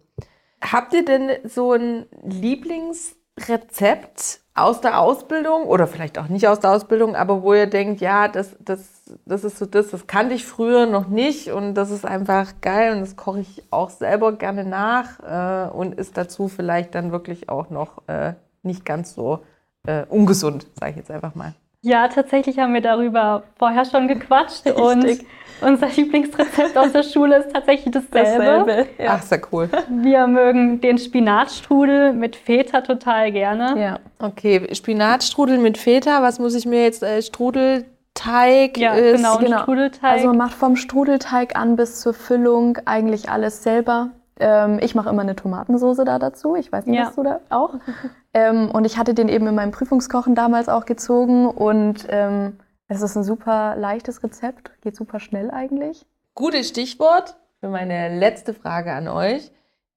Habt 0.63 0.95
ihr 0.95 1.05
denn 1.05 1.31
so 1.45 1.73
ein 1.73 2.07
Lieblingsrezept 2.23 4.42
aus 4.55 4.83
der 4.83 5.01
Ausbildung 5.01 5.65
oder 5.65 5.87
vielleicht 5.87 6.19
auch 6.19 6.29
nicht 6.29 6.47
aus 6.47 6.61
der 6.61 6.73
Ausbildung, 6.73 7.17
aber 7.17 7.43
wo 7.43 7.55
ihr 7.55 7.67
denkt, 7.67 8.01
ja, 8.01 8.29
das, 8.29 8.55
das, 8.61 9.03
das 9.25 9.45
ist 9.45 9.59
so 9.59 9.65
das, 9.67 9.91
das 9.91 10.07
kannte 10.07 10.35
ich 10.35 10.45
früher 10.45 10.87
noch 10.87 11.09
nicht 11.09 11.51
und 11.51 11.75
das 11.75 11.91
ist 11.91 12.05
einfach 12.05 12.53
geil 12.61 12.93
und 12.93 13.01
das 13.01 13.17
koche 13.17 13.41
ich 13.41 13.63
auch 13.71 13.89
selber 13.89 14.33
gerne 14.33 14.65
nach 14.65 15.21
äh, 15.21 15.71
und 15.71 15.95
ist 15.95 16.19
dazu 16.19 16.49
vielleicht 16.49 16.95
dann 16.95 17.13
wirklich 17.13 17.49
auch 17.49 17.71
noch 17.71 18.07
äh, 18.09 18.35
nicht 18.63 18.85
ganz 18.85 19.15
so 19.15 19.41
äh, 19.87 20.05
ungesund, 20.09 20.67
sage 20.79 20.93
ich 20.93 20.97
jetzt 20.99 21.11
einfach 21.11 21.35
mal. 21.35 21.55
Ja, 21.83 22.07
tatsächlich 22.07 22.59
haben 22.59 22.75
wir 22.75 22.81
darüber 22.81 23.43
vorher 23.59 23.85
schon 23.85 24.07
gequatscht 24.07 24.65
Richtig. 24.65 24.83
und 24.83 25.27
unser 25.63 25.89
Lieblingsrezept 25.89 26.77
aus 26.79 26.93
der 26.93 27.03
Schule 27.03 27.39
ist 27.39 27.53
tatsächlich 27.53 27.93
dasselbe. 27.93 28.45
dasselbe 28.45 28.87
ja. 28.99 29.15
Ach, 29.17 29.23
sehr 29.23 29.41
cool. 29.53 29.69
Wir 29.89 30.29
mögen 30.29 30.81
den 30.81 30.99
Spinatstrudel 30.99 32.13
mit 32.13 32.37
Feta 32.37 32.83
total 32.83 33.33
gerne. 33.33 33.81
Ja. 33.81 33.99
Okay, 34.21 34.73
Spinatstrudel 34.73 35.59
mit 35.59 35.77
Feta, 35.77 36.23
was 36.23 36.39
muss 36.39 36.55
ich 36.55 36.67
mir 36.67 36.85
jetzt, 36.85 37.03
äh, 37.03 37.21
Strudelteig? 37.21 38.77
Ja, 38.77 38.95
ist, 38.95 39.17
genau, 39.17 39.39
genau. 39.39 39.63
Strudelteig. 39.63 40.13
Also 40.13 40.29
man 40.29 40.37
macht 40.37 40.55
vom 40.55 40.77
Strudelteig 40.77 41.57
an 41.57 41.75
bis 41.75 42.01
zur 42.01 42.15
Füllung 42.15 42.79
eigentlich 42.85 43.29
alles 43.29 43.65
selber. 43.65 44.11
Ähm, 44.39 44.79
ich 44.81 44.95
mache 44.95 45.11
immer 45.11 45.23
eine 45.23 45.37
Tomatensoße 45.37 46.05
da 46.05 46.21
dazu. 46.21 46.55
Ich 46.55 46.71
weiß 46.71 46.87
nicht, 46.87 46.99
ja. 46.99 47.07
was 47.07 47.17
du 47.17 47.25
da 47.25 47.41
auch. 47.51 47.75
Ähm, 48.35 48.71
und 48.71 48.85
ich 48.85 48.97
hatte 48.97 49.15
den 49.15 49.29
eben 49.29 49.47
in 49.47 49.55
meinem 49.55 49.73
Prüfungskochen 49.73 50.35
damals 50.35 50.69
auch 50.69 50.87
gezogen 50.87 51.47
und 51.47 52.07
ähm, 52.09 52.59
es 52.89 53.03
ist 53.03 53.17
ein 53.17 53.25
super 53.25 53.77
leichtes 53.77 54.23
Rezept, 54.23 54.71
geht 54.83 54.97
super 54.97 55.21
schnell 55.21 55.51
eigentlich. 55.51 56.07
Gutes 56.35 56.69
Stichwort 56.69 57.37
für 57.61 57.69
meine 57.69 58.19
letzte 58.19 58.55
Frage 58.55 58.93
an 58.93 59.09
euch. 59.09 59.51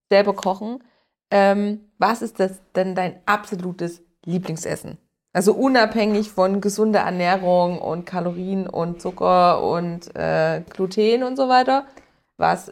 Selber 0.10 0.34
kochen. 0.34 0.84
Ähm, 1.32 1.82
was 1.98 2.22
ist 2.22 2.40
das 2.40 2.62
denn 2.76 2.94
dein 2.94 3.20
absolutes 3.26 4.04
Lieblingsessen? 4.24 4.98
Also 5.34 5.54
unabhängig 5.54 6.30
von 6.32 6.62
gesunder 6.62 7.02
Ernährung 7.02 7.80
und 7.80 8.06
Kalorien 8.06 8.68
und 8.70 9.02
Zucker 9.02 9.62
und 9.64 10.16
äh, 10.16 10.62
Gluten 10.70 11.24
und 11.24 11.36
so 11.36 11.50
weiter. 11.50 11.86
Was 12.38 12.72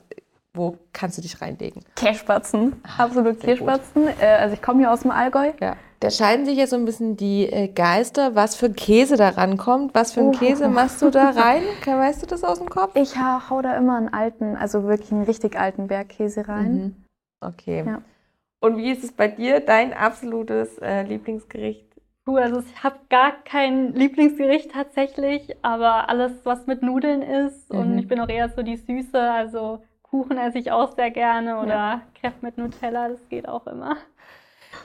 wo 0.54 0.78
kannst 0.94 1.18
du 1.18 1.22
dich 1.22 1.42
reinlegen? 1.42 1.84
Kässpatzen, 1.96 2.74
ah, 2.84 3.06
absolut 3.06 3.40
Kässpatzen. 3.40 4.08
Äh, 4.20 4.26
also 4.26 4.54
ich 4.54 4.62
komme 4.62 4.80
hier 4.80 4.92
aus 4.92 5.02
dem 5.02 5.12
Allgäu. 5.12 5.52
Ja. 5.60 5.76
Da 6.00 6.12
scheiden 6.12 6.46
sich 6.46 6.58
ja 6.58 6.68
so 6.68 6.76
ein 6.76 6.86
bisschen 6.86 7.16
die 7.16 7.46
äh, 7.46 7.70
Geister, 7.70 8.36
was 8.36 8.56
für 8.56 8.70
Käse 8.70 9.16
da 9.16 9.30
rankommt. 9.30 9.96
Was 9.96 10.12
für 10.12 10.20
einen 10.20 10.36
oh. 10.36 10.38
Käse 10.38 10.68
machst 10.68 11.02
du 11.02 11.10
da 11.10 11.30
rein? 11.30 11.64
Weißt 11.86 12.22
du 12.22 12.28
das 12.28 12.44
aus 12.44 12.60
dem 12.60 12.70
Kopf? 12.70 12.96
Ich 12.96 13.16
hau 13.18 13.62
da 13.62 13.76
immer 13.78 13.98
einen 13.98 14.10
alten, 14.10 14.56
also 14.56 14.84
wirklich 14.84 15.12
einen 15.12 15.24
richtig 15.24 15.58
alten 15.58 15.88
Bergkäse 15.88 16.48
rein. 16.48 16.74
Mhm. 16.74 16.96
Okay. 17.42 17.84
Ja. 17.86 18.02
Und 18.60 18.78
wie 18.78 18.92
ist 18.92 19.04
es 19.04 19.12
bei 19.12 19.28
dir, 19.28 19.60
dein 19.60 19.94
absolutes 19.94 20.78
äh, 20.80 21.04
Lieblingsgericht? 21.04 21.86
Puh, 22.26 22.38
also 22.38 22.62
ich 22.62 22.84
habe 22.84 22.98
gar 23.10 23.32
kein 23.44 23.94
Lieblingsgericht 23.94 24.72
tatsächlich, 24.72 25.56
aber 25.62 26.10
alles, 26.10 26.32
was 26.44 26.68
mit 26.68 26.82
Nudeln 26.82 27.22
ist 27.22 27.72
mhm. 27.74 27.80
und 27.80 27.98
ich 27.98 28.08
bin 28.08 28.20
auch 28.20 28.30
eher 28.30 28.50
so 28.50 28.62
die 28.62 28.78
Süße, 28.78 29.20
also 29.20 29.82
Kuchen 30.14 30.38
esse 30.38 30.60
ich 30.60 30.72
auch 30.72 30.96
sehr 30.96 31.10
gerne 31.10 31.58
oder 31.58 31.74
ja. 31.74 32.02
Crepe 32.14 32.36
mit 32.42 32.60
Nutella, 32.60 33.10
das 33.10 33.28
geht 33.30 33.50
auch 33.50 33.66
immer. 33.66 33.98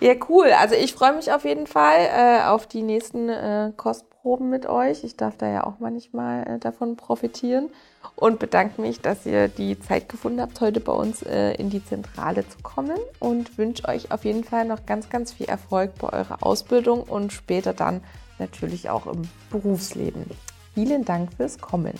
Ja, 0.01 0.14
cool. 0.31 0.47
Also 0.59 0.74
ich 0.74 0.95
freue 0.95 1.12
mich 1.12 1.31
auf 1.31 1.45
jeden 1.45 1.66
Fall 1.66 1.99
äh, 1.99 2.45
auf 2.47 2.66
die 2.66 2.81
nächsten 2.81 3.29
äh, 3.29 3.70
Kostproben 3.76 4.49
mit 4.49 4.64
euch. 4.64 5.05
Ich 5.05 5.18
darf 5.18 5.37
da 5.37 5.47
ja 5.47 5.64
auch 5.64 5.81
manchmal 5.81 6.49
äh, 6.49 6.59
davon 6.59 6.97
profitieren 6.97 7.68
und 8.16 8.39
bedanke 8.39 8.81
mich, 8.81 9.03
dass 9.03 9.26
ihr 9.26 9.49
die 9.49 9.79
Zeit 9.79 10.09
gefunden 10.09 10.41
habt, 10.41 10.62
heute 10.62 10.81
bei 10.81 10.93
uns 10.93 11.22
äh, 11.22 11.53
in 11.57 11.68
die 11.68 11.85
Zentrale 11.85 12.49
zu 12.49 12.61
kommen 12.62 12.97
und 13.20 13.59
wünsche 13.59 13.87
euch 13.87 14.11
auf 14.11 14.24
jeden 14.24 14.45
Fall 14.45 14.64
noch 14.64 14.87
ganz, 14.87 15.11
ganz 15.11 15.35
viel 15.35 15.47
Erfolg 15.47 15.93
bei 16.01 16.11
eurer 16.11 16.39
Ausbildung 16.43 17.03
und 17.03 17.35
später 17.35 17.74
dann 17.74 18.03
natürlich 18.39 18.89
auch 18.89 19.07
im 19.07 19.29
Berufsleben. 19.51 20.24
Vielen 20.72 21.05
Dank 21.05 21.35
fürs 21.35 21.59
Kommen. 21.59 21.93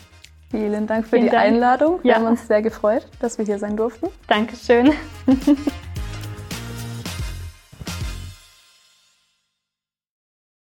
Vielen 0.51 0.87
Dank 0.87 1.05
für 1.05 1.17
Vielen 1.17 1.25
die 1.25 1.31
Dank. 1.31 1.45
Einladung. 1.45 2.03
Wir 2.03 2.13
ja. 2.13 2.17
haben 2.17 2.27
uns 2.27 2.47
sehr 2.47 2.63
gefreut, 2.63 3.07
dass 3.21 3.37
wir 3.39 3.45
hier 3.45 3.59
sein 3.59 3.77
durften. 3.77 4.09
Dankeschön. 4.27 4.93